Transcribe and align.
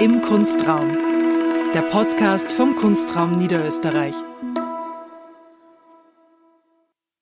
Im 0.00 0.22
Kunstraum, 0.22 0.98
der 1.72 1.82
Podcast 1.82 2.50
vom 2.50 2.74
Kunstraum 2.74 3.36
Niederösterreich. 3.36 4.16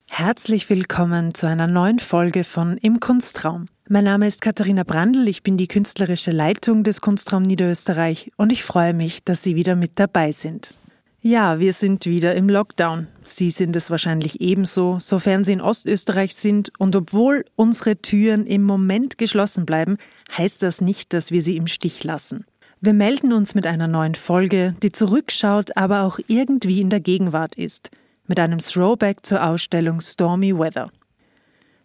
Herzlich 0.09 0.71
willkommen 0.71 1.35
zu 1.35 1.47
einer 1.47 1.67
neuen 1.67 1.99
Folge 1.99 2.45
von 2.45 2.79
Im 2.79 2.99
Kunstraum. 2.99 3.67
Mein 3.91 4.05
Name 4.05 4.27
ist 4.27 4.41
Katharina 4.41 4.85
Brandl, 4.85 5.29
ich 5.29 5.43
bin 5.43 5.59
die 5.59 5.69
künstlerische 5.69 6.31
Leitung 6.31 6.83
des 6.83 7.03
Kunstraum 7.03 7.43
Niederösterreich 7.43 8.33
und 8.39 8.53
ich 8.53 8.65
freue 8.65 8.95
mich, 8.95 9.23
dass 9.23 9.43
Sie 9.43 9.55
wieder 9.55 9.77
mit 9.77 9.99
dabei 9.99 10.33
sind. 10.33 10.73
Ja, 11.21 11.61
wir 11.61 11.75
sind 11.75 12.07
wieder 12.07 12.35
im 12.35 12.49
Lockdown. 12.49 13.07
Sie 13.23 13.51
sind 13.51 13.77
es 13.77 13.91
wahrscheinlich 13.91 14.41
ebenso, 14.41 14.99
sofern 14.99 15.45
Sie 15.45 15.53
in 15.53 15.61
Ostösterreich 15.61 16.35
sind. 16.35 16.73
Und 16.79 16.97
obwohl 16.97 17.45
unsere 17.55 17.97
Türen 17.97 18.45
im 18.45 18.65
Moment 18.65 19.19
geschlossen 19.19 19.65
bleiben, 19.65 19.99
heißt 20.37 20.65
das 20.65 20.81
nicht, 20.81 21.13
dass 21.13 21.31
wir 21.31 21.41
sie 21.41 21.57
im 21.57 21.69
Stich 21.69 22.03
lassen. 22.03 22.45
Wir 22.85 22.93
melden 22.93 23.33
uns 23.33 23.55
mit 23.55 23.67
einer 23.67 23.87
neuen 23.87 24.17
Folge, 24.17 24.75
die 24.83 24.93
zurückschaut, 24.93 25.77
aber 25.77 26.03
auch 26.03 26.19
irgendwie 26.27 26.81
in 26.81 26.91
der 26.91 27.01
Gegenwart 27.01 27.55
ist, 27.55 27.91
mit 28.27 28.41
einem 28.41 28.59
Throwback 28.59 29.25
zur 29.25 29.47
Ausstellung 29.47 30.01
Stormy 30.01 30.53
Weather. 30.53 30.91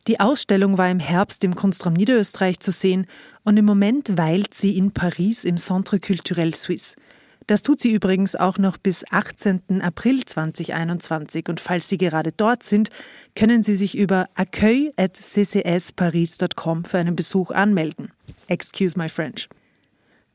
Die 0.07 0.19
Ausstellung 0.19 0.77
war 0.77 0.89
im 0.89 0.99
Herbst 0.99 1.43
im 1.43 1.55
Kunstraum 1.55 1.93
Niederösterreich 1.93 2.59
zu 2.59 2.71
sehen 2.71 3.05
und 3.43 3.57
im 3.57 3.65
Moment 3.65 4.17
weilt 4.17 4.55
sie 4.55 4.75
in 4.75 4.91
Paris 4.91 5.43
im 5.43 5.57
Centre 5.57 5.99
Culturel 5.99 6.55
Suisse– 6.55 6.95
das 7.47 7.63
tut 7.63 7.79
sie 7.79 7.91
übrigens 7.93 8.35
auch 8.35 8.57
noch 8.57 8.77
bis 8.77 9.05
18. 9.09 9.81
April 9.81 10.25
2021 10.25 11.47
und 11.47 11.61
falls 11.61 11.87
Sie 11.87 11.97
gerade 11.97 12.33
dort 12.33 12.63
sind, 12.63 12.89
können 13.37 13.63
Sie 13.63 13.77
sich 13.77 13.97
über 13.97 14.27
accueil.ccsparis.com 14.35 16.83
für 16.83 16.97
einen 16.97 17.15
Besuch 17.15 17.51
anmelden. 17.51 18.11
Excuse 18.47 18.99
my 18.99 19.07
French. 19.07 19.47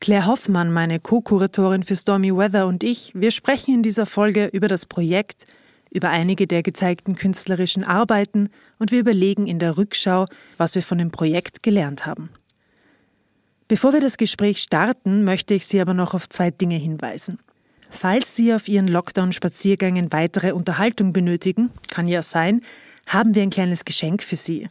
Claire 0.03 0.27
Hoffmann, 0.27 0.73
meine 0.73 0.99
Co-Kuratorin 0.99 1.85
für 1.85 1.95
Stormy 1.95 2.35
Weather 2.37 2.67
und 2.67 2.83
ich, 2.83 3.13
wir 3.15 3.31
sprechen 3.31 3.73
in 3.73 3.83
dieser 3.85 4.05
Folge 4.05 4.47
über 4.47 4.67
das 4.67 4.85
Projekt, 4.85 5.47
über 5.93 6.09
einige 6.09 6.49
der 6.49 6.65
gezeigten 6.65 7.15
künstlerischen 7.15 7.85
Arbeiten 7.85 8.49
und 8.81 8.91
wir 8.91 8.99
überlegen 8.99 9.47
in 9.47 9.61
der 9.61 9.79
Rückschau, 9.79 10.25
was 10.57 10.75
wir 10.75 10.83
von 10.83 10.99
dem 10.99 11.13
Projekt 11.13 11.63
gelernt 11.63 12.05
haben. 12.05 12.31
Bevor 13.69 13.93
wir 13.93 14.01
das 14.01 14.17
Gespräch 14.17 14.59
starten, 14.59 15.23
möchte 15.23 15.55
ich 15.55 15.69
Sie 15.69 15.81
aber 15.81 15.95
noch 15.95 16.15
auf 16.15 16.29
zwei 16.29 16.51
Dinge 16.51 16.75
hinweisen. 16.75 17.39
Falls 17.89 18.35
Sie 18.35 18.53
auf 18.53 18.67
Ihren 18.67 18.89
Lockdown-Spaziergängen 18.89 20.13
weitere 20.13 20.51
Unterhaltung 20.51 21.13
benötigen, 21.13 21.71
kann 21.93 22.09
ja 22.09 22.23
sein, 22.23 22.63
haben 23.07 23.37
wir 23.37 23.43
ein 23.45 23.51
kleines 23.51 23.85
Geschenk 23.85 24.25
für 24.25 24.35
Sie. 24.35 24.69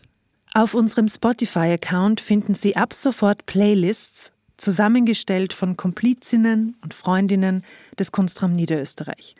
Auf 0.53 0.73
unserem 0.73 1.07
Spotify-Account 1.07 2.19
finden 2.19 2.53
Sie 2.53 2.75
ab 2.75 2.91
sofort 2.91 3.45
Playlists, 3.45 4.33
zusammengestellt 4.61 5.53
von 5.53 5.75
Komplizinnen 5.75 6.77
und 6.81 6.93
Freundinnen 6.93 7.63
des 7.99 8.11
Kunstraum 8.11 8.51
Niederösterreich. 8.51 9.35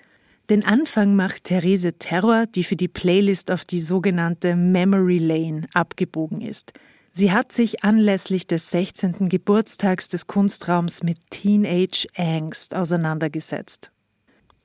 Den 0.49 0.65
Anfang 0.65 1.15
macht 1.15 1.45
Therese 1.45 1.93
Terror, 1.93 2.45
die 2.45 2.63
für 2.63 2.75
die 2.75 2.87
Playlist 2.87 3.51
auf 3.51 3.63
die 3.63 3.79
sogenannte 3.79 4.55
Memory 4.55 5.19
Lane 5.19 5.67
abgebogen 5.73 6.41
ist– 6.41 6.73
Sie 7.13 7.33
hat 7.33 7.51
sich 7.51 7.83
anlässlich 7.83 8.47
des 8.47 8.71
16. 8.71 9.27
Geburtstags 9.27 10.07
des 10.07 10.27
Kunstraums 10.27 11.03
mit 11.03 11.17
Teenage 11.29 12.07
Angst 12.15 12.73
auseinandergesetzt. 12.73 13.91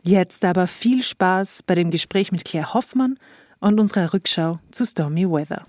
Jetzt 0.02 0.44
aber 0.44 0.68
viel 0.68 1.02
Spaß 1.02 1.64
bei 1.64 1.74
dem 1.74 1.90
Gespräch 1.90 2.30
mit 2.30 2.44
Claire 2.44 2.72
Hoffmann 2.72 3.18
und 3.58 3.80
unserer 3.80 4.12
Rückschau 4.12 4.60
zu 4.70 4.86
Stormy 4.86 5.28
Weather. 5.28 5.66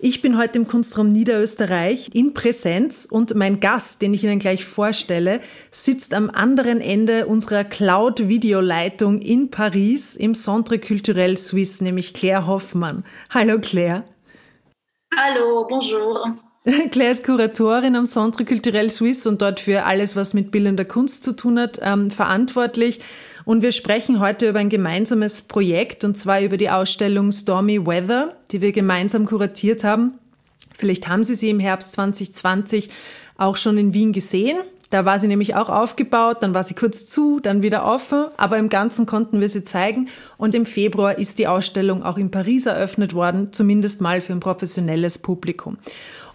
Ich 0.00 0.22
bin 0.22 0.38
heute 0.38 0.60
im 0.60 0.68
Kunstraum 0.68 1.08
Niederösterreich 1.08 2.10
in 2.14 2.32
Präsenz 2.32 3.04
und 3.04 3.34
mein 3.34 3.58
Gast, 3.58 4.00
den 4.00 4.14
ich 4.14 4.22
Ihnen 4.22 4.38
gleich 4.38 4.64
vorstelle, 4.64 5.40
sitzt 5.72 6.14
am 6.14 6.30
anderen 6.30 6.80
Ende 6.80 7.26
unserer 7.26 7.64
Cloud-Videoleitung 7.64 9.20
in 9.20 9.50
Paris 9.50 10.14
im 10.14 10.34
Centre 10.34 10.78
Culturel 10.78 11.36
Suisse, 11.36 11.82
nämlich 11.82 12.14
Claire 12.14 12.46
Hoffmann. 12.46 13.02
Hallo 13.30 13.58
Claire. 13.60 14.04
Hallo, 15.16 15.66
bonjour. 15.68 16.36
Claire 16.90 17.12
ist 17.12 17.24
Kuratorin 17.24 17.94
am 17.94 18.06
Centre 18.06 18.44
Culturel 18.44 18.90
Suisse 18.90 19.28
und 19.28 19.42
dort 19.42 19.60
für 19.60 19.84
alles, 19.84 20.16
was 20.16 20.34
mit 20.34 20.50
bildender 20.50 20.84
Kunst 20.84 21.22
zu 21.22 21.34
tun 21.34 21.58
hat, 21.58 21.78
ähm, 21.82 22.10
verantwortlich. 22.10 23.00
Und 23.44 23.62
wir 23.62 23.72
sprechen 23.72 24.20
heute 24.20 24.48
über 24.48 24.58
ein 24.58 24.68
gemeinsames 24.68 25.42
Projekt 25.42 26.04
und 26.04 26.18
zwar 26.18 26.40
über 26.40 26.56
die 26.56 26.70
Ausstellung 26.70 27.32
Stormy 27.32 27.86
Weather, 27.86 28.36
die 28.50 28.60
wir 28.60 28.72
gemeinsam 28.72 29.24
kuratiert 29.24 29.84
haben. 29.84 30.18
Vielleicht 30.76 31.08
haben 31.08 31.24
Sie 31.24 31.34
sie 31.34 31.50
im 31.50 31.60
Herbst 31.60 31.92
2020 31.92 32.90
auch 33.36 33.56
schon 33.56 33.78
in 33.78 33.94
Wien 33.94 34.12
gesehen. 34.12 34.58
Da 34.90 35.04
war 35.04 35.18
sie 35.18 35.28
nämlich 35.28 35.54
auch 35.54 35.68
aufgebaut, 35.68 36.38
dann 36.40 36.54
war 36.54 36.64
sie 36.64 36.72
kurz 36.72 37.04
zu, 37.04 37.40
dann 37.40 37.62
wieder 37.62 37.84
offen, 37.84 38.28
aber 38.38 38.56
im 38.56 38.70
Ganzen 38.70 39.04
konnten 39.04 39.38
wir 39.38 39.48
sie 39.50 39.62
zeigen. 39.62 40.08
Und 40.38 40.54
im 40.54 40.64
Februar 40.64 41.18
ist 41.18 41.38
die 41.38 41.46
Ausstellung 41.46 42.02
auch 42.02 42.16
in 42.16 42.30
Paris 42.30 42.64
eröffnet 42.64 43.12
worden, 43.12 43.52
zumindest 43.52 44.00
mal 44.00 44.22
für 44.22 44.32
ein 44.32 44.40
professionelles 44.40 45.18
Publikum. 45.18 45.76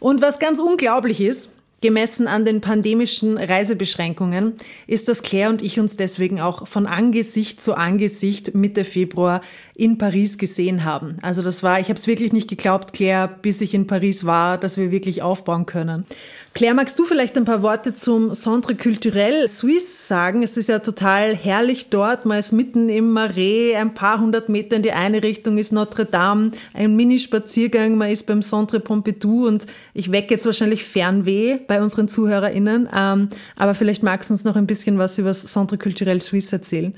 Und 0.03 0.21
was 0.21 0.37
ganz 0.37 0.59
unglaublich 0.59 1.21
ist, 1.21 1.53
Gemessen 1.83 2.27
an 2.27 2.45
den 2.45 2.61
pandemischen 2.61 3.37
Reisebeschränkungen 3.37 4.53
ist, 4.87 5.09
dass 5.09 5.21
Claire 5.21 5.49
und 5.49 5.61
ich 5.61 5.81
uns 5.81 5.97
deswegen 5.97 6.39
auch 6.39 6.65
von 6.65 6.87
Angesicht 6.87 7.59
zu 7.59 7.75
Angesicht 7.75 8.55
Mitte 8.55 8.85
Februar 8.85 9.41
in 9.75 9.97
Paris 9.97 10.37
gesehen 10.37 10.85
haben. 10.85 11.17
Also 11.21 11.41
das 11.41 11.61
war, 11.61 11.81
ich 11.81 11.89
habe 11.89 11.99
es 11.99 12.07
wirklich 12.07 12.31
nicht 12.31 12.49
geglaubt, 12.49 12.93
Claire, 12.93 13.27
bis 13.41 13.59
ich 13.59 13.73
in 13.73 13.85
Paris 13.85 14.25
war, 14.25 14.57
dass 14.57 14.77
wir 14.77 14.91
wirklich 14.91 15.21
aufbauen 15.21 15.65
können. 15.65 16.05
Claire, 16.53 16.75
magst 16.75 16.97
du 16.99 17.03
vielleicht 17.03 17.35
ein 17.35 17.45
paar 17.45 17.63
Worte 17.63 17.93
zum 17.95 18.33
Centre 18.33 18.75
Culturel 18.75 19.47
Suisse 19.47 20.07
sagen? 20.07 20.43
Es 20.43 20.55
ist 20.55 20.69
ja 20.69 20.79
total 20.79 21.35
herrlich 21.35 21.89
dort. 21.89 22.25
Man 22.25 22.37
ist 22.37 22.51
mitten 22.51 22.89
im 22.89 23.11
Marais, 23.11 23.75
ein 23.75 23.93
paar 23.93 24.21
hundert 24.21 24.47
Meter 24.47 24.77
in 24.77 24.83
die 24.83 24.91
eine 24.91 25.21
Richtung 25.23 25.57
ist 25.57 25.73
Notre 25.73 26.05
Dame, 26.05 26.51
ein 26.73 26.95
Minispaziergang, 26.95 27.97
man 27.97 28.09
ist 28.09 28.27
beim 28.27 28.41
Centre 28.41 28.79
Pompidou 28.79 29.47
und 29.47 29.65
ich 29.93 30.11
wecke 30.11 30.35
jetzt 30.35 30.45
wahrscheinlich 30.45 30.83
Fernweh 30.83 31.57
bei 31.73 31.81
unseren 31.81 32.07
ZuhörerInnen. 32.07 32.87
Ähm, 32.95 33.29
aber 33.57 33.73
vielleicht 33.73 34.03
magst 34.03 34.29
du 34.29 34.35
uns 34.35 34.43
noch 34.43 34.55
ein 34.55 34.67
bisschen 34.67 34.99
was 34.99 35.17
über 35.17 35.29
das 35.29 35.43
Centre 35.43 35.77
Culturel 35.77 36.21
Suisse 36.21 36.55
erzählen. 36.55 36.93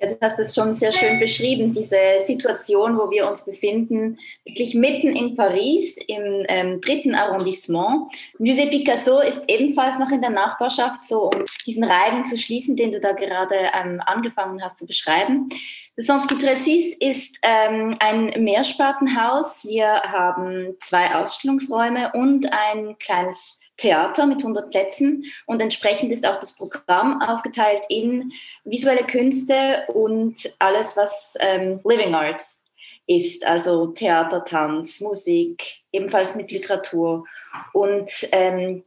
Ja, 0.00 0.08
du 0.08 0.16
hast 0.20 0.38
es 0.38 0.54
schon 0.54 0.72
sehr 0.72 0.92
schön 0.92 1.18
beschrieben, 1.18 1.72
diese 1.72 1.96
Situation, 2.24 2.96
wo 2.96 3.10
wir 3.10 3.28
uns 3.28 3.44
befinden, 3.44 4.16
wirklich 4.44 4.74
mitten 4.74 5.16
in 5.16 5.34
Paris 5.34 5.96
im 6.06 6.44
ähm, 6.48 6.80
dritten 6.80 7.16
Arrondissement. 7.16 8.12
Musée 8.38 8.70
Picasso 8.70 9.18
ist 9.20 9.42
ebenfalls 9.48 9.98
noch 9.98 10.10
in 10.10 10.20
der 10.20 10.30
Nachbarschaft, 10.30 11.04
so 11.04 11.30
um 11.30 11.44
diesen 11.66 11.82
Reigen 11.82 12.24
zu 12.24 12.38
schließen, 12.38 12.76
den 12.76 12.92
du 12.92 13.00
da 13.00 13.12
gerade 13.12 13.56
ähm, 13.74 14.00
angefangen 14.06 14.62
hast 14.62 14.78
zu 14.78 14.86
beschreiben. 14.86 15.48
Das 15.96 16.06
Centre 16.06 16.28
Culturel 16.28 16.56
Suisse 16.56 16.96
ist 17.00 17.36
ähm, 17.42 17.92
ein 17.98 18.44
Mehrspartenhaus. 18.44 19.64
Wir 19.64 19.88
haben 19.88 20.76
zwei 20.80 21.12
Ausstellungsräume 21.16 22.12
und 22.14 22.46
ein 22.52 22.96
kleines 23.00 23.57
Theater 23.78 24.26
mit 24.26 24.38
100 24.38 24.70
Plätzen 24.70 25.24
und 25.46 25.62
entsprechend 25.62 26.12
ist 26.12 26.26
auch 26.26 26.38
das 26.38 26.54
Programm 26.54 27.22
aufgeteilt 27.22 27.82
in 27.88 28.32
visuelle 28.64 29.06
Künste 29.06 29.86
und 29.88 30.54
alles, 30.58 30.96
was 30.96 31.34
ähm, 31.40 31.80
Living 31.84 32.14
Arts 32.14 32.64
ist, 33.06 33.46
also 33.46 33.86
Theater, 33.86 34.44
Tanz, 34.44 35.00
Musik, 35.00 35.78
ebenfalls 35.92 36.34
mit 36.34 36.50
Literatur. 36.50 37.24
Und 37.72 38.10
ähm, 38.32 38.82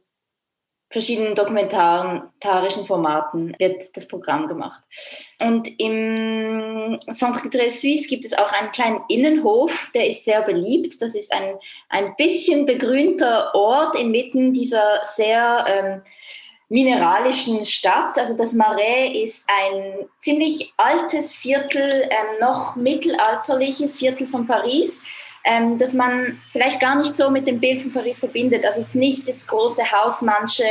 verschiedenen 0.92 1.34
dokumentarischen 1.34 2.86
Formaten 2.86 3.56
wird 3.58 3.96
das 3.96 4.06
Programm 4.06 4.46
gemacht. 4.46 4.82
Und 5.40 5.68
im 5.80 6.98
Centre 7.12 7.40
Culturel 7.40 7.70
Suisse 7.70 8.06
gibt 8.08 8.24
es 8.24 8.34
auch 8.34 8.52
einen 8.52 8.70
kleinen 8.72 9.00
Innenhof, 9.08 9.90
der 9.94 10.08
ist 10.08 10.24
sehr 10.24 10.42
beliebt. 10.42 11.00
Das 11.00 11.14
ist 11.14 11.32
ein, 11.32 11.56
ein 11.88 12.14
bisschen 12.16 12.66
begrünter 12.66 13.54
Ort 13.54 13.98
inmitten 13.98 14.52
dieser 14.52 15.00
sehr 15.02 15.64
ähm, 15.66 16.02
mineralischen 16.68 17.64
Stadt. 17.64 18.18
Also 18.18 18.36
das 18.36 18.52
Marais 18.52 19.14
ist 19.14 19.48
ein 19.48 20.08
ziemlich 20.20 20.72
altes 20.76 21.32
Viertel, 21.32 22.08
ähm, 22.10 22.40
noch 22.40 22.76
mittelalterliches 22.76 23.98
Viertel 23.98 24.26
von 24.26 24.46
Paris 24.46 25.02
ähm, 25.44 25.78
dass 25.78 25.92
man 25.92 26.40
vielleicht 26.50 26.80
gar 26.80 26.96
nicht 26.96 27.16
so 27.16 27.30
mit 27.30 27.46
dem 27.46 27.60
Bild 27.60 27.82
von 27.82 27.92
Paris 27.92 28.20
verbindet. 28.20 28.64
Also 28.64 28.80
es 28.80 28.88
ist 28.88 28.94
nicht 28.94 29.28
das 29.28 29.46
große 29.46 29.82
Hausmannsche 29.90 30.64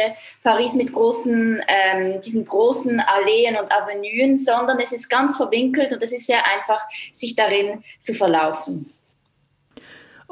Paris 0.44 0.74
mit 0.74 0.94
großen, 0.94 1.62
ähm, 1.68 2.22
diesen 2.22 2.46
großen 2.46 3.00
Alleen 3.00 3.58
und 3.58 3.72
Avenuen, 3.72 4.38
sondern 4.38 4.80
es 4.80 4.92
ist 4.92 5.10
ganz 5.10 5.38
verwinkelt 5.38 5.92
und 5.94 6.02
es 6.02 6.12
ist 6.12 6.28
sehr 6.28 6.46
einfach, 6.48 6.88
sich 7.14 7.36
darin 7.36 7.84
zu 8.00 8.14
verlaufen. 8.14 8.94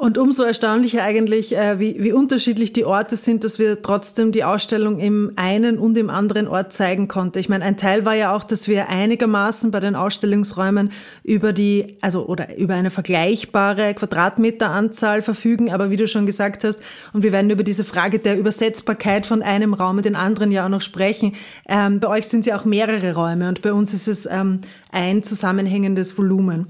Und 0.00 0.16
umso 0.16 0.44
erstaunlicher 0.44 1.02
eigentlich, 1.02 1.54
äh, 1.54 1.78
wie, 1.78 2.02
wie 2.02 2.14
unterschiedlich 2.14 2.72
die 2.72 2.86
Orte 2.86 3.16
sind, 3.16 3.44
dass 3.44 3.58
wir 3.58 3.82
trotzdem 3.82 4.32
die 4.32 4.44
Ausstellung 4.44 4.98
im 4.98 5.32
einen 5.36 5.78
und 5.78 5.94
im 5.98 6.08
anderen 6.08 6.48
Ort 6.48 6.72
zeigen 6.72 7.06
konnten. 7.06 7.38
Ich 7.38 7.50
meine, 7.50 7.66
ein 7.66 7.76
Teil 7.76 8.06
war 8.06 8.14
ja 8.14 8.34
auch, 8.34 8.42
dass 8.42 8.66
wir 8.66 8.88
einigermaßen 8.88 9.70
bei 9.70 9.78
den 9.78 9.96
Ausstellungsräumen 9.96 10.90
über 11.22 11.52
die, 11.52 11.98
also 12.00 12.24
oder 12.24 12.56
über 12.56 12.76
eine 12.76 12.88
vergleichbare 12.88 13.92
Quadratmeteranzahl 13.92 15.20
verfügen. 15.20 15.70
Aber 15.70 15.90
wie 15.90 15.96
du 15.96 16.08
schon 16.08 16.24
gesagt 16.24 16.64
hast, 16.64 16.80
und 17.12 17.22
wir 17.22 17.32
werden 17.32 17.50
über 17.50 17.62
diese 17.62 17.84
Frage 17.84 18.20
der 18.20 18.38
Übersetzbarkeit 18.38 19.26
von 19.26 19.42
einem 19.42 19.74
Raum 19.74 19.98
in 19.98 20.04
den 20.04 20.16
anderen 20.16 20.50
ja 20.50 20.64
auch 20.64 20.70
noch 20.70 20.80
sprechen. 20.80 21.34
Ähm, 21.68 22.00
bei 22.00 22.08
euch 22.08 22.26
sind 22.26 22.46
ja 22.46 22.58
auch 22.58 22.64
mehrere 22.64 23.14
Räume 23.14 23.50
und 23.50 23.60
bei 23.60 23.74
uns 23.74 23.92
ist 23.92 24.08
es 24.08 24.24
ähm, 24.24 24.62
ein 24.92 25.22
zusammenhängendes 25.22 26.16
Volumen. 26.16 26.68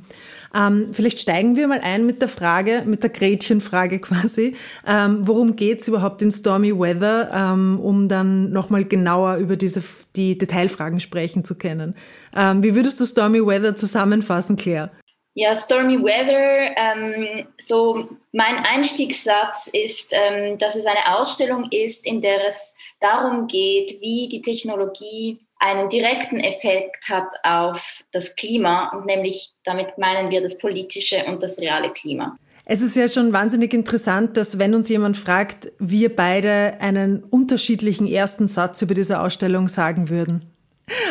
Ähm, 0.55 0.89
vielleicht 0.93 1.19
steigen 1.19 1.57
wir 1.57 1.69
mal 1.69 1.81
ein 1.81 2.07
mit 2.07 2.21
der 2.21 2.29
Frage, 2.29 2.83
mit 2.87 3.03
der 3.03 3.11
Gretchenfrage 3.11 3.99
quasi. 4.01 4.57
Ähm, 4.87 5.27
worum 5.27 5.57
geht's 5.57 5.89
überhaupt 5.89 6.23
in 6.23 6.31
Stormy 6.31 6.79
Weather, 6.79 7.31
ähm, 7.33 7.79
um 7.81 8.09
dann 8.09 8.51
nochmal 8.51 8.85
genauer 8.85 9.37
über 9.37 9.57
diese, 9.57 9.83
die 10.17 10.37
Detailfragen 10.39 11.01
sprechen 11.01 11.45
zu 11.45 11.57
können? 11.57 11.95
Ähm, 12.37 12.63
wie 12.63 12.75
würdest 12.75 13.01
du 13.01 13.07
Stormy 13.07 13.45
Weather 13.45 13.77
zusammenfassen, 13.77 14.57
Claire? 14.57 14.91
Ja, 15.35 15.55
Stormy 15.55 16.03
Weather, 16.03 16.75
ähm, 16.77 17.47
so 17.61 18.09
mein 18.33 18.57
Einstiegssatz 18.57 19.69
ist, 19.69 20.13
ähm, 20.13 20.59
dass 20.59 20.75
es 20.75 20.85
eine 20.85 21.17
Ausstellung 21.17 21.69
ist, 21.71 22.05
in 22.05 22.21
der 22.21 22.49
es 22.49 22.75
darum 22.99 23.47
geht, 23.47 24.01
wie 24.01 24.29
die 24.29 24.43
Technologie 24.43 25.41
einen 25.61 25.89
direkten 25.91 26.41
Effekt 26.41 27.09
hat 27.09 27.29
auf 27.45 28.03
das 28.13 28.35
Klima 28.35 28.91
und 28.97 29.07
nämlich 29.07 29.53
damit 29.65 29.99
meinen 29.99 30.31
wir 30.31 30.41
das 30.41 30.59
politische 30.59 31.25
und 31.27 31.43
das 31.43 31.59
reale 31.59 31.91
Klima. 31.91 32.37
Es 32.65 32.83
ist 32.83 32.97
ja 32.97 33.09
schon 33.09 33.33
wahnsinnig 33.33 33.75
interessant, 33.75 34.37
dass 34.37 34.59
wenn 34.59 34.75
uns 34.75 34.89
jemand 34.89 35.17
fragt, 35.17 35.73
wir 35.79 36.15
beide 36.15 36.81
einen 36.81 37.23
unterschiedlichen 37.25 38.07
ersten 38.07 38.47
Satz 38.47 38.81
über 38.81 38.95
diese 38.95 39.21
Ausstellung 39.21 39.69
sagen 39.69 40.09
würden. 40.09 40.45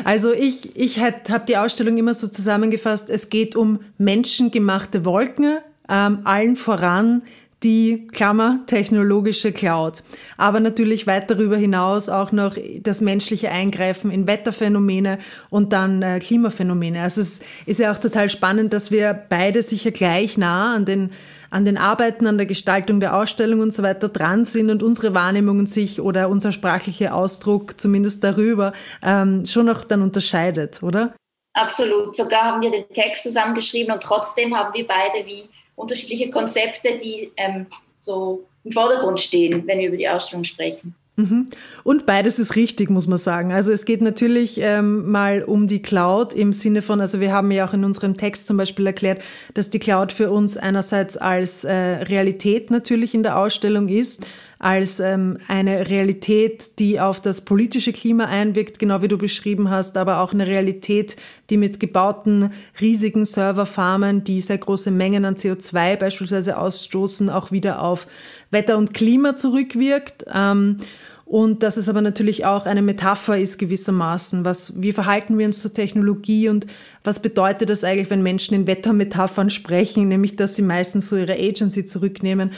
Also 0.03 0.33
ich, 0.33 0.75
ich 0.75 0.99
habe 0.99 1.45
die 1.47 1.57
Ausstellung 1.57 1.97
immer 1.97 2.13
so 2.13 2.27
zusammengefasst, 2.27 3.09
es 3.09 3.29
geht 3.29 3.55
um 3.55 3.81
menschengemachte 3.97 5.05
Wolken, 5.05 5.59
ähm, 5.89 6.21
allen 6.23 6.55
voran 6.55 7.23
die 7.63 8.07
Klammer 8.07 8.61
technologische 8.67 9.51
Cloud. 9.51 10.03
Aber 10.37 10.59
natürlich 10.59 11.07
weit 11.07 11.29
darüber 11.29 11.57
hinaus 11.57 12.07
auch 12.07 12.31
noch 12.31 12.55
das 12.79 13.01
menschliche 13.01 13.51
Eingreifen 13.51 14.11
in 14.11 14.27
Wetterphänomene 14.27 15.19
und 15.49 15.73
dann 15.73 16.01
äh, 16.01 16.19
Klimaphänomene. 16.19 17.01
Also 17.01 17.21
es 17.21 17.41
ist 17.65 17.79
ja 17.79 17.91
auch 17.91 17.97
total 17.97 18.29
spannend, 18.29 18.73
dass 18.73 18.91
wir 18.91 19.13
beide 19.13 19.61
sicher 19.61 19.91
gleich 19.91 20.37
nah 20.37 20.75
an 20.75 20.85
den 20.85 21.11
an 21.51 21.65
den 21.65 21.77
Arbeiten, 21.77 22.27
an 22.27 22.37
der 22.37 22.45
Gestaltung 22.45 22.99
der 22.99 23.15
Ausstellung 23.15 23.59
und 23.61 23.73
so 23.73 23.81
weiter 23.81 24.07
dran 24.07 24.45
sind 24.45 24.69
und 24.69 24.83
unsere 24.83 25.15
Wahrnehmungen 25.15 25.65
sich 25.65 25.99
oder 25.99 26.29
unser 26.29 26.51
sprachlicher 26.51 27.15
Ausdruck 27.15 27.79
zumindest 27.79 28.23
darüber 28.23 28.71
ähm, 29.01 29.45
schon 29.47 29.65
noch 29.65 29.83
dann 29.83 30.03
unterscheidet, 30.03 30.83
oder? 30.83 31.15
Absolut. 31.53 32.15
Sogar 32.15 32.43
haben 32.43 32.61
wir 32.61 32.71
den 32.71 32.87
Text 32.93 33.23
zusammengeschrieben 33.23 33.91
und 33.93 34.03
trotzdem 34.03 34.55
haben 34.55 34.73
wir 34.75 34.85
beide 34.85 35.25
wie 35.25 35.49
unterschiedliche 35.79 36.29
Konzepte, 36.29 36.99
die 37.01 37.31
ähm, 37.37 37.67
so 37.97 38.45
im 38.63 38.71
Vordergrund 38.71 39.19
stehen, 39.19 39.65
wenn 39.65 39.79
wir 39.79 39.87
über 39.87 39.97
die 39.97 40.09
Ausstellung 40.09 40.43
sprechen. 40.43 40.95
Mhm. 41.19 41.49
Und 41.83 42.05
beides 42.05 42.39
ist 42.39 42.55
richtig, 42.55 42.89
muss 42.89 43.07
man 43.07 43.17
sagen. 43.17 43.51
Also 43.51 43.73
es 43.73 43.83
geht 43.83 44.01
natürlich 44.01 44.59
ähm, 44.61 45.11
mal 45.11 45.43
um 45.43 45.67
die 45.67 45.81
Cloud 45.81 46.33
im 46.33 46.53
Sinne 46.53 46.81
von, 46.81 47.01
also 47.01 47.19
wir 47.19 47.33
haben 47.33 47.51
ja 47.51 47.67
auch 47.67 47.73
in 47.73 47.83
unserem 47.83 48.13
Text 48.13 48.47
zum 48.47 48.55
Beispiel 48.55 48.87
erklärt, 48.87 49.21
dass 49.53 49.69
die 49.69 49.79
Cloud 49.79 50.13
für 50.13 50.31
uns 50.31 50.55
einerseits 50.55 51.17
als 51.17 51.65
äh, 51.65 51.73
Realität 51.73 52.71
natürlich 52.71 53.13
in 53.13 53.23
der 53.23 53.37
Ausstellung 53.37 53.89
ist, 53.89 54.25
als 54.59 54.99
ähm, 54.99 55.37
eine 55.47 55.89
Realität, 55.89 56.79
die 56.79 56.99
auf 56.99 57.21
das 57.21 57.41
politische 57.41 57.93
Klima 57.93 58.25
einwirkt, 58.25 58.77
genau 58.77 59.01
wie 59.01 59.07
du 59.07 59.17
beschrieben 59.17 59.69
hast, 59.69 59.95
aber 59.95 60.19
auch 60.19 60.33
eine 60.33 60.45
Realität, 60.45 61.15
die 61.49 61.55
mit 61.55 61.79
gebauten 61.79 62.51
riesigen 62.81 63.23
Serverfarmen, 63.23 64.25
die 64.25 64.41
sehr 64.41 64.57
große 64.57 64.91
Mengen 64.91 65.23
an 65.23 65.35
CO2 65.35 65.95
beispielsweise 65.95 66.57
ausstoßen, 66.57 67.29
auch 67.29 67.53
wieder 67.53 67.81
auf 67.81 68.05
Wetter 68.51 68.77
und 68.77 68.93
Klima 68.93 69.37
zurückwirkt. 69.37 70.25
Ähm, 70.33 70.75
und 71.23 71.61
dass 71.61 71.77
es 71.77 71.87
aber 71.87 72.01
natürlich 72.01 72.45
auch 72.45 72.65
eine 72.65 72.81
Metapher 72.81 73.37
ist 73.37 73.59
gewissermaßen. 73.59 74.43
Was, 74.45 74.81
wie 74.81 74.91
verhalten 74.91 75.37
wir 75.37 75.45
uns 75.45 75.61
zur 75.61 75.71
Technologie 75.71 76.49
und 76.49 76.65
was 77.03 77.21
bedeutet 77.21 77.69
das 77.69 77.83
eigentlich, 77.83 78.09
wenn 78.09 78.23
Menschen 78.23 78.55
in 78.55 78.67
Wettermetaphern 78.67 79.51
sprechen, 79.51 80.07
nämlich 80.07 80.35
dass 80.35 80.55
sie 80.55 80.63
meistens 80.63 81.07
so 81.07 81.15
ihre 81.15 81.33
Agency 81.33 81.85
zurücknehmen. 81.85 82.51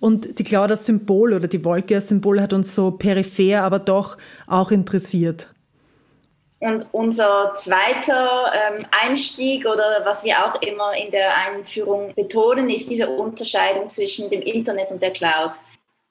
Und 0.00 0.38
die 0.38 0.44
Cloud 0.44 0.70
als 0.70 0.86
Symbol 0.86 1.32
oder 1.32 1.48
die 1.48 1.64
Wolke 1.64 1.96
als 1.96 2.08
Symbol 2.08 2.40
hat 2.40 2.52
uns 2.52 2.74
so 2.74 2.92
peripher, 2.92 3.62
aber 3.62 3.78
doch 3.78 4.16
auch 4.46 4.70
interessiert. 4.70 5.48
Und 6.60 6.86
unser 6.90 7.52
zweiter 7.54 8.52
ähm, 8.52 8.84
Einstieg 8.90 9.64
oder 9.64 10.00
was 10.04 10.24
wir 10.24 10.44
auch 10.44 10.60
immer 10.60 10.92
in 10.96 11.12
der 11.12 11.36
Einführung 11.36 12.12
betonen, 12.16 12.68
ist 12.68 12.90
diese 12.90 13.08
Unterscheidung 13.08 13.88
zwischen 13.88 14.28
dem 14.28 14.42
Internet 14.42 14.90
und 14.90 15.00
der 15.00 15.12
Cloud. 15.12 15.52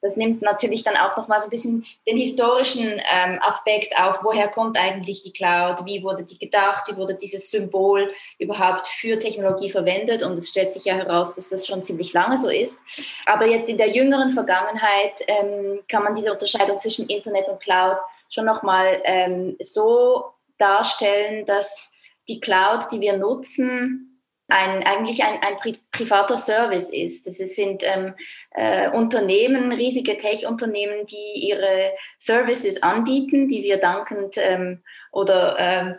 Das 0.00 0.16
nimmt 0.16 0.42
natürlich 0.42 0.84
dann 0.84 0.96
auch 0.96 1.16
nochmal 1.16 1.40
so 1.40 1.46
ein 1.46 1.50
bisschen 1.50 1.84
den 2.06 2.16
historischen 2.16 3.00
ähm, 3.12 3.38
Aspekt 3.42 3.96
auf. 3.98 4.20
Woher 4.22 4.48
kommt 4.48 4.78
eigentlich 4.78 5.22
die 5.22 5.32
Cloud? 5.32 5.84
Wie 5.84 6.02
wurde 6.04 6.22
die 6.22 6.38
gedacht? 6.38 6.84
Wie 6.88 6.96
wurde 6.96 7.14
dieses 7.14 7.50
Symbol 7.50 8.10
überhaupt 8.38 8.86
für 8.86 9.18
Technologie 9.18 9.70
verwendet? 9.70 10.22
Und 10.22 10.38
es 10.38 10.48
stellt 10.48 10.72
sich 10.72 10.84
ja 10.84 10.94
heraus, 10.94 11.34
dass 11.34 11.48
das 11.48 11.66
schon 11.66 11.82
ziemlich 11.82 12.12
lange 12.12 12.38
so 12.38 12.48
ist. 12.48 12.78
Aber 13.26 13.46
jetzt 13.46 13.68
in 13.68 13.78
der 13.78 13.90
jüngeren 13.90 14.30
Vergangenheit 14.30 15.14
ähm, 15.26 15.80
kann 15.88 16.04
man 16.04 16.14
diese 16.14 16.32
Unterscheidung 16.32 16.78
zwischen 16.78 17.08
Internet 17.08 17.48
und 17.48 17.60
Cloud 17.60 17.98
schon 18.30 18.44
nochmal 18.44 19.00
ähm, 19.04 19.56
so 19.60 20.26
darstellen, 20.58 21.46
dass 21.46 21.92
die 22.28 22.40
Cloud, 22.40 22.92
die 22.92 23.00
wir 23.00 23.16
nutzen, 23.16 24.07
ein, 24.48 24.82
eigentlich 24.82 25.22
ein, 25.22 25.40
ein 25.42 25.56
pri 25.58 25.76
privater 25.92 26.36
Service 26.36 26.90
ist. 26.90 27.26
Das 27.26 27.36
sind 27.36 27.82
ähm, 27.84 28.14
äh, 28.52 28.90
Unternehmen, 28.90 29.72
riesige 29.72 30.16
Tech-Unternehmen, 30.16 31.06
die 31.06 31.46
ihre 31.48 31.92
Services 32.18 32.82
anbieten, 32.82 33.48
die 33.48 33.62
wir 33.62 33.78
dankend 33.78 34.36
ähm, 34.38 34.82
oder 35.12 35.56
ähm, 35.58 35.94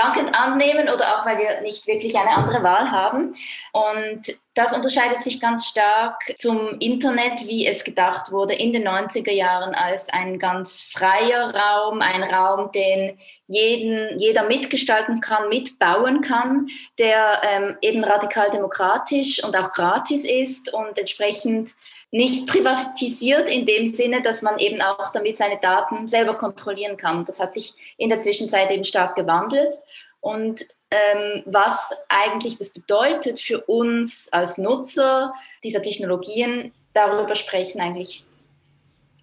dankend 0.00 0.34
annehmen 0.34 0.88
oder 0.88 1.18
auch 1.18 1.26
weil 1.26 1.38
wir 1.38 1.60
nicht 1.62 1.86
wirklich 1.86 2.16
eine 2.16 2.30
andere 2.30 2.62
Wahl 2.62 2.90
haben. 2.90 3.34
Und 3.72 4.22
das 4.54 4.72
unterscheidet 4.72 5.22
sich 5.22 5.40
ganz 5.40 5.66
stark 5.66 6.34
zum 6.38 6.78
Internet, 6.80 7.46
wie 7.46 7.66
es 7.66 7.84
gedacht 7.84 8.32
wurde 8.32 8.54
in 8.54 8.72
den 8.72 8.86
90er 8.86 9.32
Jahren 9.32 9.74
als 9.74 10.08
ein 10.08 10.38
ganz 10.38 10.82
freier 10.82 11.54
Raum, 11.54 12.00
ein 12.00 12.22
Raum, 12.22 12.72
den 12.72 13.18
jeden, 13.46 14.20
jeder 14.20 14.44
mitgestalten 14.44 15.20
kann, 15.20 15.48
mitbauen 15.48 16.20
kann, 16.20 16.68
der 16.98 17.42
ähm, 17.42 17.76
eben 17.80 18.04
radikal 18.04 18.50
demokratisch 18.52 19.42
und 19.42 19.56
auch 19.56 19.72
gratis 19.72 20.24
ist 20.24 20.72
und 20.72 20.96
entsprechend 20.96 21.72
nicht 22.10 22.46
privatisiert 22.46 23.48
in 23.48 23.66
dem 23.66 23.88
Sinne, 23.88 24.20
dass 24.22 24.42
man 24.42 24.58
eben 24.58 24.82
auch 24.82 25.12
damit 25.12 25.38
seine 25.38 25.58
Daten 25.58 26.08
selber 26.08 26.34
kontrollieren 26.34 26.96
kann. 26.96 27.24
Das 27.24 27.38
hat 27.38 27.54
sich 27.54 27.74
in 27.96 28.10
der 28.10 28.20
Zwischenzeit 28.20 28.70
eben 28.70 28.84
stark 28.84 29.14
gewandelt. 29.14 29.78
Und 30.20 30.66
ähm, 30.90 31.42
was 31.46 31.92
eigentlich 32.08 32.58
das 32.58 32.70
bedeutet 32.70 33.40
für 33.40 33.60
uns 33.62 34.28
als 34.32 34.58
Nutzer 34.58 35.32
dieser 35.62 35.82
Technologien, 35.82 36.72
darüber 36.92 37.36
sprechen 37.36 37.80
eigentlich 37.80 38.24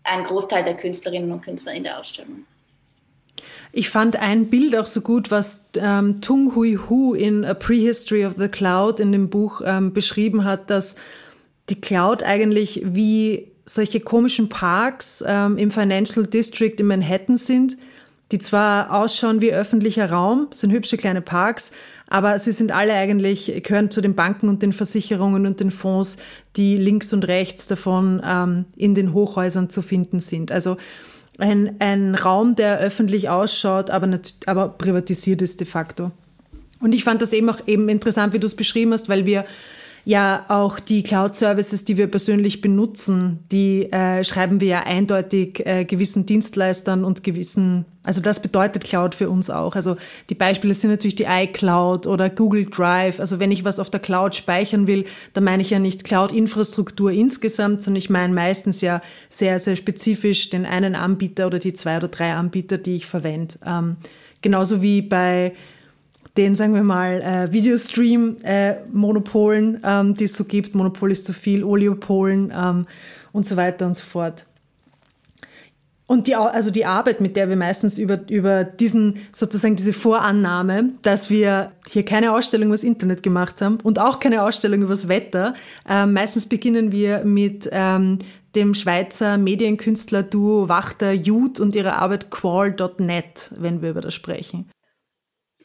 ein 0.03 0.23
Großteil 0.23 0.63
der 0.63 0.77
Künstlerinnen 0.77 1.31
und 1.31 1.41
Künstler 1.41 1.73
in 1.73 1.83
der 1.83 1.99
Ausstellung. 1.99 2.45
Ich 3.73 3.89
fand 3.89 4.15
ein 4.15 4.49
Bild 4.49 4.75
auch 4.75 4.85
so 4.85 5.01
gut, 5.01 5.29
was 5.29 5.65
ähm, 5.77 6.21
Tung 6.21 6.55
Hui 6.55 6.79
Hu 6.87 7.13
in 7.13 7.43
A 7.43 7.53
Prehistory 7.53 8.25
of 8.25 8.35
the 8.37 8.47
Cloud 8.47 8.99
in 8.99 9.11
dem 9.11 9.29
Buch 9.29 9.61
ähm, 9.63 9.93
beschrieben 9.93 10.45
hat, 10.45 10.69
dass 10.69 10.95
die 11.69 11.79
Cloud 11.79 12.23
eigentlich 12.23 12.81
wie 12.85 13.47
solche 13.65 13.99
komischen 13.99 14.49
Parks 14.49 15.23
ähm, 15.25 15.57
im 15.57 15.71
Financial 15.71 16.25
District 16.25 16.75
in 16.77 16.87
Manhattan 16.87 17.37
sind, 17.37 17.77
die 18.31 18.39
zwar 18.39 18.93
ausschauen 18.93 19.41
wie 19.41 19.53
öffentlicher 19.53 20.09
Raum, 20.09 20.47
sind 20.51 20.71
hübsche 20.71 20.97
kleine 20.97 21.21
Parks, 21.21 21.71
aber 22.07 22.39
sie 22.39 22.51
sind 22.51 22.71
alle 22.71 22.93
eigentlich, 22.93 23.61
gehören 23.63 23.89
zu 23.89 24.01
den 24.01 24.15
Banken 24.15 24.49
und 24.49 24.61
den 24.61 24.73
Versicherungen 24.73 25.45
und 25.45 25.59
den 25.59 25.71
Fonds, 25.71 26.17
die 26.55 26.77
links 26.77 27.13
und 27.13 27.27
rechts 27.27 27.67
davon 27.67 28.21
ähm, 28.25 28.65
in 28.75 28.95
den 28.95 29.13
Hochhäusern 29.13 29.69
zu 29.69 29.81
finden 29.81 30.19
sind. 30.19 30.51
Also 30.51 30.77
ein, 31.37 31.75
ein 31.79 32.15
Raum, 32.15 32.55
der 32.55 32.79
öffentlich 32.79 33.29
ausschaut, 33.29 33.89
aber, 33.89 34.07
nicht, 34.07 34.35
aber 34.47 34.69
privatisiert 34.69 35.41
ist 35.41 35.59
de 35.59 35.67
facto. 35.67 36.11
Und 36.79 36.93
ich 36.93 37.03
fand 37.03 37.21
das 37.21 37.33
eben 37.33 37.49
auch 37.49 37.59
eben 37.67 37.89
interessant, 37.89 38.33
wie 38.33 38.39
du 38.39 38.47
es 38.47 38.55
beschrieben 38.55 38.93
hast, 38.93 39.09
weil 39.09 39.25
wir 39.25 39.45
Ja, 40.07 40.45
auch 40.47 40.79
die 40.79 41.03
Cloud-Services, 41.03 41.83
die 41.83 41.97
wir 41.97 42.07
persönlich 42.07 42.61
benutzen, 42.61 43.39
die 43.51 43.91
äh, 43.91 44.23
schreiben 44.23 44.61
wir 44.61 44.67
ja 44.69 44.83
eindeutig 44.83 45.65
äh, 45.65 45.83
gewissen 45.83 46.25
Dienstleistern 46.25 47.03
und 47.03 47.25
gewissen, 47.25 47.83
also 48.03 48.21
das 48.21 48.41
bedeutet 48.41 48.85
Cloud 48.85 49.15
für 49.15 49.29
uns 49.29 49.49
auch. 49.49 49.75
Also 49.75 49.97
die 50.29 50.35
Beispiele 50.35 50.73
sind 50.75 50.91
natürlich 50.91 51.17
die 51.17 51.25
iCloud 51.25 52.07
oder 52.07 52.29
Google 52.29 52.67
Drive. 52.67 53.19
Also 53.19 53.41
wenn 53.41 53.51
ich 53.51 53.65
was 53.65 53.79
auf 53.79 53.89
der 53.89 53.99
Cloud 53.99 54.33
speichern 54.33 54.87
will, 54.87 55.03
dann 55.33 55.43
meine 55.43 55.61
ich 55.61 55.71
ja 55.71 55.79
nicht 55.79 56.05
Cloud-Infrastruktur 56.05 57.11
insgesamt, 57.11 57.83
sondern 57.83 57.97
ich 57.97 58.09
meine 58.09 58.33
meistens 58.33 58.79
ja 58.79 59.01
sehr, 59.27 59.59
sehr 59.59 59.75
spezifisch 59.75 60.49
den 60.49 60.65
einen 60.65 60.95
Anbieter 60.95 61.47
oder 61.47 61.59
die 61.59 61.73
zwei 61.73 61.97
oder 61.97 62.07
drei 62.07 62.31
Anbieter, 62.31 62.77
die 62.77 62.95
ich 62.95 63.07
verwende. 63.07 63.55
Ähm, 63.65 63.97
genauso 64.41 64.81
wie 64.81 65.01
bei 65.01 65.51
den, 66.37 66.55
sagen 66.55 66.73
wir 66.73 66.83
mal, 66.83 67.21
äh, 67.21 67.51
Videostream-Monopolen, 67.51 69.83
äh, 69.83 69.99
ähm, 69.99 70.13
die 70.13 70.23
es 70.25 70.37
so 70.37 70.43
gibt. 70.45 70.75
Monopol 70.75 71.11
ist 71.11 71.25
zu 71.25 71.33
viel, 71.33 71.63
Oliopolen 71.63 72.53
ähm, 72.55 72.85
und 73.31 73.43
so 73.45 73.57
weiter 73.57 73.87
und 73.87 73.95
so 73.95 74.03
fort. 74.03 74.45
Und 76.09 76.27
die, 76.27 76.35
also 76.35 76.71
die 76.71 76.85
Arbeit, 76.85 77.19
mit 77.19 77.35
der 77.35 77.49
wir 77.49 77.57
meistens 77.57 77.97
über, 77.97 78.21
über 78.29 78.63
diesen, 78.63 79.19
sozusagen 79.33 79.75
diese 79.75 79.91
Vorannahme, 79.91 80.91
dass 81.01 81.29
wir 81.29 81.73
hier 81.85 82.05
keine 82.05 82.31
Ausstellung 82.31 82.69
übers 82.69 82.85
Internet 82.85 83.23
gemacht 83.23 83.61
haben 83.61 83.79
und 83.83 83.99
auch 83.99 84.19
keine 84.19 84.43
Ausstellung 84.43 84.83
übers 84.83 85.09
Wetter, 85.09 85.53
äh, 85.87 86.05
meistens 86.05 86.45
beginnen 86.45 86.93
wir 86.93 87.25
mit 87.25 87.67
ähm, 87.73 88.19
dem 88.55 88.73
Schweizer 88.73 89.37
Medienkünstler-Duo 89.37 90.69
Wachter 90.69 91.11
Jud 91.11 91.59
und 91.59 91.75
ihrer 91.75 91.97
Arbeit 91.97 92.31
Qual.net, 92.31 93.51
wenn 93.57 93.81
wir 93.81 93.89
über 93.89 94.01
das 94.01 94.13
sprechen 94.13 94.69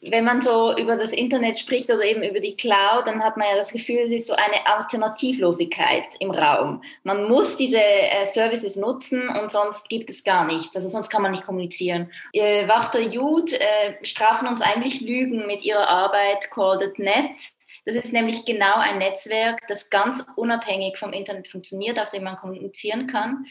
wenn 0.05 0.25
man 0.25 0.41
so 0.41 0.75
über 0.75 0.97
das 0.97 1.13
Internet 1.13 1.57
spricht 1.57 1.89
oder 1.89 2.03
eben 2.03 2.23
über 2.23 2.39
die 2.39 2.57
Cloud, 2.57 3.07
dann 3.07 3.23
hat 3.23 3.37
man 3.37 3.47
ja 3.47 3.55
das 3.55 3.71
Gefühl, 3.71 3.99
es 3.99 4.11
ist 4.11 4.27
so 4.27 4.33
eine 4.33 4.65
Alternativlosigkeit 4.65 6.03
im 6.19 6.31
Raum. 6.31 6.83
Man 7.03 7.29
muss 7.29 7.55
diese 7.55 7.81
äh, 7.81 8.25
Services 8.25 8.75
nutzen 8.75 9.29
und 9.29 9.51
sonst 9.51 9.87
gibt 9.87 10.09
es 10.09 10.23
gar 10.23 10.45
nichts. 10.45 10.75
Also 10.75 10.89
sonst 10.89 11.09
kann 11.09 11.21
man 11.21 11.31
nicht 11.31 11.45
kommunizieren. 11.45 12.11
Äh, 12.33 12.67
Wachter 12.67 12.99
Jude 12.99 13.57
äh, 13.59 13.93
strafen 14.03 14.47
uns 14.47 14.61
eigentlich 14.61 14.99
Lügen 14.99 15.47
mit 15.47 15.63
ihrer 15.63 15.87
Arbeit 15.87 16.51
Called.net. 16.51 17.37
Das 17.85 17.95
ist 17.95 18.13
nämlich 18.13 18.45
genau 18.45 18.75
ein 18.75 18.97
Netzwerk, 18.97 19.59
das 19.67 19.89
ganz 19.89 20.25
unabhängig 20.35 20.97
vom 20.97 21.11
Internet 21.11 21.49
funktioniert, 21.49 21.99
auf 21.99 22.09
dem 22.09 22.23
man 22.23 22.37
kommunizieren 22.37 23.07
kann. 23.07 23.45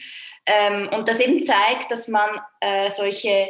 Ähm, 0.45 0.89
und 0.89 1.07
das 1.07 1.19
eben 1.19 1.43
zeigt, 1.43 1.91
dass 1.91 2.07
man 2.07 2.29
äh, 2.59 2.89
solche 2.89 3.47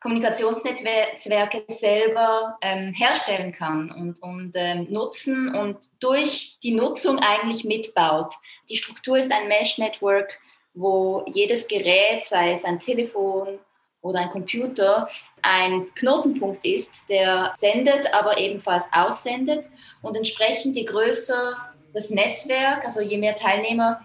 Kommunikationsnetzwerke 0.00 1.64
selber 1.68 2.58
ähm, 2.62 2.94
herstellen 2.94 3.52
kann 3.52 3.90
und, 3.90 4.22
und 4.22 4.52
ähm, 4.54 4.86
nutzen 4.90 5.54
und 5.54 5.76
durch 6.00 6.58
die 6.62 6.72
Nutzung 6.72 7.18
eigentlich 7.18 7.64
mitbaut. 7.64 8.34
Die 8.70 8.76
Struktur 8.76 9.18
ist 9.18 9.30
ein 9.30 9.48
Mesh-Network, 9.48 10.38
wo 10.72 11.24
jedes 11.26 11.68
Gerät, 11.68 12.24
sei 12.24 12.54
es 12.54 12.64
ein 12.64 12.78
Telefon 12.78 13.58
oder 14.00 14.20
ein 14.20 14.30
Computer, 14.30 15.06
ein 15.42 15.92
Knotenpunkt 15.94 16.64
ist, 16.64 17.08
der 17.10 17.52
sendet, 17.54 18.12
aber 18.14 18.38
ebenfalls 18.38 18.84
aussendet. 18.92 19.66
Und 20.00 20.16
entsprechend 20.16 20.76
je 20.76 20.84
größer 20.84 21.56
das 21.92 22.08
Netzwerk, 22.08 22.84
also 22.86 23.00
je 23.00 23.18
mehr 23.18 23.36
Teilnehmer 23.36 24.00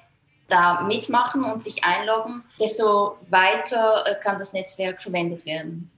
da 0.47 0.81
mitmachen 0.83 1.43
und 1.43 1.63
sich 1.63 1.83
einloggen, 1.83 2.43
desto 2.59 3.17
weiter 3.29 4.05
äh, 4.05 4.15
kann 4.23 4.37
das 4.37 4.53
Netzwerk 4.53 5.01
verwendet 5.01 5.45
werden. 5.45 5.89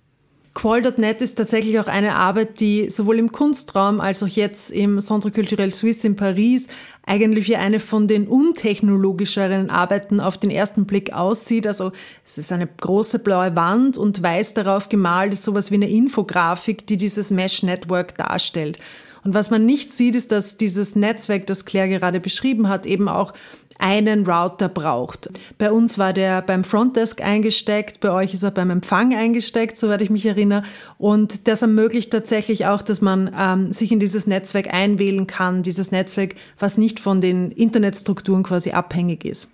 Qual.net 0.57 1.21
ist 1.21 1.35
tatsächlich 1.35 1.79
auch 1.79 1.85
eine 1.85 2.15
Arbeit, 2.15 2.59
die 2.59 2.89
sowohl 2.89 3.19
im 3.19 3.31
Kunstraum 3.31 4.01
als 4.01 4.23
auch 4.23 4.27
jetzt 4.27 4.71
im 4.71 4.99
Centre 5.01 5.29
Culturel 5.29 5.71
Suisse 5.71 6.07
in 6.07 6.15
Paris 6.15 6.67
eigentlich 7.05 7.47
wie 7.47 7.57
eine 7.57 7.79
von 7.79 8.07
den 8.07 8.27
untechnologischeren 8.27 9.69
Arbeiten 9.69 10.19
auf 10.19 10.39
den 10.39 10.49
ersten 10.49 10.87
Blick 10.87 11.13
aussieht. 11.13 11.67
Also 11.67 11.91
es 12.25 12.39
ist 12.39 12.51
eine 12.51 12.65
große 12.65 13.19
blaue 13.19 13.55
Wand 13.55 13.99
und 13.99 14.23
weiß 14.23 14.55
darauf 14.55 14.89
gemalt 14.89 15.33
ist 15.33 15.43
sowas 15.43 15.69
wie 15.69 15.75
eine 15.75 15.91
Infografik, 15.91 16.87
die 16.87 16.97
dieses 16.97 17.29
Mesh 17.29 17.61
Network 17.61 18.17
darstellt. 18.17 18.79
Und 19.27 19.33
was 19.33 19.49
man 19.49 19.65
nicht 19.65 19.91
sieht, 19.91 20.15
ist, 20.15 20.31
dass 20.31 20.55
dieses 20.55 20.95
Netzwerk, 20.95 21.47
das 21.47 21.65
Claire 21.65 21.89
gerade 21.89 22.21
beschrieben 22.21 22.69
hat, 22.69 22.85
eben 22.85 23.09
auch 23.09 23.33
einen 23.77 24.25
Router 24.25 24.69
braucht. 24.69 25.27
Bei 25.57 25.69
uns 25.69 25.97
war 25.97 26.13
der 26.13 26.41
beim 26.41 26.63
Frontdesk 26.63 27.19
eingesteckt, 27.19 27.99
bei 27.99 28.11
euch 28.11 28.33
ist 28.33 28.43
er 28.43 28.51
beim 28.51 28.69
Empfang 28.69 29.13
eingesteckt, 29.13 29.77
soweit 29.77 30.01
ich 30.01 30.09
mich 30.09 30.25
erinnere. 30.25 30.63
Und 30.97 31.49
das 31.49 31.61
ermöglicht 31.61 32.09
tatsächlich 32.09 32.67
auch, 32.67 32.81
dass 32.81 33.01
man 33.01 33.35
ähm, 33.37 33.73
sich 33.73 33.91
in 33.91 33.99
dieses 33.99 34.27
Netzwerk 34.27 34.73
einwählen 34.73 35.27
kann, 35.27 35.61
dieses 35.61 35.91
Netzwerk, 35.91 36.35
was 36.57 36.77
nicht 36.77 37.01
von 37.01 37.19
den 37.19 37.51
Internetstrukturen 37.51 38.43
quasi 38.43 38.71
abhängig 38.71 39.25
ist. 39.25 39.51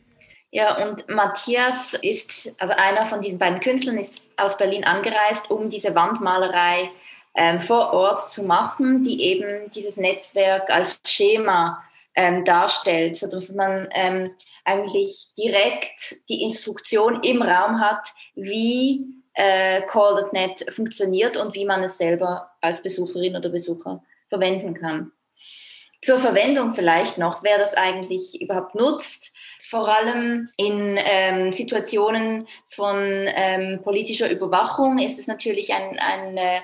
Ja, 0.51 0.87
und 0.87 1.09
Matthias 1.09 1.95
ist, 1.95 2.53
also 2.59 2.75
einer 2.77 3.07
von 3.07 3.21
diesen 3.21 3.39
beiden 3.39 3.59
Künstlern, 3.59 3.97
ist 3.97 4.21
aus 4.37 4.55
Berlin 4.55 4.83
angereist, 4.83 5.49
um 5.49 5.71
diese 5.71 5.95
Wandmalerei 5.95 6.91
ähm, 7.35 7.61
vor 7.61 7.93
Ort 7.93 8.29
zu 8.29 8.43
machen, 8.43 9.03
die 9.03 9.21
eben 9.23 9.71
dieses 9.71 9.97
Netzwerk 9.97 10.69
als 10.69 10.99
Schema 11.05 11.83
ähm, 12.15 12.45
darstellt, 12.45 13.17
sodass 13.17 13.49
man 13.49 13.89
ähm, 13.91 14.31
eigentlich 14.65 15.29
direkt 15.37 16.15
die 16.29 16.43
Instruktion 16.43 17.23
im 17.23 17.41
Raum 17.41 17.79
hat, 17.79 18.09
wie 18.35 19.05
äh, 19.33 19.81
Call.net 19.83 20.71
funktioniert 20.73 21.37
und 21.37 21.55
wie 21.55 21.65
man 21.65 21.83
es 21.83 21.97
selber 21.97 22.51
als 22.61 22.83
Besucherin 22.83 23.35
oder 23.35 23.49
Besucher 23.49 24.03
verwenden 24.29 24.73
kann. 24.73 25.11
Zur 26.01 26.19
Verwendung 26.19 26.73
vielleicht 26.73 27.17
noch, 27.17 27.43
wer 27.43 27.57
das 27.57 27.75
eigentlich 27.75 28.41
überhaupt 28.41 28.75
nutzt, 28.75 29.33
vor 29.61 29.87
allem 29.87 30.49
in 30.57 30.99
ähm, 31.01 31.53
Situationen 31.53 32.47
von 32.67 32.97
ähm, 33.33 33.81
politischer 33.81 34.29
Überwachung 34.29 34.99
ist 34.99 35.17
es 35.17 35.27
natürlich 35.27 35.73
ein, 35.73 35.97
ein 35.99 36.37
äh, 36.37 36.59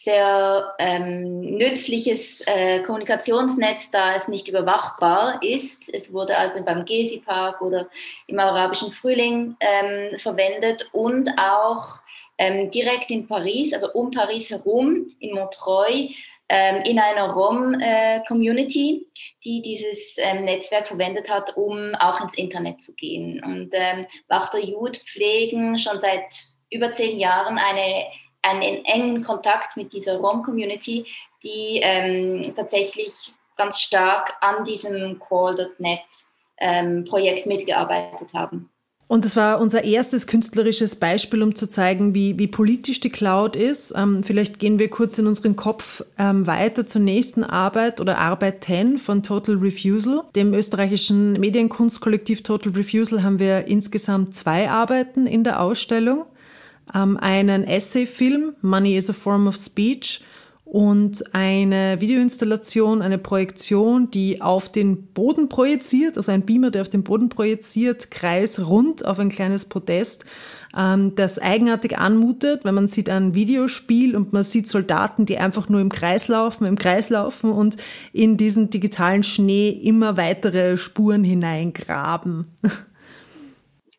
sehr 0.00 0.74
ähm, 0.78 1.40
nützliches 1.40 2.46
äh, 2.46 2.84
Kommunikationsnetz, 2.84 3.90
da 3.90 4.14
es 4.14 4.28
nicht 4.28 4.46
überwachbar 4.46 5.42
ist. 5.42 5.92
Es 5.92 6.12
wurde 6.12 6.38
also 6.38 6.62
beim 6.62 6.84
Gezi-Park 6.84 7.60
oder 7.60 7.88
im 8.28 8.38
arabischen 8.38 8.92
Frühling 8.92 9.56
ähm, 9.58 10.16
verwendet 10.20 10.88
und 10.92 11.28
auch 11.36 11.98
ähm, 12.38 12.70
direkt 12.70 13.10
in 13.10 13.26
Paris, 13.26 13.74
also 13.74 13.90
um 13.92 14.12
Paris 14.12 14.50
herum, 14.50 15.08
in 15.18 15.34
Montreuil, 15.34 16.10
ähm, 16.48 16.82
in 16.84 17.00
einer 17.00 17.32
Rom-Community, 17.32 19.04
äh, 19.04 19.20
die 19.44 19.62
dieses 19.62 20.14
ähm, 20.18 20.44
Netzwerk 20.44 20.86
verwendet 20.86 21.28
hat, 21.28 21.56
um 21.56 21.96
auch 21.96 22.20
ins 22.20 22.34
Internet 22.34 22.80
zu 22.80 22.94
gehen. 22.94 23.42
Und 23.42 23.70
ähm, 23.72 24.06
Wachter 24.28 24.60
Jud 24.60 24.96
pflegen 24.96 25.76
schon 25.76 26.00
seit 26.00 26.22
über 26.70 26.94
zehn 26.94 27.18
Jahren 27.18 27.58
eine 27.58 28.06
einen 28.42 28.84
engen 28.84 29.24
Kontakt 29.24 29.76
mit 29.76 29.92
dieser 29.92 30.16
Rom-Community, 30.18 31.06
die 31.42 31.80
ähm, 31.82 32.54
tatsächlich 32.56 33.32
ganz 33.56 33.80
stark 33.80 34.34
an 34.40 34.64
diesem 34.64 35.18
Call.net 35.18 36.00
ähm, 36.58 37.04
Projekt 37.04 37.46
mitgearbeitet 37.46 38.28
haben. 38.34 38.70
Und 39.08 39.24
das 39.24 39.36
war 39.36 39.58
unser 39.58 39.84
erstes 39.84 40.26
künstlerisches 40.26 40.96
Beispiel, 40.96 41.42
um 41.42 41.54
zu 41.54 41.66
zeigen, 41.66 42.14
wie, 42.14 42.38
wie 42.38 42.46
politisch 42.46 43.00
die 43.00 43.08
Cloud 43.08 43.56
ist. 43.56 43.94
Ähm, 43.96 44.22
vielleicht 44.22 44.58
gehen 44.58 44.78
wir 44.78 44.90
kurz 44.90 45.18
in 45.18 45.26
unseren 45.26 45.56
Kopf 45.56 46.04
ähm, 46.18 46.46
weiter 46.46 46.86
zur 46.86 47.00
nächsten 47.00 47.42
Arbeit 47.42 48.02
oder 48.02 48.18
Arbeit 48.18 48.64
10 48.64 48.98
von 48.98 49.22
Total 49.22 49.54
Refusal. 49.56 50.24
Dem 50.36 50.52
österreichischen 50.52 51.32
Medienkunstkollektiv 51.32 52.42
Total 52.42 52.70
Refusal 52.74 53.22
haben 53.22 53.38
wir 53.38 53.66
insgesamt 53.66 54.34
zwei 54.34 54.68
Arbeiten 54.68 55.26
in 55.26 55.42
der 55.42 55.60
Ausstellung 55.62 56.26
ähm, 56.94 57.16
einen 57.16 57.64
Essayfilm, 57.64 58.54
Money 58.62 58.96
is 58.96 59.10
a 59.10 59.12
Form 59.12 59.46
of 59.46 59.56
Speech, 59.56 60.22
und 60.70 61.34
eine 61.34 61.98
Videoinstallation, 61.98 63.00
eine 63.00 63.16
Projektion, 63.16 64.10
die 64.10 64.42
auf 64.42 64.70
den 64.70 65.06
Boden 65.14 65.48
projiziert, 65.48 66.18
also 66.18 66.30
ein 66.30 66.42
Beamer, 66.42 66.70
der 66.70 66.82
auf 66.82 66.90
den 66.90 67.04
Boden 67.04 67.30
projiziert, 67.30 68.10
kreisrund 68.10 69.02
auf 69.02 69.18
ein 69.18 69.30
kleines 69.30 69.64
Podest, 69.64 70.26
ähm, 70.76 71.14
das 71.14 71.38
eigenartig 71.38 71.96
anmutet, 71.96 72.66
wenn 72.66 72.74
man 72.74 72.86
sieht 72.86 73.08
ein 73.08 73.32
Videospiel 73.32 74.14
und 74.14 74.34
man 74.34 74.44
sieht 74.44 74.68
Soldaten, 74.68 75.24
die 75.24 75.38
einfach 75.38 75.70
nur 75.70 75.80
im 75.80 75.88
Kreis 75.88 76.28
laufen, 76.28 76.66
im 76.66 76.76
Kreis 76.76 77.08
laufen 77.08 77.50
und 77.50 77.78
in 78.12 78.36
diesen 78.36 78.68
digitalen 78.68 79.22
Schnee 79.22 79.70
immer 79.70 80.18
weitere 80.18 80.76
Spuren 80.76 81.24
hineingraben. 81.24 82.46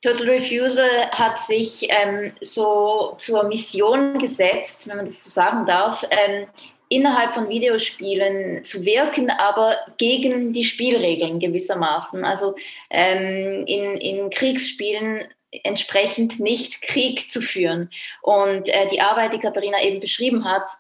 Total 0.02 0.30
Refusal 0.30 1.12
hat 1.12 1.40
sich 1.40 1.88
ähm, 1.90 2.32
so 2.40 3.16
zur 3.18 3.44
Mission 3.44 4.18
gesetzt, 4.18 4.88
wenn 4.88 4.98
man 4.98 5.06
das 5.06 5.24
so 5.24 5.30
sagen 5.30 5.66
darf, 5.66 6.06
ähm, 6.10 6.48
innerhalb 6.88 7.34
von 7.34 7.50
Videospielen 7.50 8.64
zu 8.64 8.86
wirken, 8.86 9.30
aber 9.30 9.78
gegen 9.98 10.54
die 10.54 10.64
Spielregeln 10.64 11.40
gewissermaßen. 11.40 12.24
Also 12.24 12.56
ähm, 12.90 13.66
in, 13.68 13.98
in 13.98 14.30
Kriegsspielen 14.30 15.28
entsprechend 15.64 16.40
nicht 16.40 16.82
Krieg 16.82 17.30
zu 17.30 17.42
führen. 17.42 17.90
Und 18.22 18.70
äh, 18.70 18.88
die 18.88 19.02
Arbeit, 19.02 19.34
die 19.34 19.40
Katharina 19.40 19.82
eben 19.84 20.00
beschrieben 20.00 20.46
hat, 20.46 20.72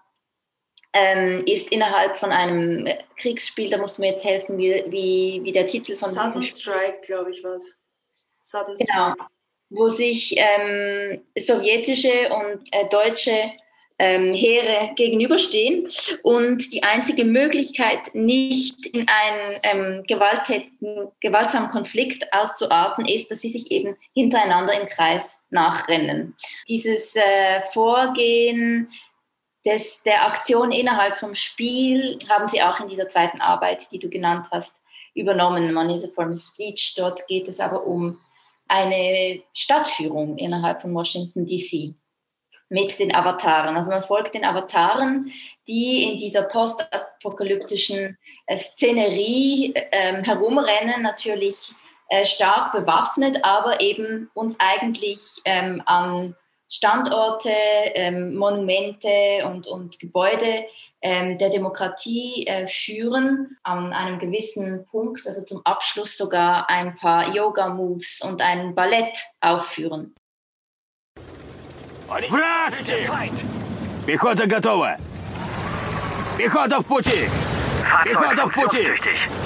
ähm, 0.93 1.43
ist 1.45 1.71
innerhalb 1.71 2.15
von 2.15 2.31
einem 2.31 2.87
Kriegsspiel, 3.17 3.69
da 3.69 3.77
musst 3.77 3.97
du 3.97 4.01
mir 4.01 4.09
jetzt 4.09 4.23
helfen, 4.23 4.57
wie, 4.57 4.83
wie, 4.87 5.41
wie 5.43 5.51
der 5.51 5.67
Titel 5.67 5.93
von 5.93 6.09
Sudden 6.09 6.43
Strike, 6.43 7.01
glaube 7.05 7.31
ich, 7.31 7.43
was. 7.43 7.71
Sudden 8.49 8.75
genau, 8.75 9.11
Strike. 9.11 9.25
Wo 9.69 9.87
sich 9.87 10.35
ähm, 10.37 11.21
sowjetische 11.37 12.29
und 12.33 12.61
äh, 12.71 12.89
deutsche 12.89 13.51
ähm, 13.99 14.33
Heere 14.33 14.93
gegenüberstehen 14.95 15.89
und 16.23 16.73
die 16.73 16.81
einzige 16.83 17.25
Möglichkeit, 17.25 18.15
nicht 18.15 18.85
in 18.87 19.05
einen 19.07 19.59
ähm, 19.63 20.03
gewaltsamen 21.21 21.69
Konflikt 21.69 22.33
auszuarten, 22.33 23.05
ist, 23.05 23.29
dass 23.29 23.41
sie 23.41 23.51
sich 23.51 23.69
eben 23.71 23.95
hintereinander 24.13 24.79
im 24.79 24.87
Kreis 24.87 25.41
nachrennen. 25.49 26.35
Dieses 26.67 27.15
äh, 27.15 27.61
Vorgehen 27.73 28.89
des, 29.65 30.01
der 30.03 30.25
Aktion 30.25 30.71
innerhalb 30.71 31.19
vom 31.19 31.35
Spiel 31.35 32.17
haben 32.29 32.47
sie 32.47 32.63
auch 32.63 32.79
in 32.79 32.87
dieser 32.87 33.09
zweiten 33.09 33.41
Arbeit, 33.41 33.91
die 33.91 33.99
du 33.99 34.09
genannt 34.09 34.47
hast, 34.49 34.77
übernommen. 35.13 35.73
Man 35.73 35.89
ist 35.89 36.05
a 36.05 36.07
form 36.07 36.31
of 36.31 36.39
speech. 36.39 36.95
Dort 36.97 37.27
geht 37.27 37.47
es 37.47 37.59
aber 37.59 37.85
um 37.85 38.17
eine 38.69 39.41
Stadtführung 39.53 40.37
innerhalb 40.37 40.81
von 40.81 40.93
Washington 40.93 41.45
DC 41.45 41.93
mit 42.69 42.97
den 42.99 43.13
Avataren. 43.13 43.75
Also 43.75 43.89
man 43.89 44.03
folgt 44.03 44.35
den 44.35 44.45
Avataren, 44.45 45.31
die 45.67 46.03
in 46.03 46.17
dieser 46.17 46.43
postapokalyptischen 46.43 48.17
äh, 48.45 48.57
Szenerie 48.57 49.73
äh, 49.73 50.23
herumrennen, 50.23 51.01
natürlich 51.01 51.73
äh, 52.09 52.25
stark 52.25 52.71
bewaffnet, 52.71 53.43
aber 53.43 53.81
eben 53.81 54.29
uns 54.33 54.55
eigentlich 54.59 55.19
ähm, 55.45 55.81
an 55.85 56.35
Standorte, 56.68 57.50
ähm, 57.50 58.34
Monumente 58.36 59.10
und, 59.46 59.66
und 59.66 60.00
Gebäude 60.00 60.64
ähm, 61.02 61.36
der 61.38 61.50
Demokratie 61.50 62.46
äh, 62.46 62.66
führen, 62.66 63.56
an 63.62 63.92
einem 63.92 64.18
gewissen 64.18 64.86
Punkt, 64.90 65.26
also 65.26 65.44
zum 65.44 65.60
Abschluss 65.64 66.16
sogar 66.16 66.68
ein 66.70 66.96
paar 66.96 67.34
Yoga-Moves 67.34 68.22
und 68.22 68.40
ein 68.40 68.74
Ballett 68.74 69.18
aufführen. 69.40 70.14
Враг! 72.28 72.74
Пехота 74.06 74.46
готова! 74.46 74.98
Пехота 76.36 76.80
в 76.80 76.86
пути! 76.86 77.28
Пехота 78.04 78.46
в 78.46 78.52
пути! 78.52 78.88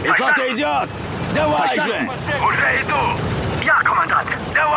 Пехота 0.03 0.53
идет! 0.53 0.89
Давай 1.35 1.69
же! 1.69 2.09
Уже 2.43 2.83
иду! 2.83 3.32
Ja, 3.64 3.80
Kommandant! 3.84 4.28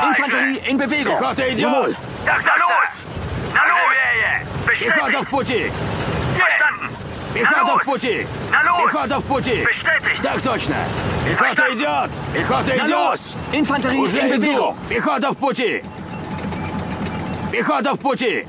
Infanterie 0.09 0.59
in 0.69 0.79
Bewegung! 0.79 1.19
Пехота 1.19 1.43
идет! 1.53 1.61
Jawohl! 1.61 1.97
Так, 2.25 2.45
на 2.45 2.57
los! 2.57 2.89
На 3.53 3.65
los! 3.67 4.79
Пехота 4.79 5.23
в 5.23 5.29
пути! 5.29 5.73
Verstanden! 6.37 6.91
Пехота 7.35 7.77
в 7.79 7.85
пути! 7.85 8.27
На 8.53 8.63
los! 8.63 8.87
Пехота 8.87 9.19
в 9.19 9.25
пути! 9.25 9.65
Bestätigt! 9.65 10.23
Так 10.23 10.41
точно! 10.43 10.77
Пехота 11.25 11.75
идет! 11.75 12.11
Пехота 12.33 12.77
идет! 12.77 13.21
Infanterie 13.53 14.07
in! 14.07 14.31
Bewegung! 14.31 14.77
Пехота 14.89 15.33
в 15.33 15.37
пути! 15.37 15.83
Пехота 17.51 17.95
в 17.95 17.99
пути! 18.01 18.47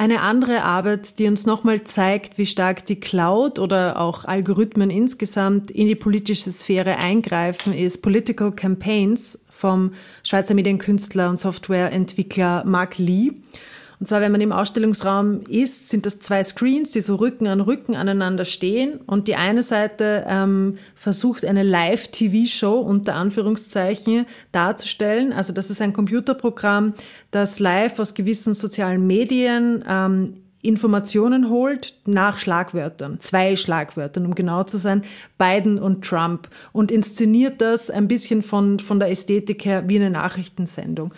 Eine 0.00 0.22
andere 0.22 0.62
Arbeit, 0.62 1.18
die 1.18 1.26
uns 1.26 1.44
nochmal 1.44 1.84
zeigt, 1.84 2.38
wie 2.38 2.46
stark 2.46 2.86
die 2.86 2.98
Cloud 2.98 3.58
oder 3.58 4.00
auch 4.00 4.24
Algorithmen 4.24 4.88
insgesamt 4.88 5.70
in 5.70 5.88
die 5.88 5.94
politische 5.94 6.50
Sphäre 6.50 6.96
eingreifen, 6.96 7.74
ist 7.74 7.98
Political 8.00 8.52
Campaigns 8.52 9.44
vom 9.50 9.92
Schweizer 10.22 10.54
Medienkünstler 10.54 11.28
und 11.28 11.36
Softwareentwickler 11.36 12.64
Mark 12.64 12.96
Lee. 12.96 13.32
Und 14.00 14.06
zwar, 14.06 14.22
wenn 14.22 14.32
man 14.32 14.40
im 14.40 14.50
Ausstellungsraum 14.50 15.42
ist, 15.46 15.90
sind 15.90 16.06
das 16.06 16.20
zwei 16.20 16.42
Screens, 16.42 16.92
die 16.92 17.02
so 17.02 17.16
Rücken 17.16 17.46
an 17.46 17.60
Rücken 17.60 17.94
aneinander 17.94 18.46
stehen. 18.46 18.98
Und 19.06 19.28
die 19.28 19.36
eine 19.36 19.62
Seite 19.62 20.24
ähm, 20.26 20.78
versucht, 20.94 21.44
eine 21.44 21.62
Live-TV-Show 21.62 22.78
unter 22.78 23.14
Anführungszeichen 23.14 24.24
darzustellen. 24.52 25.34
Also 25.34 25.52
das 25.52 25.68
ist 25.68 25.82
ein 25.82 25.92
Computerprogramm, 25.92 26.94
das 27.30 27.60
live 27.60 27.98
aus 27.98 28.14
gewissen 28.14 28.54
sozialen 28.54 29.06
Medien 29.06 29.84
ähm, 29.86 30.34
Informationen 30.62 31.48
holt 31.48 31.94
nach 32.04 32.36
Schlagwörtern, 32.36 33.18
zwei 33.20 33.56
Schlagwörtern, 33.56 34.26
um 34.26 34.34
genau 34.34 34.62
zu 34.64 34.76
sein, 34.76 35.04
Biden 35.38 35.78
und 35.78 36.04
Trump 36.04 36.48
und 36.72 36.90
inszeniert 36.90 37.62
das 37.62 37.90
ein 37.90 38.08
bisschen 38.08 38.42
von, 38.42 38.78
von 38.78 38.98
der 38.98 39.10
Ästhetik 39.10 39.64
her 39.64 39.84
wie 39.88 39.96
eine 39.96 40.10
Nachrichtensendung. 40.10 41.14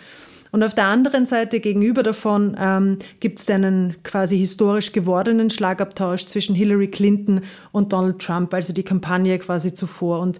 Und 0.53 0.61
auf 0.61 0.75
der 0.75 0.85
anderen 0.85 1.25
Seite 1.25 1.59
gegenüber 1.59 2.03
davon 2.03 2.55
ähm, 2.59 2.99
gibt 3.19 3.39
es 3.39 3.49
einen 3.49 3.95
quasi 4.03 4.37
historisch 4.37 4.91
gewordenen 4.91 5.49
Schlagabtausch 5.49 6.25
zwischen 6.25 6.53
Hillary 6.53 6.89
Clinton 6.89 7.41
und 7.71 7.91
Donald 7.91 8.19
Trump, 8.19 8.53
also 8.53 8.71
die 8.71 8.83
Kampagne 8.83 9.39
quasi 9.39 9.73
zuvor. 9.73 10.19
Und 10.19 10.37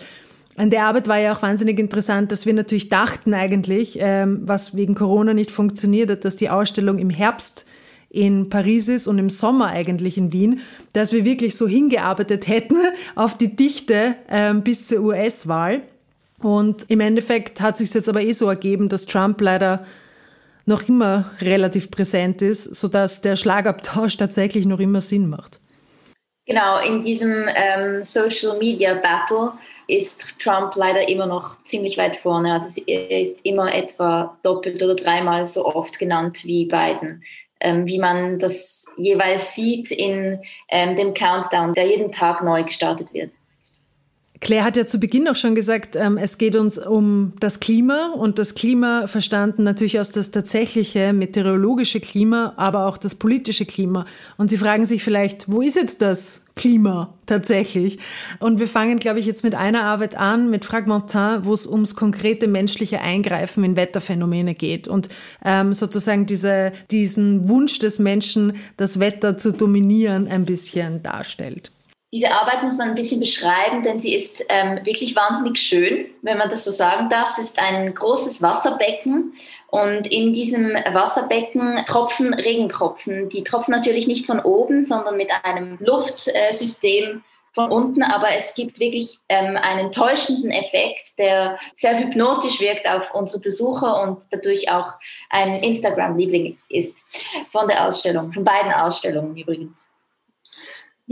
an 0.56 0.70
der 0.70 0.86
Arbeit 0.86 1.08
war 1.08 1.18
ja 1.18 1.34
auch 1.34 1.42
wahnsinnig 1.42 1.80
interessant, 1.80 2.32
dass 2.32 2.46
wir 2.46 2.54
natürlich 2.54 2.90
dachten 2.90 3.34
eigentlich, 3.34 3.98
ähm, 4.00 4.42
was 4.44 4.76
wegen 4.76 4.94
Corona 4.94 5.34
nicht 5.34 5.50
funktioniert 5.50 6.12
hat, 6.12 6.26
dass 6.26 6.36
die 6.36 6.52
Ausstellung 6.52 7.00
im 7.00 7.10
Herbst 7.10 7.66
in 8.12 8.50
Paris 8.50 8.90
ist 8.90 9.08
und 9.08 9.18
im 9.18 9.32
Sommer 9.32 9.70
eigentlich 9.70 10.20
in 10.20 10.32
Wien, 10.32 10.60
dass 10.94 11.12
wir 11.12 11.26
wirklich 11.26 11.56
so 11.56 11.68
hingearbeitet 11.68 12.48
hätten 12.48 12.78
auf 13.16 13.36
die 13.36 13.56
Dichte 13.56 14.16
ähm, 14.30 14.62
bis 14.62 14.86
zur 14.86 15.00
US-Wahl. 15.00 15.82
Und 16.38 16.86
im 16.90 17.00
Endeffekt 17.00 17.62
hat 17.62 17.80
sich 17.80 17.92
jetzt 17.96 18.10
aber 18.10 18.22
eh 18.22 18.34
so 18.34 18.48
ergeben, 18.48 18.90
dass 18.90 19.08
Trump 19.08 19.42
leider 19.42 19.88
noch 20.66 20.88
immer 20.88 21.32
relativ 21.42 21.92
präsent 21.92 22.42
ist, 22.42 22.76
sodass 22.76 23.22
der 23.22 23.36
Schlagabtausch 23.36 24.18
tatsächlich 24.18 24.66
noch 24.66 24.80
immer 24.80 25.02
Sinn 25.02 25.30
macht. 25.30 25.60
Genau, 26.46 26.80
in 26.80 27.00
diesem 27.00 27.46
ähm, 27.56 28.04
Social 28.04 28.58
Media 28.58 28.96
Battle 28.96 29.54
ist 29.88 30.40
Trump 30.40 30.76
leider 30.76 31.08
immer 31.08 31.26
noch 31.26 31.62
ziemlich 31.64 31.98
weit 31.98 32.16
vorne. 32.16 32.54
Also 32.54 32.82
er 32.86 33.22
ist 33.22 33.38
immer 33.44 33.74
etwa 33.74 34.38
doppelt 34.44 34.82
oder 34.82 34.96
dreimal 34.96 35.46
so 35.46 35.66
oft 35.66 36.00
genannt 36.00 36.44
wie 36.44 36.66
Biden. 36.66 37.24
Ähm, 37.60 37.86
wie 37.86 37.98
man 37.98 38.40
das 38.40 38.86
jeweils 38.98 39.56
sieht 39.56 39.90
in 39.90 40.42
ähm, 40.70 40.98
dem 40.98 41.14
Countdown, 41.14 41.74
der 41.74 41.88
jeden 41.88 42.12
Tag 42.12 42.44
neu 42.44 42.64
gestartet 42.64 43.14
wird. 43.14 43.34
Claire 44.44 44.66
hat 44.66 44.76
ja 44.76 44.86
zu 44.86 45.00
Beginn 45.00 45.30
auch 45.30 45.38
schon 45.38 45.56
gesagt, 45.56 45.96
ähm, 45.96 46.18
es 46.18 46.38
geht 46.38 46.58
uns 46.58 46.78
um 46.78 47.32
das 47.40 47.62
Klima 47.62 48.12
und 48.12 48.40
das 48.40 48.56
Klima 48.56 49.08
verstanden 49.08 49.64
natürlich 49.64 49.98
als 49.98 50.12
das 50.12 50.32
tatsächliche 50.32 51.14
meteorologische 51.14 52.02
Klima, 52.02 52.54
aber 52.58 52.86
auch 52.88 52.98
das 52.98 53.16
politische 53.16 53.66
Klima. 53.66 54.06
Und 54.38 54.50
Sie 54.50 54.58
fragen 54.58 54.86
sich 54.86 55.02
vielleicht, 55.02 55.50
wo 55.50 55.62
ist 55.62 55.78
jetzt 55.78 56.02
das 56.02 56.44
Klima 56.56 57.14
tatsächlich? 57.26 58.00
Und 58.40 58.60
wir 58.60 58.68
fangen, 58.68 59.00
glaube 59.00 59.20
ich, 59.20 59.26
jetzt 59.26 59.46
mit 59.46 59.56
einer 59.56 59.86
Arbeit 59.86 60.18
an, 60.18 60.50
mit 60.50 60.66
Fragmentin, 60.66 61.40
wo 61.44 61.54
es 61.54 61.66
ums 61.66 61.96
konkrete 61.96 62.50
menschliche 62.50 63.00
Eingreifen 63.00 63.64
in 63.64 63.78
Wetterphänomene 63.78 64.56
geht 64.56 64.90
und 64.90 65.08
ähm, 65.46 65.74
sozusagen 65.74 66.26
diese, 66.26 66.74
diesen 66.92 67.48
Wunsch 67.48 67.80
des 67.80 67.98
Menschen, 67.98 68.54
das 68.76 69.00
Wetter 69.00 69.38
zu 69.38 69.54
dominieren, 69.54 70.28
ein 70.28 70.44
bisschen 70.44 71.02
darstellt. 71.02 71.73
Diese 72.14 72.30
Arbeit 72.30 72.62
muss 72.62 72.78
man 72.78 72.90
ein 72.90 72.96
bisschen 72.96 73.20
beschreiben, 73.20 73.82
denn 73.82 74.00
sie 74.00 74.14
ist 74.14 74.46
ähm, 74.48 74.86
wirklich 74.86 75.16
wahnsinnig 75.16 75.58
schön, 75.58 76.06
wenn 76.22 76.38
man 76.38 76.52
das 76.52 76.64
so 76.64 76.70
sagen 76.70 77.10
darf. 77.10 77.36
Es 77.40 77.46
ist 77.46 77.60
ein 77.60 77.92
großes 77.92 78.40
Wasserbecken 78.40 79.34
und 79.72 80.06
in 80.06 80.32
diesem 80.32 80.76
Wasserbecken 80.76 81.84
tropfen 81.88 82.36
Regentropfen. 82.36 83.30
Die 83.30 83.44
tropfen 83.44 83.72
natürlich 83.72 84.06
nicht 84.06 84.28
von 84.28 84.40
oben, 84.40 84.86
sondern 84.86 85.18
mit 85.18 85.32
einem 85.42 85.80
Luftsystem 85.80 87.24
von 87.52 87.72
unten, 87.72 88.04
aber 88.04 88.28
es 88.38 88.54
gibt 88.54 88.80
wirklich 88.80 89.18
ähm, 89.28 89.58
einen 89.58 89.92
täuschenden 89.92 90.52
Effekt, 90.52 91.18
der 91.18 91.58
sehr 91.74 91.98
hypnotisch 91.98 92.60
wirkt 92.60 92.88
auf 92.88 93.12
unsere 93.16 93.40
Besucher 93.40 94.04
und 94.04 94.20
dadurch 94.30 94.70
auch 94.70 94.92
ein 95.32 95.64
Instagram-Liebling 95.64 96.60
ist 96.70 97.08
von 97.52 97.68
der 97.68 97.88
Ausstellung, 97.88 98.32
von 98.32 98.44
beiden 98.44 98.72
Ausstellungen 98.72 99.36
übrigens. 99.36 99.90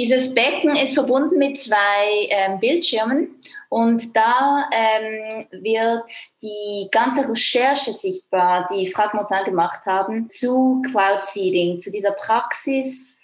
Dieses 0.02 0.34
Becken 0.34 0.76
ist 0.76 0.96
verbunden 0.96 1.38
mit 1.38 1.62
zwei 1.62 2.28
ähm, 2.30 2.60
Bildschirmen 2.60 3.36
und 3.70 4.16
da 4.16 4.68
ähm, 4.74 5.46
wird 5.52 6.10
die 6.42 6.88
ganze 6.90 7.30
Recherche 7.30 7.94
sichtbar, 7.94 8.68
die 8.74 8.88
Fragmentar 8.88 9.44
gemacht 9.44 9.86
haben, 9.86 10.28
zu 10.28 10.82
Cloud 10.90 11.24
Seeding, 11.26 11.78
zu 11.78 11.92
dieser 11.92 12.14
Praxis, 12.14 13.16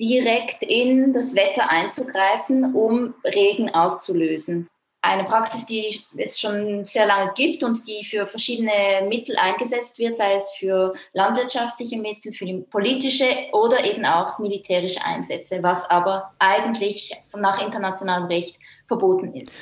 direkt 0.00 0.64
in 0.64 1.12
das 1.12 1.36
Wetter 1.36 1.70
einzugreifen, 1.70 2.74
um 2.74 3.14
Regen 3.24 3.72
auszulösen 3.72 4.68
eine 5.06 5.24
Praxis, 5.24 5.66
die 5.66 6.00
es 6.16 6.40
schon 6.40 6.84
sehr 6.86 7.06
lange 7.06 7.32
gibt 7.34 7.62
und 7.62 7.86
die 7.86 8.04
für 8.04 8.26
verschiedene 8.26 9.06
Mittel 9.08 9.36
eingesetzt 9.36 9.98
wird, 9.98 10.16
sei 10.16 10.34
es 10.34 10.50
für 10.58 10.94
landwirtschaftliche 11.12 11.98
Mittel, 11.98 12.32
für 12.32 12.46
politische 12.70 13.28
oder 13.52 13.84
eben 13.84 14.04
auch 14.04 14.38
militärische 14.38 15.02
Einsätze, 15.04 15.62
was 15.62 15.88
aber 15.90 16.32
eigentlich 16.38 17.12
nach 17.36 17.64
internationalem 17.64 18.26
Recht 18.26 18.58
verboten 18.86 19.34
ist. 19.34 19.56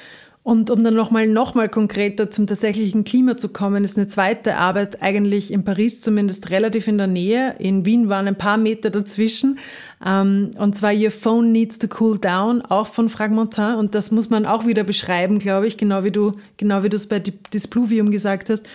Und 0.44 0.68
um 0.68 0.84
dann 0.84 0.92
nochmal 0.92 1.26
noch 1.26 1.54
mal 1.54 1.70
konkreter 1.70 2.30
zum 2.30 2.46
tatsächlichen 2.46 3.04
Klima 3.04 3.38
zu 3.38 3.48
kommen, 3.48 3.82
ist 3.82 3.96
eine 3.96 4.08
zweite 4.08 4.56
Arbeit 4.56 5.00
eigentlich 5.00 5.50
in 5.50 5.64
Paris 5.64 6.02
zumindest 6.02 6.50
relativ 6.50 6.86
in 6.86 6.98
der 6.98 7.06
Nähe. 7.06 7.56
In 7.58 7.86
Wien 7.86 8.10
waren 8.10 8.28
ein 8.28 8.36
paar 8.36 8.58
Meter 8.58 8.90
dazwischen. 8.90 9.58
Ähm, 10.04 10.50
und 10.58 10.76
zwar 10.76 10.92
Your 10.92 11.10
Phone 11.10 11.50
Needs 11.50 11.78
to 11.78 11.88
Cool 11.98 12.18
Down, 12.18 12.60
auch 12.60 12.88
von 12.88 13.08
Fragmentin. 13.08 13.76
Und 13.76 13.94
das 13.94 14.10
muss 14.10 14.28
man 14.28 14.44
auch 14.44 14.66
wieder 14.66 14.84
beschreiben, 14.84 15.38
glaube 15.38 15.66
ich, 15.66 15.78
genau 15.78 16.04
wie 16.04 16.10
du, 16.10 16.32
genau 16.58 16.82
wie 16.82 16.90
du 16.90 16.96
es 16.96 17.06
bei 17.06 17.20
Displuvium 17.20 18.10
gesagt 18.10 18.50
hast. 18.50 18.66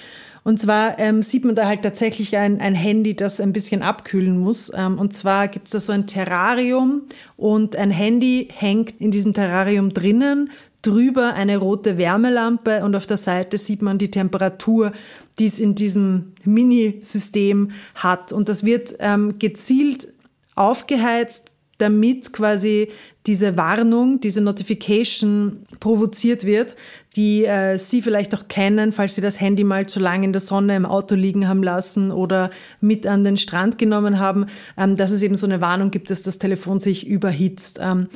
Und 0.44 0.60
zwar 0.60 0.98
ähm, 0.98 1.22
sieht 1.22 1.46
man 1.46 1.54
da 1.54 1.68
halt 1.68 1.84
tatsächlich 1.84 2.36
ein, 2.38 2.62
ein 2.62 2.74
Handy, 2.74 3.16
das 3.16 3.40
ein 3.40 3.54
bisschen 3.54 3.84
abkühlen 3.84 4.40
muss. 4.40 4.72
Ähm, 4.76 4.98
und 4.98 5.14
zwar 5.14 5.48
gibt 5.48 5.68
es 5.68 5.74
da 5.74 5.80
so 5.80 5.92
ein 5.92 6.08
Terrarium 6.08 7.04
und 7.38 7.76
ein 7.76 7.92
Handy 7.92 8.48
hängt 8.52 9.00
in 9.00 9.12
diesem 9.12 9.34
Terrarium 9.34 9.94
drinnen, 9.94 10.50
drüber 10.82 11.34
eine 11.34 11.58
rote 11.58 11.98
Wärmelampe 11.98 12.84
und 12.84 12.96
auf 12.96 13.08
der 13.08 13.18
Seite 13.18 13.58
sieht 13.58 13.82
man 13.82 13.98
die 13.98 14.12
Temperatur, 14.12 14.92
die 15.38 15.46
es 15.46 15.60
in 15.60 15.76
diesem 15.76 16.34
Mini-System 16.44 17.72
hat. 17.96 18.32
Und 18.32 18.50
das 18.50 18.64
wird 18.64 18.96
ähm, 19.00 19.40
gezielt 19.40 20.14
aufgeheizt, 20.56 21.52
damit 21.78 22.34
quasi 22.34 22.90
diese 23.28 23.58
Warnung, 23.58 24.22
diese 24.22 24.40
Notification 24.40 25.64
provoziert 25.80 26.46
wird, 26.46 26.76
die 27.16 27.44
äh, 27.46 27.78
Sie 27.78 28.02
vielleicht 28.02 28.34
auch 28.34 28.48
kennen, 28.48 28.94
falls 28.94 29.16
Sie 29.16 29.22
das 29.22 29.42
Handy 29.42 29.64
mal 29.66 29.88
zu 29.88 30.00
lange 30.00 30.26
in 30.26 30.32
der 30.32 30.40
Sonne 30.40 30.76
im 30.76 30.86
Auto 30.86 31.16
liegen 31.16 31.48
haben 31.48 31.62
lassen 31.62 32.12
oder 32.12 32.50
mit 32.80 33.06
an 33.06 33.26
den 33.26 33.38
Strand 33.38 33.78
genommen 33.78 34.20
haben, 34.20 34.46
ähm, 34.78 34.96
dass 34.96 35.12
es 35.12 35.22
eben 35.22 35.36
so 35.36 35.46
eine 35.46 35.60
Warnung 35.60 35.92
gibt, 35.92 36.10
dass 36.10 36.22
das 36.22 36.40
Telefon 36.40 36.80
sich 36.80 37.06
überhitzt. 37.06 37.80
Ähm, 37.82 38.08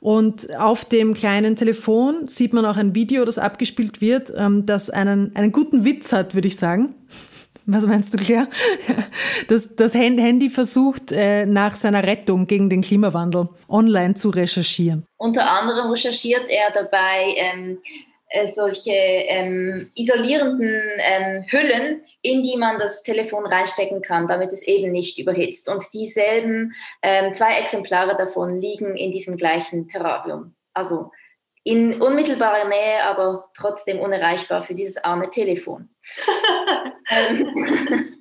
und 0.00 0.56
auf 0.58 0.84
dem 0.84 1.14
kleinen 1.14 1.56
Telefon 1.56 2.28
sieht 2.28 2.52
man 2.52 2.64
auch 2.64 2.76
ein 2.76 2.94
Video, 2.94 3.24
das 3.24 3.38
abgespielt 3.38 4.00
wird, 4.00 4.32
ähm, 4.36 4.64
das 4.64 4.90
einen, 4.90 5.34
einen 5.34 5.50
guten 5.50 5.84
Witz 5.84 6.12
hat, 6.12 6.34
würde 6.34 6.48
ich 6.48 6.56
sagen. 6.56 6.94
Was 7.66 7.86
meinst 7.86 8.12
du, 8.14 8.18
Claire? 8.18 8.48
Das, 9.48 9.74
das 9.74 9.94
Handy 9.94 10.50
versucht 10.50 11.12
äh, 11.12 11.46
nach 11.46 11.74
seiner 11.74 12.04
Rettung 12.04 12.46
gegen 12.46 12.70
den 12.70 12.82
Klimawandel 12.82 13.48
online 13.68 14.14
zu 14.14 14.30
recherchieren. 14.30 15.04
Unter 15.16 15.50
anderem 15.50 15.90
recherchiert 15.90 16.48
er 16.48 16.70
dabei 16.72 17.34
ähm, 17.36 17.78
äh, 18.28 18.46
solche 18.46 18.92
ähm, 18.92 19.90
isolierenden 19.94 20.80
ähm, 20.98 21.44
Hüllen, 21.50 22.02
in 22.22 22.42
die 22.42 22.56
man 22.56 22.78
das 22.78 23.02
Telefon 23.02 23.46
reinstecken 23.46 24.00
kann, 24.00 24.26
damit 24.26 24.52
es 24.52 24.62
eben 24.66 24.90
nicht 24.90 25.18
überhitzt. 25.18 25.68
Und 25.68 25.84
dieselben 25.92 26.72
ähm, 27.02 27.34
zwei 27.34 27.58
Exemplare 27.60 28.16
davon 28.16 28.58
liegen 28.58 28.96
in 28.96 29.12
diesem 29.12 29.36
gleichen 29.36 29.86
Terrarium. 29.88 30.54
Also 30.72 31.10
in 31.64 32.00
unmittelbarer 32.00 32.68
Nähe, 32.68 33.02
aber 33.04 33.50
trotzdem 33.56 34.00
unerreichbar 34.00 34.62
für 34.62 34.74
dieses 34.74 35.02
arme 35.02 35.30
Telefon. 35.30 35.88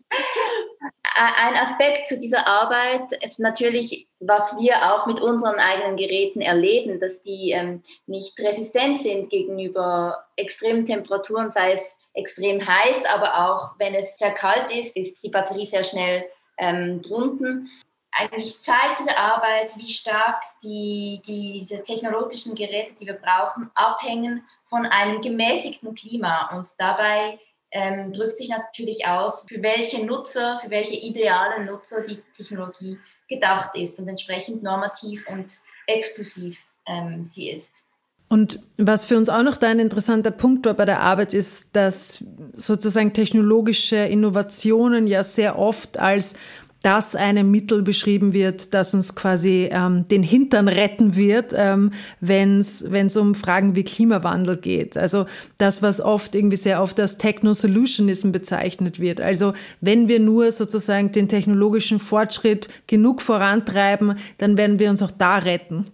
Ein 1.14 1.56
Aspekt 1.56 2.08
zu 2.08 2.20
dieser 2.20 2.48
Arbeit 2.48 3.12
ist 3.24 3.40
natürlich, 3.40 4.08
was 4.20 4.58
wir 4.58 4.92
auch 4.92 5.08
mit 5.08 5.20
unseren 5.20 5.56
eigenen 5.56 5.98
Geräten 5.98 6.42
erleben, 6.42 7.00
dass 7.00 7.22
die 7.22 7.52
ähm, 7.52 7.84
nicht 8.08 8.40
resistent 8.40 9.02
sind 9.02 9.30
gegenüber 9.30 10.26
extremen 10.36 10.88
Temperaturen, 10.88 11.52
sei 11.52 11.74
es 11.74 11.98
extrem 12.14 12.66
heiß, 12.66 13.06
aber 13.06 13.48
auch 13.48 13.72
wenn 13.78 13.94
es 13.94 14.18
sehr 14.18 14.32
kalt 14.32 14.72
ist, 14.72 14.98
ist 14.98 15.24
die 15.24 15.30
Batterie 15.30 15.66
sehr 15.66 15.84
schnell 15.84 16.26
ähm, 16.58 17.02
drunten 17.02 17.70
eigentlich 18.12 18.60
zeigt 18.62 19.00
diese 19.00 19.18
Arbeit, 19.18 19.78
wie 19.78 19.88
stark 19.88 20.44
die, 20.64 21.22
die, 21.26 21.60
diese 21.60 21.82
technologischen 21.82 22.56
Geräte, 22.56 22.94
die 23.00 23.06
wir 23.06 23.14
brauchen, 23.14 23.72
abhängen 23.74 24.44
von 24.70 24.86
einem 24.86 25.22
gemäßigten 25.22 25.96
Klima. 25.96 26.56
Und 26.56 26.70
dabei 26.78 27.40
ähm, 27.72 28.12
drückt 28.12 28.38
sich 28.38 28.50
natürlich 28.50 29.08
aus, 29.08 29.46
für 29.48 29.62
welche 29.62 30.06
Nutzer, 30.06 30.60
für 30.62 30.70
welche 30.70 30.96
idealen 30.96 31.66
Nutzer 31.66 32.02
die 32.02 32.22
Technologie 32.36 33.00
gedacht 33.30 33.76
ist 33.76 33.98
und 33.98 34.08
entsprechend 34.10 34.62
normativ 34.62 35.26
und 35.28 35.62
exklusiv 35.88 36.60
ähm, 36.86 37.24
sie 37.24 37.50
ist. 37.50 37.86
Und 38.32 38.62
was 38.78 39.06
für 39.06 39.18
uns 39.18 39.28
auch 39.28 39.44
noch 39.44 39.58
da 39.58 39.68
ein 39.68 39.80
interessanter 39.80 40.32
Punkt 40.32 40.66
war 40.66 40.74
bei 40.74 40.86
der 40.86 41.02
Arbeit 41.02 41.34
ist, 41.34 41.76
dass 41.76 42.24
sozusagen 42.54 43.12
technologische 43.12 43.98
Innovationen 43.98 45.06
ja 45.06 45.22
sehr 45.22 45.60
oft 45.60 46.00
als 46.00 46.36
dass 46.84 47.16
ein 47.16 47.50
Mittel 47.50 47.84
beschrieben 47.84 48.34
wird, 48.34 48.74
das 48.74 48.94
uns 48.94 49.16
quasi 49.16 49.70
ähm, 49.72 50.08
den 50.08 50.24
Hintern 50.24 50.68
retten 50.68 51.16
wird, 51.16 51.54
ähm, 51.56 51.92
wenn 52.20 52.60
es 52.60 53.18
um 53.18 53.36
Fragen 53.36 53.76
wie 53.76 53.84
Klimawandel 53.84 54.58
geht. 54.58 54.98
Also 54.98 55.26
das, 55.58 55.82
was 55.82 56.02
oft 56.02 56.36
irgendwie 56.36 56.58
sehr 56.58 56.82
oft 56.82 57.00
als 57.00 57.18
Techno-Solutionism 57.18 58.32
bezeichnet 58.32 59.00
wird. 59.00 59.22
Also 59.22 59.54
wenn 59.80 60.08
wir 60.08 60.20
nur 60.20 60.52
sozusagen 60.52 61.12
den 61.12 61.28
technologischen 61.28 62.00
Fortschritt 62.00 62.68
genug 62.88 63.22
vorantreiben, 63.22 64.16
dann 64.38 64.58
werden 64.58 64.80
wir 64.80 64.90
uns 64.90 65.02
auch 65.02 65.12
da 65.12 65.38
retten. 65.38 65.86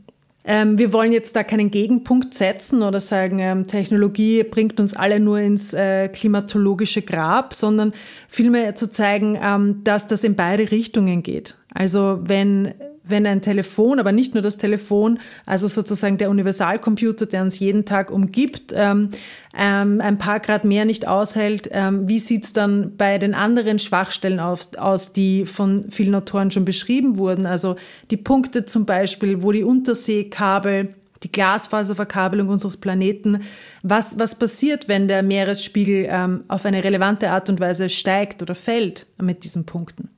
Ähm, 0.49 0.77
wir 0.77 0.93
wollen 0.93 1.12
jetzt 1.12 1.36
da 1.36 1.43
keinen 1.43 1.71
Gegenpunkt 1.71 2.33
setzen 2.33 2.81
oder 2.81 3.01
sagen, 3.01 3.39
ähm, 3.39 3.67
Technologie 3.67 4.43
bringt 4.43 4.79
uns 4.79 4.95
alle 4.95 5.19
nur 5.19 5.39
ins 5.39 5.73
äh, 5.73 6.07
klimatologische 6.07 7.01
Grab, 7.01 7.53
sondern 7.53 7.91
vielmehr 8.29 8.73
zu 8.73 8.89
zeigen, 8.89 9.38
ähm, 9.41 9.83
dass 9.83 10.07
das 10.07 10.23
in 10.23 10.38
beide 10.38 10.71
Richtungen 10.71 11.21
geht. 11.21 11.57
Also 11.73 12.19
wenn 12.23 12.73
wenn 13.10 13.25
ein 13.25 13.41
Telefon, 13.41 13.99
aber 13.99 14.12
nicht 14.12 14.34
nur 14.34 14.43
das 14.43 14.58
Telefon, 14.58 15.19
also 15.45 15.67
sozusagen 15.67 16.17
der 16.17 16.30
Universalcomputer, 16.30 17.25
der 17.25 17.41
uns 17.41 17.60
jeden 17.60 17.86
Tag 17.86 18.12
umgibt, 18.12 18.73
ähm, 18.75 19.12
ähm, 19.58 20.01
ein 20.01 20.17
paar 20.17 20.39
Grad 20.39 20.65
mehr 20.65 20.86
nicht 20.86 21.08
aushält, 21.08 21.69
ähm, 21.71 22.08
wie 22.08 22.19
sieht's 22.19 22.53
dann 22.53 22.95
bei 22.97 23.17
den 23.17 23.34
anderen 23.34 23.80
Schwachstellen 23.80 24.39
aus, 24.39 24.75
aus, 24.75 25.13
die 25.13 25.45
von 25.45 25.86
vielen 25.89 26.15
Autoren 26.15 26.51
schon 26.51 26.65
beschrieben 26.65 27.17
wurden? 27.17 27.45
Also 27.45 27.75
die 28.12 28.17
Punkte 28.17 28.65
zum 28.65 28.86
Beispiel, 28.86 29.43
wo 29.43 29.51
die 29.51 29.63
Unterseekabel 29.63 30.93
die 31.23 31.32
Glasfaserverkabelung 31.32 32.47
unseres 32.47 32.77
Planeten. 32.77 33.41
Was, 33.82 34.19
was 34.19 34.36
passiert, 34.36 34.88
wenn 34.88 35.08
der 35.08 35.23
Meeresspiegel 35.23 36.06
ähm, 36.08 36.43
auf 36.47 36.63
eine 36.63 36.84
relevante 36.84 37.32
Art 37.32 37.49
und 37.49 37.60
Weise 37.60 37.89
steigt 37.89 38.43
oder 38.43 38.53
fällt 38.53 39.08
mit 39.19 39.43
diesen 39.43 39.65
Punkten? 39.65 40.10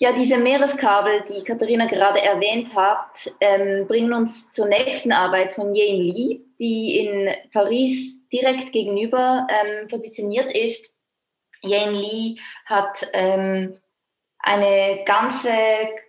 Ja, 0.00 0.12
diese 0.12 0.38
Meereskabel, 0.38 1.24
die 1.28 1.42
Katharina 1.42 1.86
gerade 1.86 2.22
erwähnt 2.22 2.72
hat, 2.76 3.32
ähm, 3.40 3.88
bringen 3.88 4.12
uns 4.12 4.52
zur 4.52 4.66
nächsten 4.66 5.10
Arbeit 5.10 5.54
von 5.54 5.74
Yen 5.74 6.00
Li, 6.00 6.40
die 6.60 6.98
in 6.98 7.34
Paris 7.52 8.20
direkt 8.28 8.70
gegenüber 8.70 9.48
ähm, 9.50 9.88
positioniert 9.88 10.54
ist. 10.54 10.94
Yen 11.64 11.94
Li 11.94 12.40
hat 12.66 13.08
ähm, 13.12 13.76
eine 14.38 15.02
ganze 15.04 15.50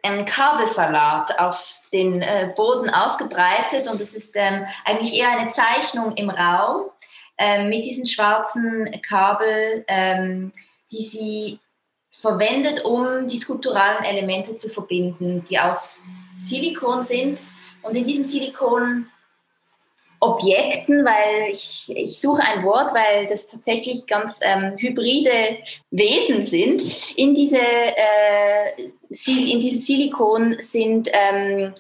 einen 0.04 0.26
Kabelsalat 0.28 1.40
auf 1.40 1.82
den 1.92 2.22
äh, 2.22 2.54
Boden 2.56 2.92
ausgebreitet 2.92 3.88
und 3.88 4.00
es 4.02 4.16
ist 4.16 4.36
ähm, 4.36 4.68
eigentlich 4.86 5.16
eher 5.16 5.32
eine 5.32 5.50
Zeichnung 5.50 6.16
im 6.16 6.30
Raum 6.30 6.92
äh, 7.40 7.64
mit 7.66 7.86
diesen 7.86 8.06
schwarzen 8.06 9.02
Kabel, 9.02 9.84
ähm, 9.88 10.52
die 10.92 11.02
sie 11.02 11.60
verwendet, 12.22 12.84
um 12.84 13.28
die 13.28 13.38
skulpturalen 13.38 14.04
Elemente 14.04 14.56
zu 14.56 14.70
verbinden, 14.70 15.44
die 15.50 15.58
aus 15.58 16.02
Silikon 16.38 17.02
sind. 17.02 17.42
Und 17.82 17.96
in 17.96 18.04
diesen 18.04 18.26
Silikonobjekten, 18.26 19.08
weil 21.06 21.52
ich, 21.52 21.86
ich 21.88 22.20
suche 22.20 22.42
ein 22.44 22.64
Wort, 22.66 22.94
weil 22.94 23.28
das 23.28 23.48
tatsächlich 23.48 24.06
ganz 24.06 24.42
ähm, 24.44 24.76
hybride 24.78 25.60
Wesen 25.92 26.42
sind, 26.42 26.82
in 27.18 27.36
diese, 27.36 27.62
äh, 27.62 28.82
in 29.26 29.62
diese 29.62 29.78
Silikon 29.78 30.58
sind 30.60 31.10
ähm, 31.14 31.74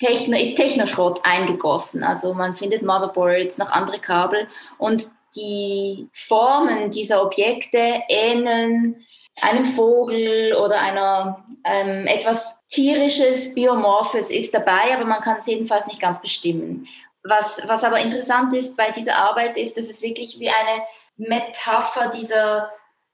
Techno, 0.00 0.36
ist 0.36 0.56
Technoschrott 0.56 1.20
eingegossen. 1.24 2.02
Also 2.02 2.34
man 2.34 2.56
findet 2.56 2.82
Motherboards, 2.82 3.58
noch 3.58 3.70
andere 3.70 4.00
Kabel 4.00 4.48
und 4.78 5.08
die 5.36 6.08
Formen 6.12 6.90
dieser 6.90 7.22
Objekte 7.22 8.02
ähneln 8.08 9.04
einem 9.40 9.66
Vogel 9.66 10.54
oder 10.54 10.80
einer 10.80 11.44
ähm, 11.64 12.06
etwas 12.06 12.66
tierisches, 12.68 13.54
biomorphes 13.54 14.30
ist 14.30 14.54
dabei, 14.54 14.94
aber 14.94 15.04
man 15.04 15.20
kann 15.20 15.38
es 15.38 15.46
jedenfalls 15.46 15.86
nicht 15.86 16.00
ganz 16.00 16.20
bestimmen. 16.20 16.86
Was, 17.22 17.60
was 17.66 17.84
aber 17.84 18.00
interessant 18.00 18.54
ist 18.54 18.76
bei 18.76 18.90
dieser 18.90 19.16
Arbeit 19.16 19.56
ist, 19.56 19.76
dass 19.76 19.88
es 19.88 20.02
wirklich 20.02 20.38
wie 20.38 20.48
eine 20.48 20.82
Metapher 21.16 22.08
dieser 22.08 22.70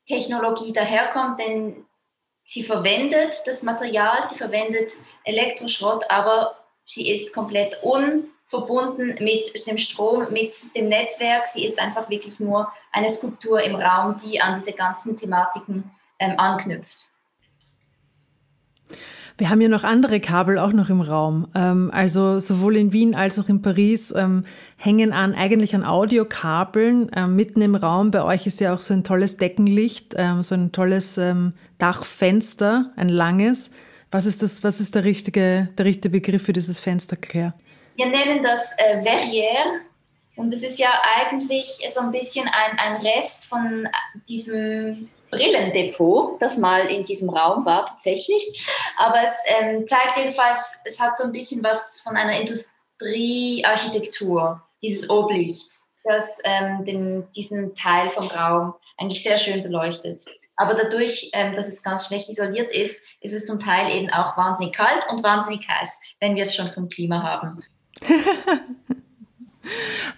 Technologie 0.06 0.72
daherkommt, 0.72 1.40
denn 1.40 1.86
sie 2.44 2.62
verwendet 2.62 3.42
das 3.46 3.62
Material, 3.62 4.22
sie 4.28 4.36
verwendet 4.36 4.92
Elektroschrott, 5.24 6.04
aber 6.10 6.54
sie 6.84 7.10
ist 7.10 7.32
komplett 7.32 7.82
unverbunden 7.82 9.16
mit 9.20 9.66
dem 9.66 9.78
Strom, 9.78 10.30
mit 10.30 10.76
dem 10.76 10.88
Netzwerk. 10.88 11.46
Sie 11.46 11.66
ist 11.66 11.78
einfach 11.78 12.10
wirklich 12.10 12.38
nur 12.38 12.70
eine 12.92 13.08
Skulptur 13.08 13.62
im 13.62 13.74
Raum, 13.74 14.18
die 14.22 14.40
an 14.40 14.56
diese 14.60 14.72
ganzen 14.72 15.16
Thematiken 15.16 15.90
ähm, 16.32 16.38
anknüpft. 16.38 17.06
Wir 19.36 19.50
haben 19.50 19.60
ja 19.60 19.68
noch 19.68 19.82
andere 19.82 20.20
Kabel 20.20 20.58
auch 20.58 20.72
noch 20.72 20.90
im 20.90 21.00
Raum. 21.00 21.48
Ähm, 21.56 21.90
also 21.92 22.38
sowohl 22.38 22.76
in 22.76 22.92
Wien 22.92 23.16
als 23.16 23.38
auch 23.40 23.48
in 23.48 23.62
Paris 23.62 24.12
ähm, 24.16 24.44
hängen 24.76 25.12
an 25.12 25.34
eigentlich 25.34 25.74
an 25.74 25.84
Audiokabeln 25.84 27.10
ähm, 27.16 27.34
mitten 27.34 27.60
im 27.60 27.74
Raum. 27.74 28.12
Bei 28.12 28.22
euch 28.22 28.46
ist 28.46 28.60
ja 28.60 28.72
auch 28.72 28.78
so 28.78 28.94
ein 28.94 29.02
tolles 29.02 29.36
Deckenlicht, 29.36 30.14
so 30.40 30.54
ein 30.54 30.70
tolles 30.70 31.20
Dachfenster, 31.78 32.92
ein 32.96 33.08
langes. 33.08 33.72
Was 34.12 34.26
ist 34.26 34.42
das? 34.42 34.62
Was 34.62 34.78
ist 34.78 34.94
der 34.94 35.02
richtige, 35.02 35.70
der 35.76 35.86
richtige 35.86 36.10
Begriff 36.10 36.44
für 36.44 36.52
dieses 36.52 36.78
Fenster, 36.78 37.16
Claire? 37.16 37.54
Wir 37.96 38.06
nennen 38.06 38.44
das 38.44 38.72
äh, 38.78 39.00
Verrière. 39.02 39.80
Und 40.36 40.52
es 40.52 40.62
ist 40.62 40.78
ja 40.78 40.90
eigentlich 41.16 41.80
so 41.92 42.00
ein 42.00 42.10
bisschen 42.10 42.46
ein, 42.46 42.78
ein 42.78 43.02
Rest 43.02 43.46
von 43.46 43.88
diesem 44.28 45.08
Brillendepot, 45.34 46.40
das 46.40 46.56
mal 46.58 46.86
in 46.86 47.02
diesem 47.04 47.30
Raum 47.30 47.64
war 47.64 47.86
tatsächlich. 47.86 48.68
Aber 48.96 49.22
es 49.22 49.32
ähm, 49.46 49.86
zeigt 49.86 50.16
jedenfalls, 50.16 50.80
es 50.84 50.98
hat 51.00 51.16
so 51.16 51.22
ein 51.24 51.32
bisschen 51.32 51.64
was 51.64 52.00
von 52.00 52.16
einer 52.16 52.40
Industriearchitektur, 52.40 54.62
dieses 54.82 55.08
Oblicht, 55.10 55.70
das 56.04 56.40
ähm, 56.44 56.84
den, 56.84 57.30
diesen 57.32 57.74
Teil 57.74 58.10
vom 58.10 58.28
Raum 58.28 58.74
eigentlich 58.96 59.22
sehr 59.22 59.38
schön 59.38 59.62
beleuchtet. 59.62 60.24
Aber 60.56 60.74
dadurch, 60.74 61.30
ähm, 61.32 61.56
dass 61.56 61.66
es 61.66 61.82
ganz 61.82 62.06
schlecht 62.06 62.28
isoliert 62.28 62.70
ist, 62.72 63.02
ist 63.20 63.34
es 63.34 63.46
zum 63.46 63.58
Teil 63.58 63.96
eben 63.96 64.08
auch 64.10 64.36
wahnsinnig 64.36 64.72
kalt 64.74 65.04
und 65.10 65.24
wahnsinnig 65.24 65.66
heiß, 65.68 65.98
wenn 66.20 66.36
wir 66.36 66.44
es 66.44 66.54
schon 66.54 66.70
vom 66.70 66.88
Klima 66.88 67.20
haben. 67.22 67.64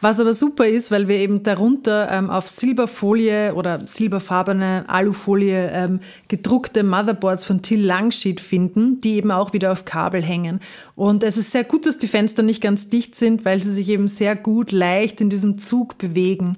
Was 0.00 0.20
aber 0.20 0.32
super 0.32 0.66
ist, 0.66 0.90
weil 0.90 1.08
wir 1.08 1.16
eben 1.16 1.42
darunter 1.42 2.10
ähm, 2.10 2.30
auf 2.30 2.48
Silberfolie 2.48 3.54
oder 3.54 3.86
silberfarbene 3.86 4.84
Alufolie 4.88 5.70
ähm, 5.72 6.00
gedruckte 6.28 6.82
Motherboards 6.82 7.44
von 7.44 7.62
Till 7.62 7.84
Langsheet 7.84 8.40
finden, 8.40 9.00
die 9.00 9.14
eben 9.14 9.30
auch 9.30 9.52
wieder 9.52 9.72
auf 9.72 9.84
Kabel 9.84 10.22
hängen. 10.22 10.60
Und 10.94 11.22
es 11.22 11.36
ist 11.36 11.50
sehr 11.50 11.64
gut, 11.64 11.86
dass 11.86 11.98
die 11.98 12.08
Fenster 12.08 12.42
nicht 12.42 12.62
ganz 12.62 12.88
dicht 12.88 13.14
sind, 13.14 13.44
weil 13.44 13.62
sie 13.62 13.72
sich 13.72 13.88
eben 13.88 14.08
sehr 14.08 14.36
gut 14.36 14.72
leicht 14.72 15.20
in 15.20 15.30
diesem 15.30 15.58
Zug 15.58 15.98
bewegen. 15.98 16.56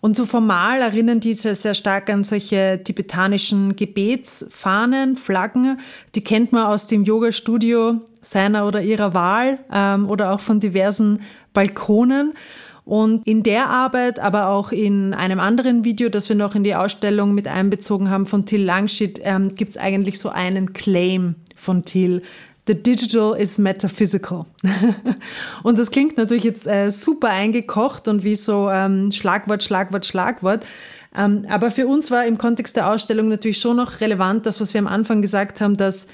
Und 0.00 0.16
so 0.16 0.26
formal 0.26 0.80
erinnern 0.80 1.20
diese 1.20 1.54
sehr 1.54 1.74
stark 1.74 2.08
an 2.08 2.22
solche 2.22 2.80
tibetanischen 2.84 3.74
Gebetsfahnen, 3.74 5.16
Flaggen. 5.16 5.78
Die 6.14 6.22
kennt 6.22 6.52
man 6.52 6.66
aus 6.66 6.86
dem 6.86 7.04
Yoga-Studio 7.04 8.00
seiner 8.20 8.66
oder 8.66 8.82
ihrer 8.82 9.14
Wahl 9.14 9.58
ähm, 9.72 10.08
oder 10.08 10.32
auch 10.32 10.40
von 10.40 10.60
diversen 10.60 11.20
Balkonen. 11.52 12.34
Und 12.84 13.26
in 13.26 13.42
der 13.42 13.68
Arbeit, 13.68 14.18
aber 14.18 14.48
auch 14.48 14.72
in 14.72 15.12
einem 15.12 15.40
anderen 15.40 15.84
Video, 15.84 16.08
das 16.08 16.30
wir 16.30 16.36
noch 16.36 16.54
in 16.54 16.64
die 16.64 16.74
Ausstellung 16.74 17.34
mit 17.34 17.46
einbezogen 17.46 18.08
haben 18.08 18.24
von 18.24 18.46
Till 18.46 18.64
Langshit, 18.64 19.20
ähm, 19.22 19.54
gibt 19.54 19.72
es 19.72 19.76
eigentlich 19.76 20.18
so 20.18 20.30
einen 20.30 20.72
Claim 20.72 21.34
von 21.54 21.84
Till. 21.84 22.22
The 22.66 22.74
digital 22.74 23.34
is 23.38 23.58
metaphysical. 23.58 24.46
und 25.62 25.78
das 25.78 25.90
klingt 25.90 26.16
natürlich 26.16 26.44
jetzt 26.44 26.66
äh, 26.66 26.90
super 26.90 27.28
eingekocht 27.28 28.08
und 28.08 28.24
wie 28.24 28.36
so 28.36 28.70
ähm, 28.70 29.10
Schlagwort, 29.10 29.62
Schlagwort, 29.62 30.06
Schlagwort. 30.06 30.66
Ähm, 31.14 31.46
aber 31.48 31.70
für 31.70 31.86
uns 31.86 32.10
war 32.10 32.26
im 32.26 32.38
Kontext 32.38 32.76
der 32.76 32.90
Ausstellung 32.90 33.28
natürlich 33.28 33.58
schon 33.58 33.76
noch 33.76 34.00
relevant, 34.00 34.46
das, 34.46 34.60
was 34.60 34.74
wir 34.74 34.80
am 34.80 34.86
Anfang 34.86 35.22
gesagt 35.22 35.60
haben, 35.60 35.76
dass 35.76 36.06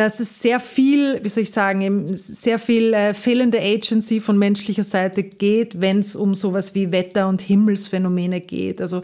dass 0.00 0.18
es 0.18 0.40
sehr 0.40 0.60
viel, 0.60 1.22
wie 1.22 1.28
soll 1.28 1.42
ich 1.42 1.50
sagen, 1.50 2.16
sehr 2.16 2.58
viel 2.58 2.94
äh, 2.94 3.12
fehlende 3.12 3.60
Agency 3.60 4.18
von 4.18 4.38
menschlicher 4.38 4.82
Seite 4.82 5.22
geht, 5.22 5.82
wenn 5.82 5.98
es 5.98 6.16
um 6.16 6.34
sowas 6.34 6.74
wie 6.74 6.90
Wetter- 6.90 7.28
und 7.28 7.42
Himmelsphänomene 7.42 8.40
geht. 8.40 8.80
Also 8.80 9.02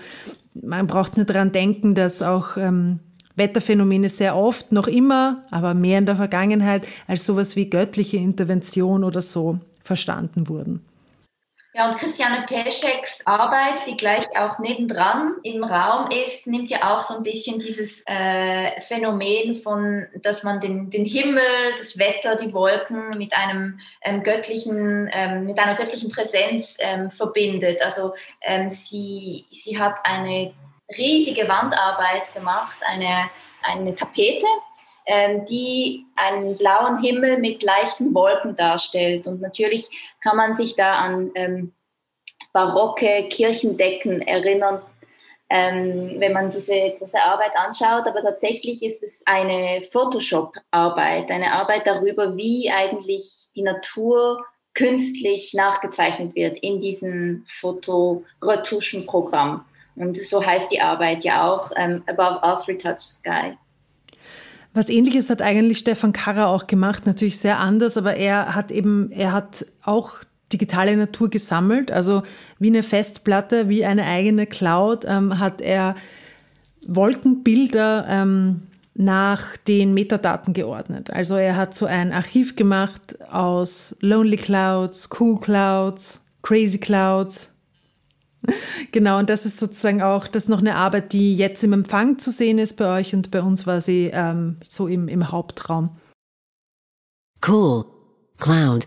man 0.55 0.87
braucht 0.87 1.19
nur 1.19 1.27
daran 1.27 1.53
denken, 1.53 1.95
dass 1.95 2.23
auch 2.23 2.57
ähm, 2.57 3.01
Wetterphänomene 3.35 4.09
sehr 4.09 4.35
oft, 4.37 4.73
noch 4.73 4.89
immer, 4.89 5.45
aber 5.51 5.75
mehr 5.75 5.99
in 5.99 6.07
der 6.07 6.17
Vergangenheit, 6.17 6.87
als 7.07 7.27
sowas 7.27 7.57
wie 7.57 7.69
göttliche 7.69 8.17
Intervention 8.17 9.05
oder 9.05 9.21
so 9.21 9.59
verstanden 9.83 10.49
wurden. 10.49 10.81
Ja, 11.77 11.91
und 11.91 11.99
Christiane 11.99 12.47
Pescheks 12.47 13.27
Arbeit, 13.27 13.87
die 13.87 13.99
gleich 13.99 14.25
auch 14.35 14.59
nebendran 14.59 15.35
im 15.43 15.63
Raum 15.63 16.11
ist, 16.11 16.47
nimmt 16.47 16.71
ja 16.71 16.97
auch 16.97 17.05
so 17.05 17.19
ein 17.19 17.23
bisschen 17.23 17.59
dieses 17.59 18.03
äh, 18.07 18.81
Phänomen 18.81 19.57
von, 19.57 20.07
dass 20.23 20.43
man 20.43 20.63
den, 20.63 20.89
den 20.89 21.05
Himmel, 21.05 21.43
das 21.77 21.99
Wetter, 21.99 22.35
die 22.37 22.55
Wolken 22.55 23.19
mit 23.19 23.35
einem 23.35 23.79
ähm, 24.01 24.23
göttlichen, 24.23 25.11
ähm, 25.13 25.45
mit 25.45 25.59
einer 25.59 25.75
göttlichen 25.75 26.11
Präsenz 26.11 26.79
ähm, 26.81 27.11
verbindet. 27.11 27.83
Also 27.83 28.15
ähm, 28.41 28.71
sie, 28.71 29.45
sie 29.53 29.79
hat 29.79 29.97
eine 30.05 30.55
riesige 30.97 31.47
Wandarbeit 31.47 32.33
gemacht, 32.33 32.79
eine, 32.87 33.29
eine 33.63 33.95
Tapete, 33.95 34.47
die 35.49 36.05
einen 36.17 36.57
blauen 36.57 37.01
Himmel 37.01 37.39
mit 37.39 37.63
leichten 37.63 38.13
Wolken 38.15 38.57
darstellt. 38.57 39.27
Und 39.27 39.41
natürlich 39.41 39.89
kann 40.23 40.37
man 40.37 40.57
sich 40.57 40.75
da 40.75 40.97
an 40.97 41.31
ähm, 41.35 41.73
barocke 42.53 43.29
Kirchendecken 43.29 44.23
erinnern, 44.23 44.81
ähm, 45.49 46.17
wenn 46.19 46.33
man 46.33 46.51
diese 46.51 46.97
große 46.99 47.23
Arbeit 47.23 47.53
anschaut. 47.55 48.09
Aber 48.09 48.23
tatsächlich 48.23 48.83
ist 48.83 49.03
es 49.03 49.23
eine 49.27 49.83
Photoshop-Arbeit, 49.93 51.31
eine 51.31 51.53
Arbeit 51.53 51.87
darüber, 51.87 52.35
wie 52.37 52.71
eigentlich 52.71 53.49
die 53.55 53.63
Natur 53.63 54.45
künstlich 54.75 55.55
nachgezeichnet 55.55 56.35
wird 56.35 56.59
in 56.59 56.81
diesem 56.81 57.47
Fotoretuschenprogramm. 57.61 59.65
Und 59.95 60.17
so 60.17 60.45
heißt 60.45 60.73
die 60.73 60.81
Arbeit 60.81 61.23
ja 61.25 61.51
auch, 61.51 61.71
ähm, 61.77 62.03
Above 62.07 62.45
Us 62.45 62.69
Retouched 62.69 63.01
Sky. 63.01 63.57
Was 64.77 64.91
ähnliches 64.91 65.31
hat 65.31 65.41
eigentlich 65.41 65.79
Stefan 65.79 66.13
Karrer 66.13 66.49
auch 66.49 66.67
gemacht, 66.67 67.07
natürlich 67.07 67.39
sehr 67.39 67.61
anders, 67.61 67.97
aber 67.97 68.17
er 68.17 68.55
hat 68.55 68.71
eben, 68.71 69.11
er 69.11 69.33
hat 69.33 69.65
auch 69.83 70.17
digitale 70.53 70.95
Natur 70.99 71.31
gesammelt, 71.31 71.91
also 71.91 72.25
wie 72.59 72.67
eine 72.69 72.83
Festplatte, 72.83 73.71
wie 73.71 73.87
eine 73.87 74.05
eigene 74.05 74.47
Cloud, 74.47 75.07
ähm, 75.09 75.39
hat 75.39 75.63
er 75.63 75.95
Wolkenbilder 76.87 78.05
ähm, 78.07 78.65
nach 78.93 79.57
den 79.57 79.95
Metadaten 79.95 80.53
geordnet. 80.53 81.11
Also 81.11 81.37
er 81.37 81.57
hat 81.57 81.75
so 81.75 81.87
ein 81.87 82.13
Archiv 82.13 82.55
gemacht 82.55 83.17
aus 83.31 83.97
Lonely 84.01 84.37
Clouds, 84.37 85.09
Cool 85.19 85.41
Clouds, 85.41 86.23
Crazy 86.43 86.77
Clouds, 86.77 87.56
Genau, 88.93 89.19
und 89.19 89.29
das 89.29 89.45
ist 89.45 89.59
sozusagen 89.59 90.03
auch, 90.03 90.27
das 90.27 90.45
ist 90.45 90.49
noch 90.49 90.61
eine 90.61 90.77
Arbeit, 90.77 91.13
die 91.13 91.35
jetzt 91.35 91.63
im 91.65 91.73
Empfang 91.73 92.19
zu 92.19 92.31
sehen 92.31 92.59
ist 92.59 92.77
bei 92.77 92.99
euch 92.99 93.15
und 93.15 93.31
bei 93.31 93.43
uns 93.43 93.67
war 93.67 93.81
sie 93.81 94.11
ähm, 94.13 94.57
so 94.65 94.87
im, 94.87 95.09
im 95.09 95.31
Hauptraum. 95.31 95.91
Cool. 97.47 97.85
Cloud. 98.39 98.87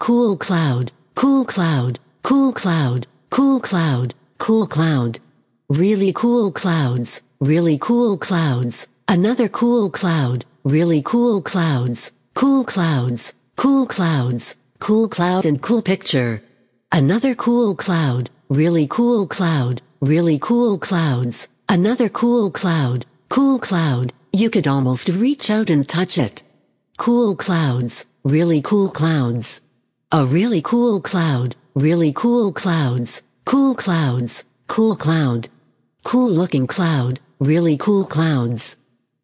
Cool 0.00 0.36
cloud. 0.36 0.92
Cool 1.16 1.44
cloud. 1.44 1.98
Cool 2.28 2.52
cloud. 2.52 3.06
Cool 3.30 3.60
cloud. 3.60 4.14
Cool 4.38 4.66
cloud. 4.66 5.20
Really 5.68 6.12
cool 6.12 6.50
clouds. 6.52 7.22
Really 7.40 7.78
cool 7.78 8.16
clouds. 8.16 8.88
Another 9.08 9.48
cool 9.48 9.90
cloud. 9.90 10.44
Really 10.64 11.02
cool 11.02 11.40
clouds. 11.42 12.12
Cool 12.34 12.64
clouds. 12.64 13.34
Cool 13.56 13.86
clouds. 13.86 14.56
Cool 14.80 15.08
cloud 15.08 15.46
and 15.46 15.62
cool 15.62 15.82
picture. 15.82 16.42
Another 16.92 17.34
cool 17.34 17.74
cloud. 17.74 18.30
Really 18.48 18.86
cool 18.86 19.26
cloud, 19.26 19.82
really 20.00 20.38
cool 20.38 20.78
clouds, 20.78 21.48
another 21.68 22.08
cool 22.08 22.50
cloud, 22.50 23.06
cool 23.28 23.58
cloud, 23.58 24.12
you 24.32 24.50
could 24.50 24.66
almost 24.66 25.08
reach 25.08 25.50
out 25.50 25.70
and 25.70 25.88
touch 25.88 26.18
it. 26.18 26.42
Cool 26.98 27.36
clouds, 27.36 28.06
really 28.22 28.60
cool 28.62 28.88
clouds. 28.88 29.60
A 30.12 30.24
really 30.24 30.62
cool 30.62 31.00
cloud, 31.00 31.56
really 31.74 32.12
cool 32.12 32.52
clouds, 32.52 33.22
cool 33.44 33.74
clouds, 33.74 34.44
cool 34.66 34.96
cloud. 34.96 35.48
Cool 36.04 36.30
looking 36.30 36.66
cloud, 36.66 37.18
really 37.40 37.78
cool 37.78 38.04
clouds. 38.04 38.76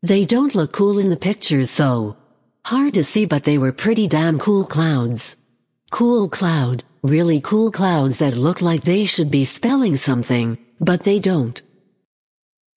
They 0.02 0.24
don't 0.24 0.54
look 0.54 0.72
cool 0.72 0.98
in 0.98 1.10
the 1.10 1.16
pictures 1.16 1.76
though. 1.76 2.16
Hard 2.64 2.94
to 2.94 3.04
see 3.04 3.26
but 3.26 3.44
they 3.44 3.58
were 3.58 3.72
pretty 3.72 4.08
damn 4.08 4.38
cool 4.38 4.64
clouds. 4.64 5.36
Cool 5.90 6.28
cloud, 6.28 6.84
really 7.02 7.40
cool 7.40 7.70
clouds 7.70 8.18
that 8.18 8.36
look 8.36 8.62
like 8.62 8.84
they 8.84 9.04
should 9.04 9.30
be 9.30 9.44
spelling 9.44 9.96
something, 9.96 10.56
but 10.80 11.02
they 11.02 11.18
don't. 11.18 11.60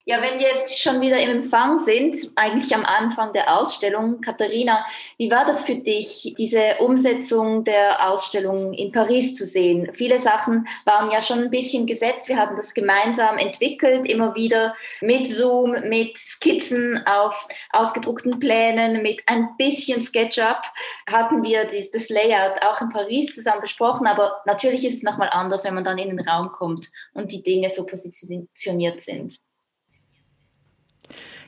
Ja, 0.05 0.21
wenn 0.21 0.37
wir 0.37 0.47
jetzt 0.47 0.77
schon 0.77 0.99
wieder 0.99 1.17
im 1.17 1.29
Empfang 1.29 1.79
sind, 1.79 2.17
eigentlich 2.35 2.75
am 2.75 2.83
Anfang 2.83 3.31
der 3.31 3.57
Ausstellung, 3.57 4.19
Katharina, 4.19 4.85
wie 5.17 5.31
war 5.31 5.45
das 5.45 5.65
für 5.65 5.75
dich, 5.75 6.33
diese 6.37 6.75
Umsetzung 6.79 7.63
der 7.63 8.11
Ausstellung 8.11 8.73
in 8.73 8.91
Paris 8.91 9.33
zu 9.33 9.45
sehen? 9.45 9.91
Viele 9.93 10.19
Sachen 10.19 10.67
waren 10.83 11.09
ja 11.09 11.21
schon 11.21 11.39
ein 11.39 11.49
bisschen 11.49 11.87
gesetzt. 11.87 12.27
Wir 12.27 12.35
haben 12.35 12.57
das 12.57 12.73
gemeinsam 12.73 13.37
entwickelt, 13.37 14.05
immer 14.05 14.35
wieder 14.35 14.75
mit 14.99 15.25
Zoom, 15.25 15.71
mit 15.87 16.17
Skizzen 16.17 17.01
auf 17.07 17.47
ausgedruckten 17.71 18.39
Plänen, 18.39 19.03
mit 19.03 19.23
ein 19.27 19.55
bisschen 19.55 20.01
SketchUp 20.01 20.63
hatten 21.09 21.43
wir 21.43 21.69
das 21.93 22.09
Layout 22.09 22.61
auch 22.61 22.81
in 22.81 22.89
Paris 22.89 23.33
zusammen 23.33 23.61
besprochen. 23.61 24.05
Aber 24.05 24.41
natürlich 24.45 24.83
ist 24.83 24.95
es 24.95 25.03
nochmal 25.03 25.29
anders, 25.31 25.63
wenn 25.63 25.75
man 25.75 25.85
dann 25.85 25.97
in 25.97 26.09
den 26.09 26.27
Raum 26.27 26.51
kommt 26.51 26.91
und 27.13 27.31
die 27.31 27.41
Dinge 27.41 27.69
so 27.69 27.85
positioniert 27.85 28.99
sind. 28.99 29.39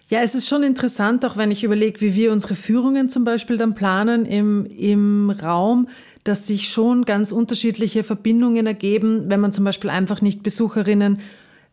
Ja, 0.07 0.19
es 0.19 0.35
ist 0.35 0.47
schon 0.47 0.61
interessant, 0.61 1.25
auch 1.25 1.35
wenn 1.35 1.49
ich 1.49 1.63
überlege, 1.63 1.99
wie 1.99 2.13
wir 2.13 2.31
unsere 2.31 2.53
Führungen 2.53 3.09
zum 3.09 3.23
Beispiel 3.23 3.57
dann 3.57 3.73
planen 3.73 4.27
im, 4.27 4.67
im 4.67 5.31
Raum, 5.31 5.87
dass 6.23 6.45
sich 6.45 6.69
schon 6.69 7.05
ganz 7.05 7.31
unterschiedliche 7.31 8.03
Verbindungen 8.03 8.67
ergeben, 8.67 9.31
wenn 9.31 9.39
man 9.39 9.51
zum 9.51 9.65
Beispiel 9.65 9.89
einfach 9.89 10.21
nicht 10.21 10.43
Besucherinnen 10.43 11.21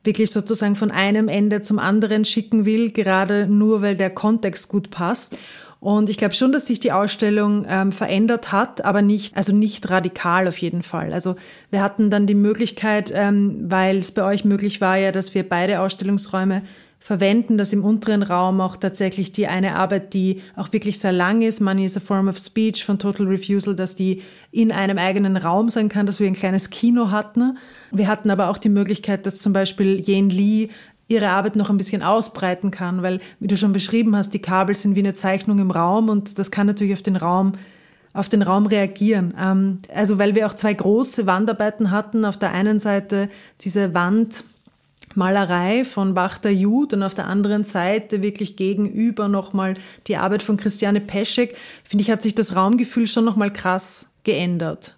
wirklich 0.03 0.31
sozusagen 0.31 0.77
von 0.77 0.91
einem 0.91 1.29
Ende 1.29 1.61
zum 1.61 1.79
anderen 1.79 2.25
schicken 2.25 2.65
will, 2.65 2.91
gerade 2.91 3.47
nur 3.47 3.83
weil 3.83 3.97
der 3.97 4.11
Kontext 4.11 4.71
gut 4.71 4.89
passt. 4.89 5.37
Und 5.79 6.09
ich 6.09 6.17
glaube 6.17 6.35
schon, 6.35 6.53
dass 6.53 6.67
sich 6.67 6.81
die 6.81 6.93
Ausstellung 6.93 7.67
ähm, 7.69 7.93
verändert 7.93 8.51
hat, 8.51 8.83
aber 8.83 9.03
nicht, 9.03 9.37
also 9.37 9.55
nicht 9.55 9.91
radikal 9.91 10.49
auf 10.49 10.57
jeden 10.57 10.83
Fall. 10.83 11.13
Also 11.13 11.37
wir 11.71 11.83
hatten 11.83 12.09
dann 12.09 12.27
die 12.27 12.35
Möglichkeit, 12.35 13.13
ähm, 13.15 13.65
weil 13.69 13.99
es 13.99 14.13
bei 14.13 14.23
euch 14.23 14.45
möglich 14.45 14.81
war 14.81 14.97
ja, 14.97 15.13
dass 15.13 15.35
wir 15.35 15.47
beide 15.47 15.81
Ausstellungsräume 15.81 16.63
verwenden, 17.03 17.59
dass 17.59 17.73
im 17.73 17.85
unteren 17.85 18.23
Raum 18.23 18.61
auch 18.61 18.77
tatsächlich 18.77 19.33
die 19.33 19.49
eine 19.49 19.75
Arbeit, 19.75 20.15
die 20.15 20.41
auch 20.55 20.73
wirklich 20.73 21.01
sehr 21.01 21.13
lang 21.13 21.43
ist, 21.43 21.61
Money 21.61 21.85
is 21.85 21.97
a 21.97 22.01
Form 22.01 22.29
of 22.29 22.39
Speech 22.39 22.85
von 22.85 22.99
Total 22.99 23.27
Refusal, 23.27 23.75
dass 23.75 23.97
die 23.97 24.23
in 24.53 24.71
einem 24.71 24.99
eigenen 24.99 25.37
Raum 25.37 25.69
sein 25.69 25.89
kann, 25.89 26.07
dass 26.07 26.21
wir 26.21 26.29
ein 26.29 26.35
kleines 26.35 26.71
Kino 26.71 27.11
hatten. 27.11 27.59
Wir 27.91 28.07
hatten 28.07 28.31
aber 28.31 28.49
auch 28.49 28.59
die 28.59 28.69
Möglichkeit, 28.69 29.27
dass 29.27 29.41
zum 29.41 29.53
Beispiel 29.53 30.01
Jen 30.01 30.31
Lee 30.31 30.69
ihre 31.09 31.31
Arbeit 31.31 31.57
noch 31.57 31.71
ein 31.71 31.77
bisschen 31.77 32.05
ausbreiten 32.05 32.71
kann, 32.71 33.03
weil, 33.03 33.19
wie 33.41 33.49
du 33.49 33.57
schon 33.57 33.73
beschrieben 33.73 34.15
hast, 34.17 34.33
die 34.33 34.39
Kabel 34.39 34.77
sind 34.77 34.95
wie 34.95 35.01
eine 35.01 35.13
Zeichnung 35.13 35.59
im 35.59 35.73
Raum 35.73 36.09
und 36.09 36.39
das 36.39 36.53
kann 36.53 36.69
natürlich 36.69 36.93
auf 36.95 37.03
den 37.03 37.17
Raum 37.17 37.53
auf 38.15 38.29
den 38.29 38.43
Raum 38.43 38.67
reagieren. 38.67 39.35
Ähm, 39.41 39.79
also 39.95 40.19
weil 40.19 40.35
wir 40.35 40.47
auch 40.47 40.55
zwei 40.55 40.75
große 40.75 41.27
Wandarbeiten 41.27 41.91
hatten. 41.91 42.25
Auf 42.27 42.37
der 42.37 42.53
einen 42.53 42.79
Seite 42.79 43.31
diese 43.63 43.95
Wand 43.95 44.45
Malerei 45.17 45.85
von 45.85 46.17
Wachter 46.17 46.51
Jud 46.51 46.93
und 46.93 47.03
auf 47.03 47.15
der 47.15 47.27
anderen 47.27 47.65
Seite 47.65 48.23
wirklich 48.23 48.57
gegenüber 48.57 49.29
nochmal 49.29 49.75
die 50.07 50.17
Arbeit 50.17 50.43
von 50.43 50.57
Christiane 50.57 51.01
Peschek, 51.01 51.57
finde 51.85 52.03
ich, 52.03 52.11
hat 52.11 52.23
sich 52.23 52.35
das 52.35 52.57
Raumgefühl 52.57 53.07
schon 53.07 53.25
nochmal 53.25 53.53
krass 53.53 54.13
geändert. 54.25 54.97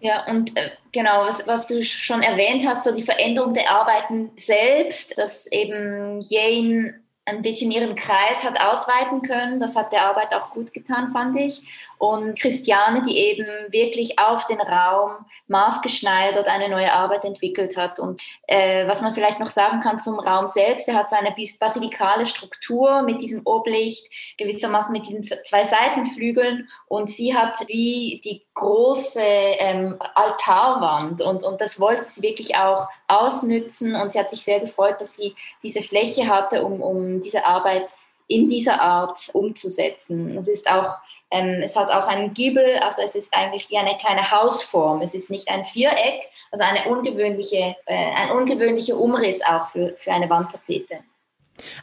Ja, 0.00 0.24
und 0.26 0.56
äh, 0.56 0.70
genau, 0.92 1.24
was, 1.26 1.46
was 1.46 1.66
du 1.66 1.84
schon 1.84 2.22
erwähnt 2.22 2.66
hast, 2.66 2.84
so 2.84 2.94
die 2.94 3.02
Veränderung 3.02 3.52
der 3.52 3.70
Arbeiten 3.70 4.30
selbst, 4.36 5.16
dass 5.18 5.46
eben 5.46 6.20
Jane 6.22 6.94
ein 7.26 7.42
bisschen 7.42 7.70
ihren 7.70 7.94
Kreis 7.94 8.44
hat 8.44 8.60
ausweiten 8.60 9.22
können. 9.22 9.60
Das 9.60 9.76
hat 9.76 9.92
der 9.92 10.06
Arbeit 10.06 10.34
auch 10.34 10.50
gut 10.50 10.72
getan, 10.72 11.12
fand 11.12 11.38
ich. 11.38 11.62
Und 11.98 12.38
Christiane, 12.38 13.02
die 13.02 13.16
eben 13.16 13.46
wirklich 13.70 14.18
auf 14.18 14.46
den 14.46 14.60
Raum 14.60 15.26
maßgeschneidert 15.46 16.46
eine 16.46 16.68
neue 16.68 16.92
Arbeit 16.92 17.24
entwickelt 17.24 17.76
hat. 17.76 18.00
Und 18.00 18.22
äh, 18.46 18.86
was 18.86 19.02
man 19.02 19.14
vielleicht 19.14 19.38
noch 19.38 19.48
sagen 19.48 19.80
kann 19.80 20.00
zum 20.00 20.18
Raum 20.18 20.48
selbst, 20.48 20.88
der 20.88 20.94
hat 20.94 21.10
so 21.10 21.16
eine 21.16 21.34
basilikale 21.58 22.24
Struktur 22.24 23.02
mit 23.02 23.20
diesem 23.20 23.42
Oblicht, 23.44 24.10
gewissermaßen 24.38 24.92
mit 24.92 25.06
diesen 25.06 25.22
zwei 25.22 25.64
Seitenflügeln. 25.64 26.68
Und 26.86 27.10
sie 27.10 27.36
hat 27.36 27.60
wie 27.68 28.20
die 28.24 28.46
große 28.60 29.20
ähm, 29.20 29.96
Altarwand 30.14 31.20
und, 31.22 31.42
und 31.42 31.60
das 31.60 31.80
wollte 31.80 32.04
sie 32.04 32.22
wirklich 32.22 32.56
auch 32.56 32.86
ausnützen. 33.08 33.94
Und 33.94 34.12
sie 34.12 34.18
hat 34.18 34.30
sich 34.30 34.44
sehr 34.44 34.60
gefreut, 34.60 34.96
dass 35.00 35.16
sie 35.16 35.34
diese 35.62 35.82
Fläche 35.82 36.28
hatte, 36.28 36.64
um, 36.64 36.80
um 36.80 37.20
diese 37.20 37.44
Arbeit 37.44 37.90
in 38.28 38.48
dieser 38.48 38.80
Art 38.80 39.18
umzusetzen. 39.32 40.38
Es 40.38 40.46
ist 40.46 40.70
auch 40.70 41.00
ähm, 41.32 41.62
es 41.62 41.76
hat 41.76 41.90
auch 41.90 42.08
einen 42.08 42.34
Giebel, 42.34 42.78
also 42.78 43.02
es 43.02 43.14
ist 43.14 43.32
eigentlich 43.32 43.70
wie 43.70 43.76
eine 43.78 43.96
kleine 43.96 44.30
Hausform. 44.30 45.00
Es 45.00 45.14
ist 45.14 45.30
nicht 45.30 45.48
ein 45.48 45.64
Viereck, 45.64 46.28
also 46.50 46.64
eine 46.64 46.88
ungewöhnliche, 46.90 47.76
äh, 47.86 48.12
ein 48.16 48.32
ungewöhnlicher 48.32 48.96
Umriss 48.96 49.40
auch 49.42 49.70
für, 49.70 49.94
für 49.96 50.12
eine 50.12 50.28
Wandtapete. 50.28 51.00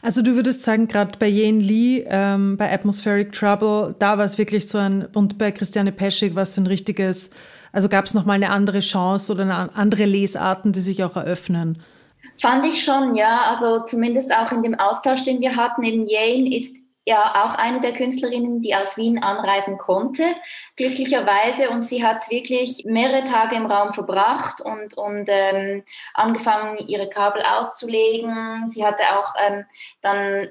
Also 0.02 0.22
du 0.22 0.34
würdest 0.34 0.62
sagen, 0.62 0.88
gerade 0.88 1.18
bei 1.18 1.28
Yen 1.28 1.60
Lee, 1.60 2.04
ähm, 2.08 2.56
bei 2.56 2.72
Atmospheric 2.72 3.32
Trouble, 3.32 3.94
da 3.98 4.18
war 4.18 4.24
es 4.24 4.38
wirklich 4.38 4.68
so 4.68 4.78
ein, 4.78 5.06
und 5.14 5.38
bei 5.38 5.52
Christiane 5.52 5.92
Peschig 5.92 6.34
war 6.34 6.42
es 6.42 6.54
so 6.54 6.60
ein 6.60 6.66
richtiges, 6.66 7.30
also 7.72 7.88
gab 7.88 8.04
es 8.04 8.14
nochmal 8.14 8.36
eine 8.36 8.50
andere 8.50 8.80
Chance 8.80 9.32
oder 9.32 9.42
eine 9.42 9.74
andere 9.76 10.04
Lesarten, 10.04 10.72
die 10.72 10.80
sich 10.80 11.04
auch 11.04 11.16
eröffnen? 11.16 11.82
Fand 12.40 12.66
ich 12.66 12.82
schon, 12.82 13.14
ja. 13.14 13.42
Also 13.48 13.80
zumindest 13.84 14.32
auch 14.32 14.52
in 14.52 14.62
dem 14.62 14.74
Austausch, 14.74 15.24
den 15.24 15.40
wir 15.40 15.56
hatten. 15.56 15.82
Eben 15.82 16.06
Jane 16.06 16.56
ist 16.56 16.76
ja 17.08 17.44
auch 17.44 17.54
eine 17.54 17.80
der 17.80 17.94
Künstlerinnen, 17.94 18.60
die 18.60 18.74
aus 18.74 18.96
Wien 18.96 19.22
anreisen 19.22 19.78
konnte, 19.78 20.36
glücklicherweise. 20.76 21.70
Und 21.70 21.84
sie 21.84 22.04
hat 22.04 22.30
wirklich 22.30 22.84
mehrere 22.84 23.24
Tage 23.24 23.56
im 23.56 23.66
Raum 23.66 23.94
verbracht 23.94 24.60
und, 24.60 24.96
und 24.96 25.24
ähm, 25.28 25.84
angefangen, 26.12 26.76
ihre 26.86 27.08
Kabel 27.08 27.42
auszulegen. 27.42 28.68
Sie 28.68 28.84
hatte 28.84 29.04
auch 29.18 29.34
ähm, 29.42 29.64
dann 30.02 30.48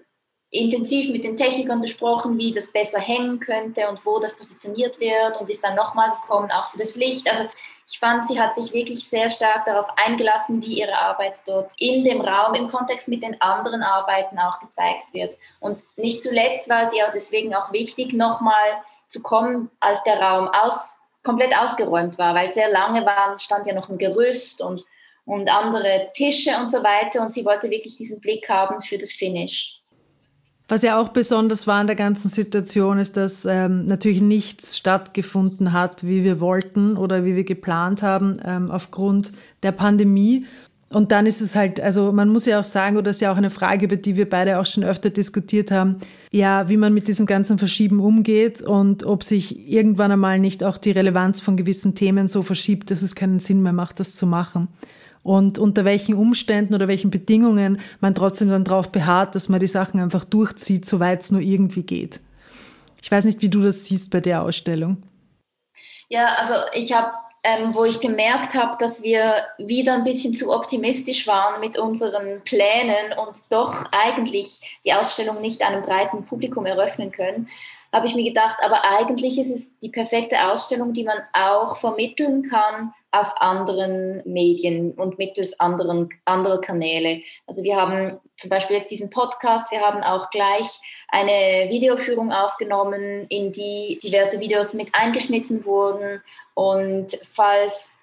intensiv 0.49 1.11
mit 1.11 1.23
den 1.23 1.37
Technikern 1.37 1.81
besprochen, 1.81 2.37
wie 2.37 2.53
das 2.53 2.71
besser 2.71 2.99
hängen 2.99 3.39
könnte 3.39 3.87
und 3.89 4.03
wo 4.05 4.17
das 4.19 4.35
positioniert 4.35 4.99
wird 4.99 5.39
und 5.39 5.49
ist 5.49 5.63
dann 5.63 5.75
nochmal 5.75 6.11
gekommen, 6.21 6.49
auch 6.51 6.71
für 6.71 6.79
das 6.79 6.95
Licht. 6.95 7.29
Also 7.29 7.47
ich 7.89 7.99
fand, 7.99 8.27
sie 8.27 8.39
hat 8.39 8.53
sich 8.53 8.73
wirklich 8.73 9.07
sehr 9.07 9.29
stark 9.29 9.65
darauf 9.65 9.87
eingelassen, 9.97 10.61
wie 10.61 10.79
ihre 10.79 10.97
Arbeit 10.97 11.39
dort 11.45 11.71
in 11.77 12.03
dem 12.03 12.19
Raum 12.19 12.53
im 12.53 12.69
Kontext 12.69 13.07
mit 13.07 13.23
den 13.23 13.41
anderen 13.41 13.81
Arbeiten 13.81 14.37
auch 14.39 14.59
gezeigt 14.59 15.13
wird. 15.13 15.37
Und 15.61 15.83
nicht 15.95 16.21
zuletzt 16.21 16.67
war 16.67 16.87
sie 16.87 17.01
auch 17.01 17.13
deswegen 17.13 17.55
auch 17.55 17.71
wichtig, 17.71 18.11
nochmal 18.11 18.83
zu 19.07 19.21
kommen, 19.21 19.71
als 19.79 20.03
der 20.03 20.19
Raum 20.19 20.49
aus, 20.49 20.99
komplett 21.23 21.57
ausgeräumt 21.57 22.17
war, 22.17 22.35
weil 22.35 22.51
sehr 22.51 22.69
lange 22.69 23.05
waren, 23.05 23.39
stand 23.39 23.67
ja 23.67 23.73
noch 23.73 23.89
ein 23.89 23.97
Gerüst 23.97 24.61
und, 24.61 24.85
und 25.25 25.49
andere 25.49 26.09
Tische 26.13 26.57
und 26.57 26.69
so 26.69 26.83
weiter. 26.83 27.21
Und 27.21 27.31
sie 27.31 27.45
wollte 27.45 27.69
wirklich 27.69 27.95
diesen 27.95 28.19
Blick 28.19 28.49
haben 28.49 28.81
für 28.81 28.97
das 28.97 29.11
Finish. 29.11 29.76
Was 30.69 30.81
ja 30.81 30.99
auch 30.99 31.09
besonders 31.09 31.65
war 31.65 31.79
in 31.79 31.87
der 31.87 31.95
ganzen 31.95 32.29
Situation, 32.29 32.99
ist, 32.99 33.15
dass 33.15 33.45
ähm, 33.45 33.85
natürlich 33.85 34.21
nichts 34.21 34.77
stattgefunden 34.77 35.71
hat, 35.71 36.05
wie 36.05 36.25
wir 36.25 36.41
wollten 36.41 36.97
oder 36.97 37.23
wie 37.23 37.37
wir 37.37 37.45
geplant 37.45 38.01
haben, 38.01 38.37
ähm, 38.43 38.69
aufgrund 38.69 39.31
der 39.63 39.71
Pandemie. 39.71 40.45
Und 40.89 41.13
dann 41.13 41.25
ist 41.25 41.41
es 41.41 41.55
halt, 41.55 41.79
also 41.79 42.11
man 42.11 42.29
muss 42.29 42.45
ja 42.45 42.59
auch 42.59 42.65
sagen, 42.65 42.97
oder 42.97 43.11
ist 43.11 43.21
ja 43.21 43.31
auch 43.31 43.37
eine 43.37 43.49
Frage, 43.49 43.85
über 43.85 43.95
die 43.95 44.17
wir 44.17 44.29
beide 44.29 44.59
auch 44.59 44.65
schon 44.65 44.83
öfter 44.83 45.09
diskutiert 45.09 45.71
haben, 45.71 45.97
ja, 46.31 46.67
wie 46.67 46.77
man 46.77 46.93
mit 46.93 47.07
diesem 47.07 47.25
ganzen 47.25 47.57
Verschieben 47.57 47.99
umgeht 47.99 48.61
und 48.61 49.05
ob 49.05 49.23
sich 49.23 49.69
irgendwann 49.69 50.11
einmal 50.11 50.39
nicht 50.39 50.63
auch 50.63 50.77
die 50.77 50.91
Relevanz 50.91 51.39
von 51.39 51.55
gewissen 51.55 51.95
Themen 51.95 52.27
so 52.27 52.41
verschiebt, 52.41 52.91
dass 52.91 53.01
es 53.01 53.15
keinen 53.15 53.39
Sinn 53.39 53.61
mehr 53.61 53.73
macht, 53.73 54.01
das 54.01 54.15
zu 54.15 54.27
machen 54.27 54.67
und 55.27 55.59
unter 55.59 55.83
welchen 55.83 56.15
Umständen 56.15 56.73
oder 56.73 56.87
welchen 56.87 57.11
Bedingungen 57.11 57.81
man 57.99 58.15
trotzdem 58.15 58.47
dann 58.47 58.63
darauf 58.63 58.93
beharrt, 58.93 59.35
dass 59.35 59.49
man 59.49 59.59
die 59.59 59.67
Sachen 59.67 59.99
einfach 59.99 60.23
durchzieht, 60.23 60.85
soweit 60.85 61.21
es 61.21 61.31
nur 61.31 61.41
irgendwie 61.41 61.83
geht. 61.83 62.21
Ich 63.01 63.11
weiß 63.11 63.25
nicht, 63.25 63.41
wie 63.41 63.49
du 63.49 63.61
das 63.61 63.83
siehst 63.83 64.09
bei 64.09 64.21
der 64.21 64.41
Ausstellung. 64.41 65.03
Ja, 66.07 66.35
also 66.35 66.53
ich 66.73 66.93
habe, 66.93 67.11
ähm, 67.43 67.73
wo 67.75 67.83
ich 67.83 67.99
gemerkt 67.99 68.53
habe, 68.53 68.77
dass 68.79 69.03
wir 69.03 69.35
wieder 69.57 69.95
ein 69.95 70.05
bisschen 70.05 70.33
zu 70.33 70.49
optimistisch 70.49 71.27
waren 71.27 71.59
mit 71.59 71.77
unseren 71.77 72.41
Plänen 72.45 73.11
und 73.17 73.37
doch 73.49 73.83
eigentlich 73.91 74.61
die 74.85 74.93
Ausstellung 74.93 75.41
nicht 75.41 75.61
einem 75.61 75.81
breiten 75.81 76.23
Publikum 76.23 76.65
eröffnen 76.65 77.11
können, 77.11 77.49
habe 77.91 78.07
ich 78.07 78.15
mir 78.15 78.23
gedacht, 78.23 78.59
aber 78.61 78.85
eigentlich 78.85 79.37
ist 79.37 79.51
es 79.51 79.77
die 79.79 79.89
perfekte 79.89 80.49
Ausstellung, 80.49 80.93
die 80.93 81.03
man 81.03 81.17
auch 81.33 81.75
vermitteln 81.75 82.49
kann 82.49 82.93
auf 83.19 83.41
anderen 83.41 84.21
Medien 84.25 84.93
und 84.93 85.17
mittels 85.17 85.59
anderen, 85.59 86.09
anderer 86.25 86.61
Kanäle. 86.61 87.21
Also 87.45 87.63
wir 87.63 87.75
haben 87.75 88.19
zum 88.37 88.49
Beispiel 88.49 88.77
jetzt 88.77 88.91
diesen 88.91 89.09
Podcast, 89.09 89.71
wir 89.71 89.81
haben 89.81 90.03
auch 90.03 90.29
gleich 90.29 90.79
eine 91.09 91.69
Videoführung 91.69 92.31
aufgenommen, 92.31 93.25
in 93.29 93.51
die 93.51 93.99
diverse 94.03 94.39
Videos 94.39 94.73
mit 94.73 94.89
eingeschnitten 94.93 95.65
wurden. 95.65 96.21
Und 96.53 97.19
falls 97.33 97.95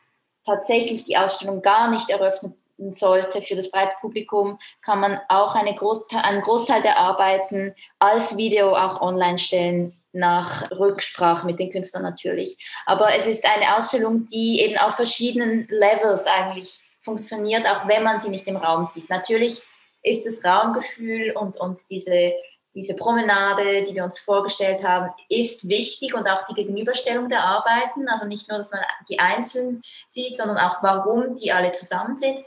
tatsächlich 0.44 1.04
die 1.04 1.16
Ausstellung 1.16 1.62
gar 1.62 1.90
nicht 1.90 2.10
eröffnet 2.10 2.54
sollte 2.90 3.40
für 3.42 3.54
das 3.54 3.70
breite 3.70 3.94
Publikum, 4.00 4.58
kann 4.82 5.00
man 5.00 5.20
auch 5.28 5.54
eine 5.54 5.74
Großteil, 5.74 6.20
einen 6.20 6.42
Großteil 6.42 6.82
der 6.82 6.98
Arbeiten 6.98 7.74
als 7.98 8.36
Video 8.36 8.74
auch 8.76 9.00
online 9.00 9.38
stellen 9.38 9.92
nach 10.14 10.70
Rücksprache 10.70 11.46
mit 11.46 11.58
den 11.58 11.70
Künstlern 11.70 12.02
natürlich. 12.02 12.58
Aber 12.86 13.14
es 13.14 13.26
ist 13.26 13.44
eine 13.44 13.76
Ausstellung, 13.76 14.26
die 14.26 14.60
eben 14.60 14.78
auf 14.78 14.96
verschiedenen 14.96 15.66
Levels 15.68 16.26
eigentlich 16.26 16.80
funktioniert, 17.00 17.66
auch 17.66 17.86
wenn 17.86 18.02
man 18.02 18.18
sie 18.18 18.30
nicht 18.30 18.46
im 18.46 18.56
Raum 18.56 18.86
sieht. 18.86 19.10
Natürlich 19.10 19.62
ist 20.02 20.24
das 20.26 20.44
Raumgefühl 20.44 21.32
und, 21.32 21.56
und 21.56 21.80
diese, 21.90 22.32
diese 22.74 22.94
Promenade, 22.94 23.84
die 23.84 23.94
wir 23.94 24.04
uns 24.04 24.18
vorgestellt 24.18 24.82
haben, 24.82 25.10
ist 25.28 25.68
wichtig 25.68 26.14
und 26.14 26.26
auch 26.26 26.44
die 26.44 26.54
Gegenüberstellung 26.54 27.28
der 27.28 27.40
Arbeiten. 27.40 28.08
Also 28.08 28.26
nicht 28.26 28.48
nur, 28.48 28.58
dass 28.58 28.70
man 28.70 28.80
die 29.08 29.18
einzeln 29.18 29.82
sieht, 30.08 30.36
sondern 30.36 30.58
auch, 30.58 30.82
warum 30.82 31.36
die 31.36 31.52
alle 31.52 31.72
zusammen 31.72 32.16
sind. 32.16 32.40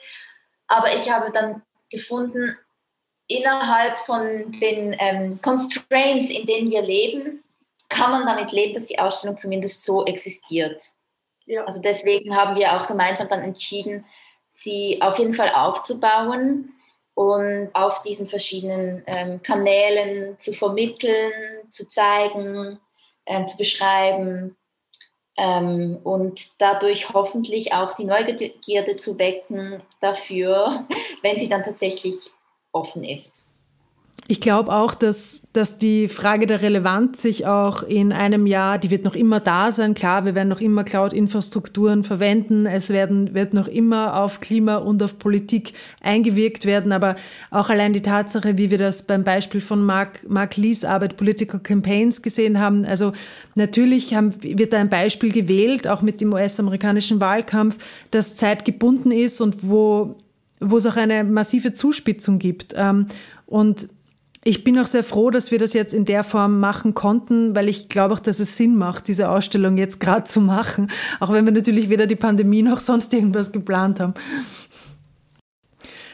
Aber 0.68 0.96
ich 0.96 1.10
habe 1.10 1.32
dann 1.32 1.62
gefunden, 1.90 2.58
innerhalb 3.28 3.98
von 3.98 4.52
den 4.60 4.96
ähm, 5.00 5.40
Constraints, 5.42 6.30
in 6.30 6.46
denen 6.46 6.72
wir 6.72 6.82
leben, 6.82 7.44
kann 7.90 8.12
man 8.12 8.26
damit 8.26 8.52
leben, 8.52 8.74
dass 8.74 8.88
die 8.88 9.00
Ausstellung 9.00 9.38
zumindest 9.38 9.84
so 9.84 10.06
existiert. 10.06 10.82
Ja. 11.46 11.64
Also 11.66 11.82
deswegen 11.82 12.36
haben 12.36 12.56
wir 12.58 12.74
auch 12.74 12.88
gemeinsam 12.88 13.30
dann 13.30 13.42
entschieden, 13.42 14.06
sie 14.48 15.02
auf 15.02 15.18
jeden 15.20 15.34
Fall 15.34 15.52
aufzubauen. 15.54 16.74
und 17.14 17.72
auf 17.74 18.04
diesen 18.04 18.28
verschiedenen 18.28 19.02
ähm, 19.08 19.42
Kanälen 19.42 20.40
zu 20.40 20.54
vermitteln, 20.54 21.34
zu 21.68 21.88
zeigen, 21.88 22.80
ähm, 23.26 23.48
zu 23.48 23.58
beschreiben 23.58 24.56
ähm, 25.36 25.98
und 26.04 26.62
dadurch 26.62 27.10
hoffentlich 27.10 27.74
auch 27.74 27.96
die 27.96 28.06
Neugierde 28.06 28.98
zu 28.98 29.18
wecken 29.18 29.82
dafür, 30.00 30.86
wenn 31.24 31.40
sie 31.40 31.50
dann 31.50 31.64
tatsächlich 31.64 32.30
offen 32.72 33.04
ist. 33.04 33.44
Ich 34.30 34.42
glaube 34.42 34.74
auch, 34.74 34.94
dass, 34.94 35.44
dass 35.54 35.78
die 35.78 36.10
Frage 36.10 36.48
der 36.48 36.62
Relevanz 36.62 37.22
sich 37.22 37.46
auch 37.46 37.84
in 37.84 38.12
einem 38.12 38.46
Jahr, 38.46 38.78
die 38.78 38.92
wird 38.92 39.06
noch 39.06 39.16
immer 39.16 39.40
da 39.40 39.72
sein. 39.72 39.94
Klar, 39.94 40.26
wir 40.26 40.36
werden 40.36 40.50
noch 40.50 40.60
immer 40.60 40.84
Cloud-Infrastrukturen 40.84 42.04
verwenden. 42.04 42.66
Es 42.66 42.90
werden, 42.90 43.34
wird 43.34 43.54
noch 43.54 43.70
immer 43.70 44.22
auf 44.22 44.42
Klima 44.42 44.78
und 44.78 45.02
auf 45.02 45.18
Politik 45.18 45.72
eingewirkt 46.02 46.66
werden. 46.66 46.92
Aber 46.92 47.16
auch 47.52 47.70
allein 47.70 47.94
die 47.94 48.02
Tatsache, 48.02 48.58
wie 48.58 48.70
wir 48.70 48.78
das 48.78 49.04
beim 49.04 49.24
Beispiel 49.24 49.62
von 49.62 49.86
Mark, 49.86 50.20
Mark 50.28 50.58
Lees 50.58 50.84
Arbeit 50.84 51.16
Political 51.16 51.62
Campaigns 51.62 52.22
gesehen 52.22 52.60
haben. 52.60 52.84
Also 52.84 53.14
natürlich 53.56 54.14
haben, 54.14 54.34
wird 54.44 54.74
da 54.74 54.80
ein 54.80 54.90
Beispiel 54.90 55.32
gewählt, 55.32 55.88
auch 55.88 56.02
mit 56.02 56.20
dem 56.20 56.34
US-amerikanischen 56.34 57.22
Wahlkampf, 57.22 57.78
das 58.12 58.36
zeitgebunden 58.36 59.12
ist 59.12 59.40
und 59.40 59.70
wo 59.70 60.18
wo 60.60 60.78
es 60.78 60.88
auch 60.88 60.96
eine 60.96 61.24
massive 61.24 61.72
Zuspitzung 61.72 62.40
gibt. 62.40 62.74
Ähm, 62.76 63.06
und 63.46 63.90
ich 64.48 64.64
bin 64.64 64.80
auch 64.80 64.88
sehr 64.88 65.04
froh, 65.04 65.30
dass 65.30 65.52
wir 65.52 65.60
das 65.60 65.74
jetzt 65.74 65.94
in 65.94 66.06
der 66.06 66.24
Form 66.24 66.62
machen 66.62 66.94
konnten, 66.94 67.54
weil 67.54 67.68
ich 67.68 67.90
glaube 67.90 68.14
auch, 68.14 68.20
dass 68.20 68.40
es 68.40 68.56
Sinn 68.56 68.78
macht, 68.78 69.10
diese 69.10 69.30
Ausstellung 69.30 69.76
jetzt 69.78 70.00
gerade 70.00 70.24
zu 70.24 70.40
machen, 70.40 70.90
auch 71.20 71.34
wenn 71.34 71.44
wir 71.44 71.52
natürlich 71.52 71.90
weder 71.90 72.08
die 72.08 72.16
Pandemie 72.16 72.62
noch 72.62 72.80
sonst 72.80 73.14
irgendwas 73.14 73.52
geplant 73.52 74.00
haben. 74.00 74.14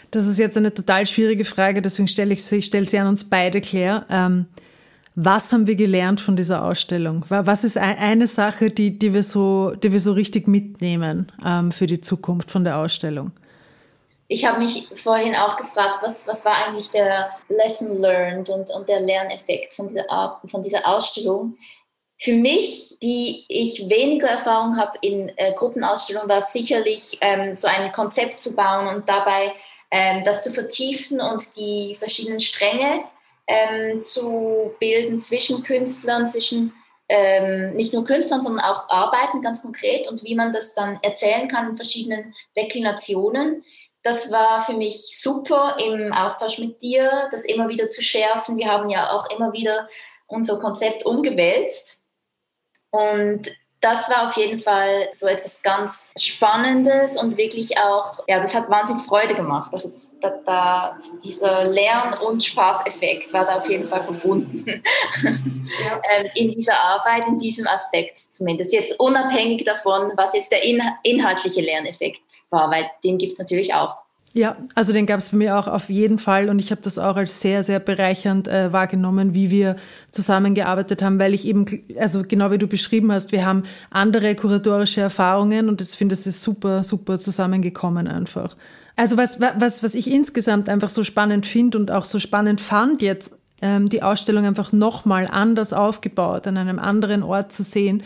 Das 0.10 0.26
ist 0.26 0.40
jetzt 0.40 0.58
eine 0.58 0.74
total 0.74 1.06
schwierige 1.06 1.46
Frage, 1.46 1.84
deswegen 1.84 2.08
stelle 2.08 2.34
ich 2.34 2.44
sie, 2.44 2.58
ich 2.58 2.66
stelle 2.66 2.90
sie 2.90 2.98
an 2.98 3.08
uns 3.08 3.24
beide, 3.24 3.62
Claire. 3.62 4.06
Ähm, 4.10 4.48
was 5.14 5.54
haben 5.54 5.68
wir 5.68 5.76
gelernt 5.76 6.20
von 6.20 6.36
dieser 6.36 6.64
Ausstellung? 6.64 7.26
Was 7.30 7.64
ist 7.64 7.78
eine 7.78 8.26
Sache, 8.26 8.72
die, 8.72 8.98
die, 8.98 9.14
wir, 9.14 9.22
so, 9.22 9.74
die 9.76 9.92
wir 9.92 10.00
so 10.00 10.12
richtig 10.12 10.48
mitnehmen 10.48 11.32
ähm, 11.46 11.72
für 11.72 11.86
die 11.86 12.02
Zukunft 12.02 12.50
von 12.50 12.64
der 12.64 12.80
Ausstellung? 12.80 13.32
Ich 14.28 14.46
habe 14.46 14.60
mich 14.60 14.88
vorhin 14.96 15.36
auch 15.36 15.58
gefragt, 15.58 16.00
was, 16.02 16.26
was 16.28 16.46
war 16.46 16.56
eigentlich 16.56 16.90
der 16.92 17.32
Lesson 17.50 18.00
Learned 18.00 18.50
und, 18.50 18.70
und 18.70 18.88
der 18.88 19.00
Lerneffekt 19.00 19.74
von 19.74 19.88
dieser, 19.88 20.40
von 20.46 20.64
dieser 20.64 20.88
Ausstellung. 20.88 21.58
Für 22.20 22.34
mich, 22.34 22.98
die 23.02 23.44
ich 23.50 23.90
weniger 23.90 24.28
Erfahrung 24.28 24.78
habe 24.78 24.98
in 25.02 25.30
äh, 25.36 25.54
Gruppenausstellungen, 25.54 26.30
war 26.30 26.42
sicherlich 26.42 27.18
ähm, 27.22 27.54
so 27.54 27.68
ein 27.68 27.92
Konzept 27.92 28.40
zu 28.40 28.56
bauen 28.56 28.88
und 28.88 29.10
dabei 29.10 29.52
ähm, 29.92 30.24
das 30.24 30.44
zu 30.44 30.52
vertiefen 30.52 31.20
und 31.20 31.56
die 31.58 31.96
verschiedenen 32.00 32.40
Stränge 32.40 33.04
ähm, 33.48 34.02
zu 34.02 34.74
bilden 34.80 35.20
zwischen 35.22 35.64
Künstlern, 35.64 36.28
zwischen 36.28 36.74
ähm, 37.10 37.76
nicht 37.76 37.94
nur 37.94 38.06
Künstlern, 38.06 38.42
sondern 38.42 38.64
auch 38.64 38.90
Arbeiten 38.90 39.42
ganz 39.42 39.62
konkret 39.62 40.08
und 40.10 40.24
wie 40.24 40.36
man 40.36 40.54
das 40.54 40.74
dann 40.74 41.00
erzählen 41.02 41.48
kann 41.48 41.72
in 41.72 41.76
verschiedenen 41.76 42.34
Deklinationen. 42.56 43.64
Das 44.04 44.32
war 44.32 44.66
für 44.66 44.74
mich 44.74 45.18
super 45.20 45.78
im 45.80 46.12
Austausch 46.12 46.60
mit 46.60 46.82
dir, 46.82 47.30
das 47.32 47.46
immer 47.46 47.70
wieder 47.70 47.88
zu 47.88 48.02
schärfen. 48.02 48.58
Wir 48.58 48.68
haben 48.68 48.90
ja 48.90 49.12
auch 49.12 49.30
immer 49.30 49.54
wieder 49.54 49.88
unser 50.28 50.60
Konzept 50.60 51.06
umgewälzt. 51.06 52.04
Und 52.92 53.52
das 53.84 54.10
war 54.10 54.30
auf 54.30 54.38
jeden 54.38 54.60
Fall 54.60 55.10
so 55.14 55.28
etwas 55.28 55.62
ganz 55.62 56.14
Spannendes 56.18 57.22
und 57.22 57.36
wirklich 57.36 57.78
auch, 57.78 58.24
ja, 58.28 58.40
das 58.40 58.56
hat 58.56 58.70
wahnsinnig 58.70 59.04
Freude 59.04 59.36
gemacht. 59.36 59.72
Also 59.74 59.90
das, 59.90 60.12
da, 60.22 60.30
da, 60.46 61.00
dieser 61.24 61.66
Lern- 61.66 62.18
und 62.20 62.44
Spaßeffekt 62.44 63.34
war 63.34 63.46
da 63.46 63.58
auf 63.60 63.70
jeden 63.70 63.90
Fall 63.90 64.04
verbunden 64.04 64.82
ja. 65.24 66.02
ähm, 66.12 66.30
in 66.36 66.52
dieser 66.54 66.80
Arbeit, 66.80 67.28
in 67.28 67.38
diesem 67.38 67.68
Aspekt 67.68 68.20
zumindest. 68.20 68.72
Jetzt 68.72 68.98
unabhängig 69.00 69.66
davon, 69.66 70.14
was 70.16 70.34
jetzt 70.34 70.52
der 70.52 70.64
in, 70.64 70.82
inhaltliche 71.04 71.62
Lerneffekt 71.62 72.22
war, 72.50 72.72
weil 72.72 72.90
den 73.04 73.18
gibt 73.18 73.34
es 73.34 73.40
natürlich 73.40 73.74
auch. 73.74 74.03
Ja, 74.36 74.58
also 74.74 74.94
den 74.94 75.06
gab 75.06 75.20
es 75.20 75.30
bei 75.30 75.38
mir 75.38 75.60
auch 75.60 75.68
auf 75.68 75.90
jeden 75.90 76.18
Fall 76.18 76.50
und 76.50 76.58
ich 76.58 76.72
habe 76.72 76.82
das 76.82 76.98
auch 76.98 77.16
als 77.18 77.40
sehr, 77.40 77.62
sehr 77.62 77.80
bereichernd 77.80 78.48
äh, 78.48 78.74
wahrgenommen, 78.74 79.36
wie 79.36 79.52
wir 79.52 79.76
zusammengearbeitet 80.10 81.04
haben, 81.04 81.20
weil 81.20 81.36
ich 81.36 81.46
eben, 81.46 81.68
also 82.00 82.24
genau 82.28 82.50
wie 82.50 82.58
du 82.58 82.66
beschrieben 82.66 83.12
hast, 83.12 83.32
wir 83.32 83.46
haben 83.46 83.62
andere 83.92 84.34
kuratorische 84.34 85.02
Erfahrungen 85.02 85.70
und 85.70 85.82
ich 85.82 85.90
finde, 85.90 86.14
es 86.14 86.26
ist 86.26 86.42
super, 86.42 86.84
super 86.84 87.20
zusammengekommen 87.20 88.08
einfach. 88.08 88.58
Also 88.96 89.18
was, 89.18 89.40
was, 89.40 89.84
was 89.84 89.94
ich 89.94 90.10
insgesamt 90.10 90.68
einfach 90.68 90.90
so 90.90 91.04
spannend 91.04 91.46
finde 91.46 91.78
und 91.78 91.92
auch 91.92 92.06
so 92.06 92.20
spannend 92.20 92.60
fand 92.60 93.04
jetzt, 93.04 93.36
ähm, 93.62 93.88
die 93.88 94.02
Ausstellung 94.02 94.46
einfach 94.46 94.72
nochmal 94.72 95.28
anders 95.28 95.74
aufgebaut, 95.74 96.48
an 96.48 96.58
einem 96.58 96.80
anderen 96.80 97.22
Ort 97.22 97.52
zu 97.52 97.62
sehen, 97.62 98.02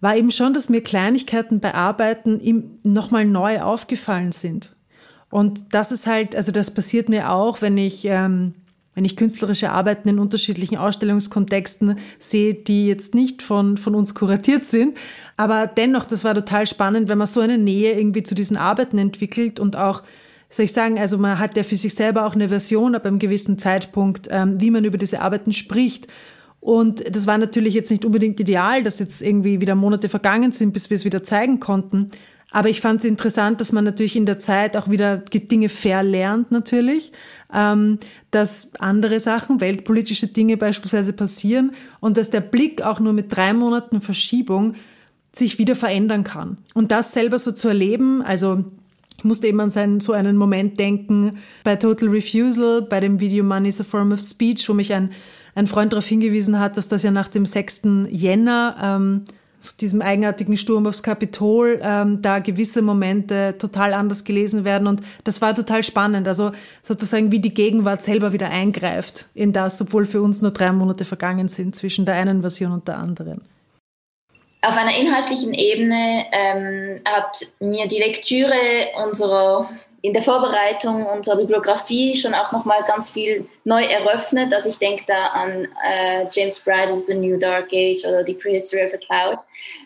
war 0.00 0.16
eben 0.16 0.30
schon, 0.30 0.54
dass 0.54 0.68
mir 0.68 0.82
Kleinigkeiten 0.82 1.58
bei 1.58 1.74
Arbeiten 1.74 2.78
nochmal 2.84 3.24
neu 3.24 3.60
aufgefallen 3.60 4.30
sind. 4.30 4.76
Und 5.34 5.74
das 5.74 5.90
ist 5.90 6.06
halt, 6.06 6.36
also 6.36 6.52
das 6.52 6.70
passiert 6.70 7.08
mir 7.08 7.32
auch, 7.32 7.60
wenn 7.60 7.76
ich, 7.76 8.04
ähm, 8.04 8.54
wenn 8.94 9.04
ich 9.04 9.16
künstlerische 9.16 9.72
Arbeiten 9.72 10.08
in 10.08 10.20
unterschiedlichen 10.20 10.76
Ausstellungskontexten 10.76 11.96
sehe, 12.20 12.54
die 12.54 12.86
jetzt 12.86 13.16
nicht 13.16 13.42
von, 13.42 13.76
von 13.76 13.96
uns 13.96 14.14
kuratiert 14.14 14.64
sind. 14.64 14.96
Aber 15.36 15.66
dennoch, 15.66 16.04
das 16.04 16.22
war 16.22 16.36
total 16.36 16.68
spannend, 16.68 17.08
wenn 17.08 17.18
man 17.18 17.26
so 17.26 17.40
eine 17.40 17.58
Nähe 17.58 17.98
irgendwie 17.98 18.22
zu 18.22 18.36
diesen 18.36 18.56
Arbeiten 18.56 18.96
entwickelt 18.96 19.58
und 19.58 19.74
auch, 19.74 20.04
soll 20.50 20.66
ich 20.66 20.72
sagen, 20.72 21.00
also 21.00 21.18
man 21.18 21.40
hat 21.40 21.56
ja 21.56 21.64
für 21.64 21.74
sich 21.74 21.96
selber 21.96 22.26
auch 22.26 22.36
eine 22.36 22.48
Version 22.48 22.94
ab 22.94 23.04
einem 23.04 23.18
gewissen 23.18 23.58
Zeitpunkt, 23.58 24.28
ähm, 24.30 24.60
wie 24.60 24.70
man 24.70 24.84
über 24.84 24.98
diese 24.98 25.20
Arbeiten 25.20 25.50
spricht. 25.52 26.06
Und 26.60 27.12
das 27.12 27.26
war 27.26 27.38
natürlich 27.38 27.74
jetzt 27.74 27.90
nicht 27.90 28.04
unbedingt 28.04 28.38
ideal, 28.38 28.84
dass 28.84 29.00
jetzt 29.00 29.20
irgendwie 29.20 29.60
wieder 29.60 29.74
Monate 29.74 30.08
vergangen 30.08 30.52
sind, 30.52 30.72
bis 30.72 30.90
wir 30.90 30.94
es 30.94 31.04
wieder 31.04 31.24
zeigen 31.24 31.58
konnten. 31.58 32.12
Aber 32.54 32.68
ich 32.68 32.80
fand 32.80 33.00
es 33.00 33.04
interessant, 33.04 33.60
dass 33.60 33.72
man 33.72 33.82
natürlich 33.82 34.14
in 34.14 34.26
der 34.26 34.38
Zeit 34.38 34.76
auch 34.76 34.88
wieder 34.88 35.16
Dinge 35.16 35.68
verlernt 35.68 36.52
natürlich, 36.52 37.10
ähm, 37.52 37.98
dass 38.30 38.70
andere 38.78 39.18
Sachen, 39.18 39.60
weltpolitische 39.60 40.28
Dinge 40.28 40.56
beispielsweise 40.56 41.14
passieren 41.14 41.72
und 41.98 42.16
dass 42.16 42.30
der 42.30 42.42
Blick 42.42 42.80
auch 42.82 43.00
nur 43.00 43.12
mit 43.12 43.34
drei 43.34 43.52
Monaten 43.54 44.00
Verschiebung 44.00 44.74
sich 45.32 45.58
wieder 45.58 45.74
verändern 45.74 46.22
kann. 46.22 46.58
Und 46.74 46.92
das 46.92 47.12
selber 47.12 47.40
so 47.40 47.50
zu 47.50 47.66
erleben, 47.66 48.22
also 48.22 48.62
ich 49.18 49.24
musste 49.24 49.48
eben 49.48 49.58
an 49.58 49.70
seinen, 49.70 49.98
so 49.98 50.12
einen 50.12 50.36
Moment 50.36 50.78
denken 50.78 51.38
bei 51.64 51.74
Total 51.74 52.08
Refusal, 52.08 52.82
bei 52.82 53.00
dem 53.00 53.18
Video 53.18 53.42
Money 53.42 53.70
is 53.70 53.80
a 53.80 53.84
Form 53.84 54.12
of 54.12 54.20
Speech, 54.20 54.68
wo 54.68 54.74
mich 54.74 54.94
ein, 54.94 55.10
ein 55.56 55.66
Freund 55.66 55.92
darauf 55.92 56.06
hingewiesen 56.06 56.60
hat, 56.60 56.76
dass 56.76 56.86
das 56.86 57.02
ja 57.02 57.10
nach 57.10 57.26
dem 57.26 57.46
6. 57.46 57.82
Jänner 58.10 58.76
ähm, 58.80 59.24
diesem 59.72 60.02
eigenartigen 60.02 60.56
Sturm 60.56 60.86
aufs 60.86 61.02
Kapitol 61.02 61.80
ähm, 61.82 62.22
da 62.22 62.38
gewisse 62.38 62.82
Momente 62.82 63.56
total 63.58 63.94
anders 63.94 64.24
gelesen 64.24 64.64
werden. 64.64 64.86
Und 64.86 65.00
das 65.24 65.40
war 65.40 65.54
total 65.54 65.82
spannend. 65.82 66.28
Also 66.28 66.52
sozusagen, 66.82 67.32
wie 67.32 67.40
die 67.40 67.54
Gegenwart 67.54 68.02
selber 68.02 68.32
wieder 68.32 68.50
eingreift 68.50 69.28
in 69.34 69.52
das, 69.52 69.80
obwohl 69.80 70.04
für 70.04 70.22
uns 70.22 70.42
nur 70.42 70.50
drei 70.50 70.72
Monate 70.72 71.04
vergangen 71.04 71.48
sind 71.48 71.74
zwischen 71.74 72.04
der 72.04 72.14
einen 72.14 72.40
Version 72.40 72.72
und 72.72 72.88
der 72.88 72.98
anderen. 72.98 73.42
Auf 74.62 74.76
einer 74.78 74.96
inhaltlichen 74.96 75.52
Ebene 75.52 76.24
ähm, 76.32 77.00
hat 77.04 77.46
mir 77.60 77.86
die 77.86 77.98
Lektüre 77.98 78.54
unserer 79.06 79.68
in 80.04 80.12
der 80.12 80.22
Vorbereitung 80.22 81.06
unserer 81.06 81.36
Bibliografie 81.36 82.14
schon 82.14 82.34
auch 82.34 82.52
nochmal 82.52 82.84
ganz 82.86 83.08
viel 83.08 83.48
neu 83.64 83.84
eröffnet. 83.84 84.52
Also 84.52 84.68
ich 84.68 84.78
denke 84.78 85.02
da 85.06 85.28
an 85.28 85.66
äh, 85.82 86.26
James 86.30 86.60
Bridles 86.60 87.06
The 87.06 87.14
New 87.14 87.38
Dark 87.38 87.72
Age 87.72 88.04
oder 88.04 88.22
The 88.22 88.34
Prehistory 88.34 88.84
of 88.84 88.92
a 88.92 88.98
Cloud. 88.98 89.38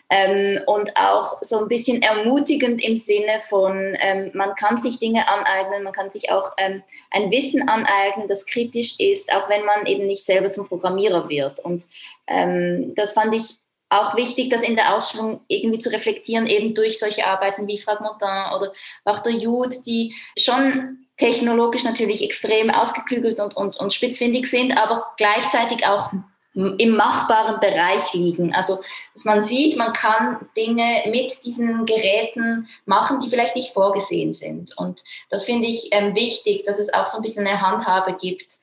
Ähm, 0.09 0.59
und 0.65 0.93
auch 0.97 1.37
so 1.41 1.59
ein 1.59 1.69
bisschen 1.69 2.01
ermutigend 2.01 2.83
im 2.83 2.97
Sinne 2.97 3.39
von, 3.47 3.95
ähm, 4.01 4.31
man 4.33 4.55
kann 4.55 4.81
sich 4.81 4.99
Dinge 4.99 5.25
aneignen, 5.25 5.83
man 5.83 5.93
kann 5.93 6.09
sich 6.09 6.29
auch 6.29 6.51
ähm, 6.57 6.83
ein 7.11 7.31
Wissen 7.31 7.69
aneignen, 7.69 8.27
das 8.27 8.45
kritisch 8.45 8.99
ist, 8.99 9.31
auch 9.31 9.47
wenn 9.47 9.63
man 9.63 9.85
eben 9.85 10.05
nicht 10.05 10.25
selber 10.25 10.49
zum 10.49 10.67
Programmierer 10.67 11.29
wird. 11.29 11.61
Und 11.61 11.87
ähm, 12.27 12.93
das 12.93 13.13
fand 13.13 13.33
ich 13.35 13.59
auch 13.89 14.15
wichtig, 14.15 14.49
das 14.49 14.61
in 14.61 14.75
der 14.75 14.95
Ausstellung 14.95 15.41
irgendwie 15.47 15.79
zu 15.79 15.91
reflektieren, 15.91 16.47
eben 16.47 16.75
durch 16.75 16.99
solche 16.99 17.25
Arbeiten 17.25 17.67
wie 17.67 17.79
Fragmentin 17.79 18.55
oder 18.55 18.71
Walter 19.03 19.31
Jude, 19.31 19.81
die 19.85 20.15
schon 20.37 21.07
technologisch 21.17 21.83
natürlich 21.83 22.23
extrem 22.23 22.69
ausgeklügelt 22.69 23.39
und, 23.39 23.55
und, 23.57 23.77
und 23.77 23.93
spitzfindig 23.93 24.49
sind, 24.49 24.77
aber 24.77 25.05
gleichzeitig 25.17 25.85
auch 25.85 26.11
im 26.53 26.95
machbaren 26.95 27.59
Bereich 27.59 28.13
liegen. 28.13 28.53
Also, 28.53 28.81
dass 29.13 29.23
man 29.23 29.41
sieht, 29.41 29.77
man 29.77 29.93
kann 29.93 30.47
Dinge 30.57 31.03
mit 31.11 31.45
diesen 31.45 31.85
Geräten 31.85 32.67
machen, 32.85 33.19
die 33.19 33.29
vielleicht 33.29 33.55
nicht 33.55 33.71
vorgesehen 33.71 34.33
sind. 34.33 34.75
Und 34.77 35.03
das 35.29 35.45
finde 35.45 35.67
ich 35.67 35.89
ähm, 35.91 36.15
wichtig, 36.15 36.65
dass 36.65 36.79
es 36.79 36.93
auch 36.93 37.07
so 37.07 37.17
ein 37.17 37.21
bisschen 37.21 37.47
eine 37.47 37.61
Handhabe 37.61 38.13
gibt, 38.19 38.58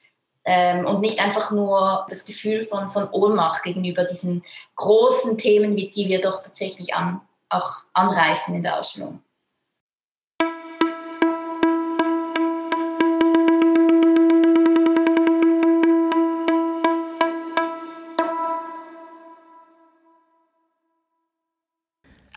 ähm, 0.47 0.87
und 0.87 1.01
nicht 1.01 1.21
einfach 1.21 1.51
nur 1.51 2.07
das 2.09 2.25
Gefühl 2.25 2.63
von, 2.63 2.91
von 2.91 3.11
Ohnmacht 3.11 3.65
gegenüber 3.65 4.05
diesen 4.05 4.45
großen 4.77 5.37
Themen, 5.37 5.75
mit 5.75 5.97
die 5.97 6.09
wir 6.09 6.21
doch 6.21 6.41
tatsächlich 6.43 6.95
an, 6.95 7.21
auch 7.49 7.73
anreißen 7.93 8.55
in 8.55 8.63
der 8.63 8.79
Ausstellung. 8.79 9.21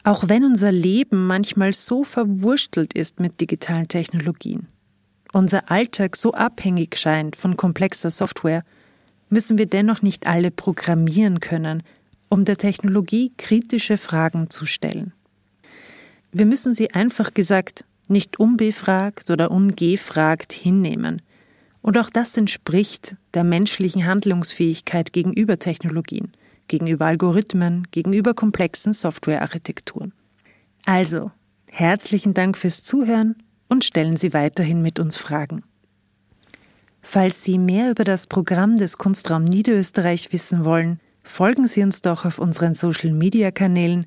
Auch 0.03 0.23
wenn 0.27 0.43
unser 0.43 0.71
Leben 0.71 1.27
manchmal 1.27 1.73
so 1.73 2.03
verwurstelt 2.03 2.95
ist 2.95 3.19
mit 3.19 3.39
digitalen 3.41 3.87
Technologien 3.87 4.67
unser 5.33 5.71
Alltag 5.71 6.15
so 6.15 6.33
abhängig 6.33 6.97
scheint 6.97 7.35
von 7.35 7.57
komplexer 7.57 8.09
Software, 8.09 8.63
müssen 9.29 9.57
wir 9.57 9.67
dennoch 9.67 10.01
nicht 10.01 10.27
alle 10.27 10.51
programmieren 10.51 11.39
können, 11.39 11.83
um 12.29 12.45
der 12.45 12.57
Technologie 12.57 13.31
kritische 13.37 13.97
Fragen 13.97 14.49
zu 14.49 14.65
stellen. 14.65 15.13
Wir 16.31 16.45
müssen 16.45 16.73
sie 16.73 16.91
einfach 16.93 17.33
gesagt 17.33 17.85
nicht 18.07 18.39
unbefragt 18.39 19.29
oder 19.29 19.51
ungefragt 19.51 20.53
hinnehmen. 20.53 21.21
Und 21.81 21.97
auch 21.97 22.09
das 22.09 22.35
entspricht 22.35 23.15
der 23.33 23.43
menschlichen 23.43 24.05
Handlungsfähigkeit 24.05 25.13
gegenüber 25.13 25.59
Technologien, 25.59 26.33
gegenüber 26.67 27.05
Algorithmen, 27.05 27.87
gegenüber 27.91 28.33
komplexen 28.33 28.93
Softwarearchitekturen. 28.93 30.13
Also, 30.85 31.31
herzlichen 31.71 32.33
Dank 32.33 32.57
fürs 32.57 32.83
Zuhören 32.83 33.35
und 33.69 33.85
stellen 33.85 34.17
Sie 34.17 34.33
weiterhin 34.33 34.81
mit 34.81 34.99
uns 34.99 35.15
Fragen. 35.15 35.63
Falls 37.01 37.41
Sie 37.43 37.57
mehr 37.57 37.91
über 37.91 38.03
das 38.03 38.27
Programm 38.27 38.75
des 38.75 38.97
Kunstraum 38.97 39.45
Niederösterreich 39.45 40.33
wissen 40.33 40.65
wollen, 40.65 40.99
folgen 41.23 41.65
Sie 41.67 41.81
uns 41.81 42.01
doch 42.01 42.25
auf 42.25 42.39
unseren 42.39 42.73
Social-Media-Kanälen 42.73 44.05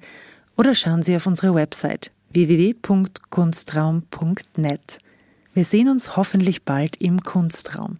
oder 0.56 0.74
schauen 0.74 1.02
Sie 1.02 1.16
auf 1.16 1.26
unsere 1.26 1.54
Website 1.54 2.12
www.kunstraum.net. 2.34 4.98
Wir 5.54 5.64
sehen 5.64 5.88
uns 5.88 6.16
hoffentlich 6.16 6.64
bald 6.64 6.96
im 6.96 7.22
Kunstraum. 7.22 7.96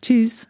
Tschüss! 0.00 0.48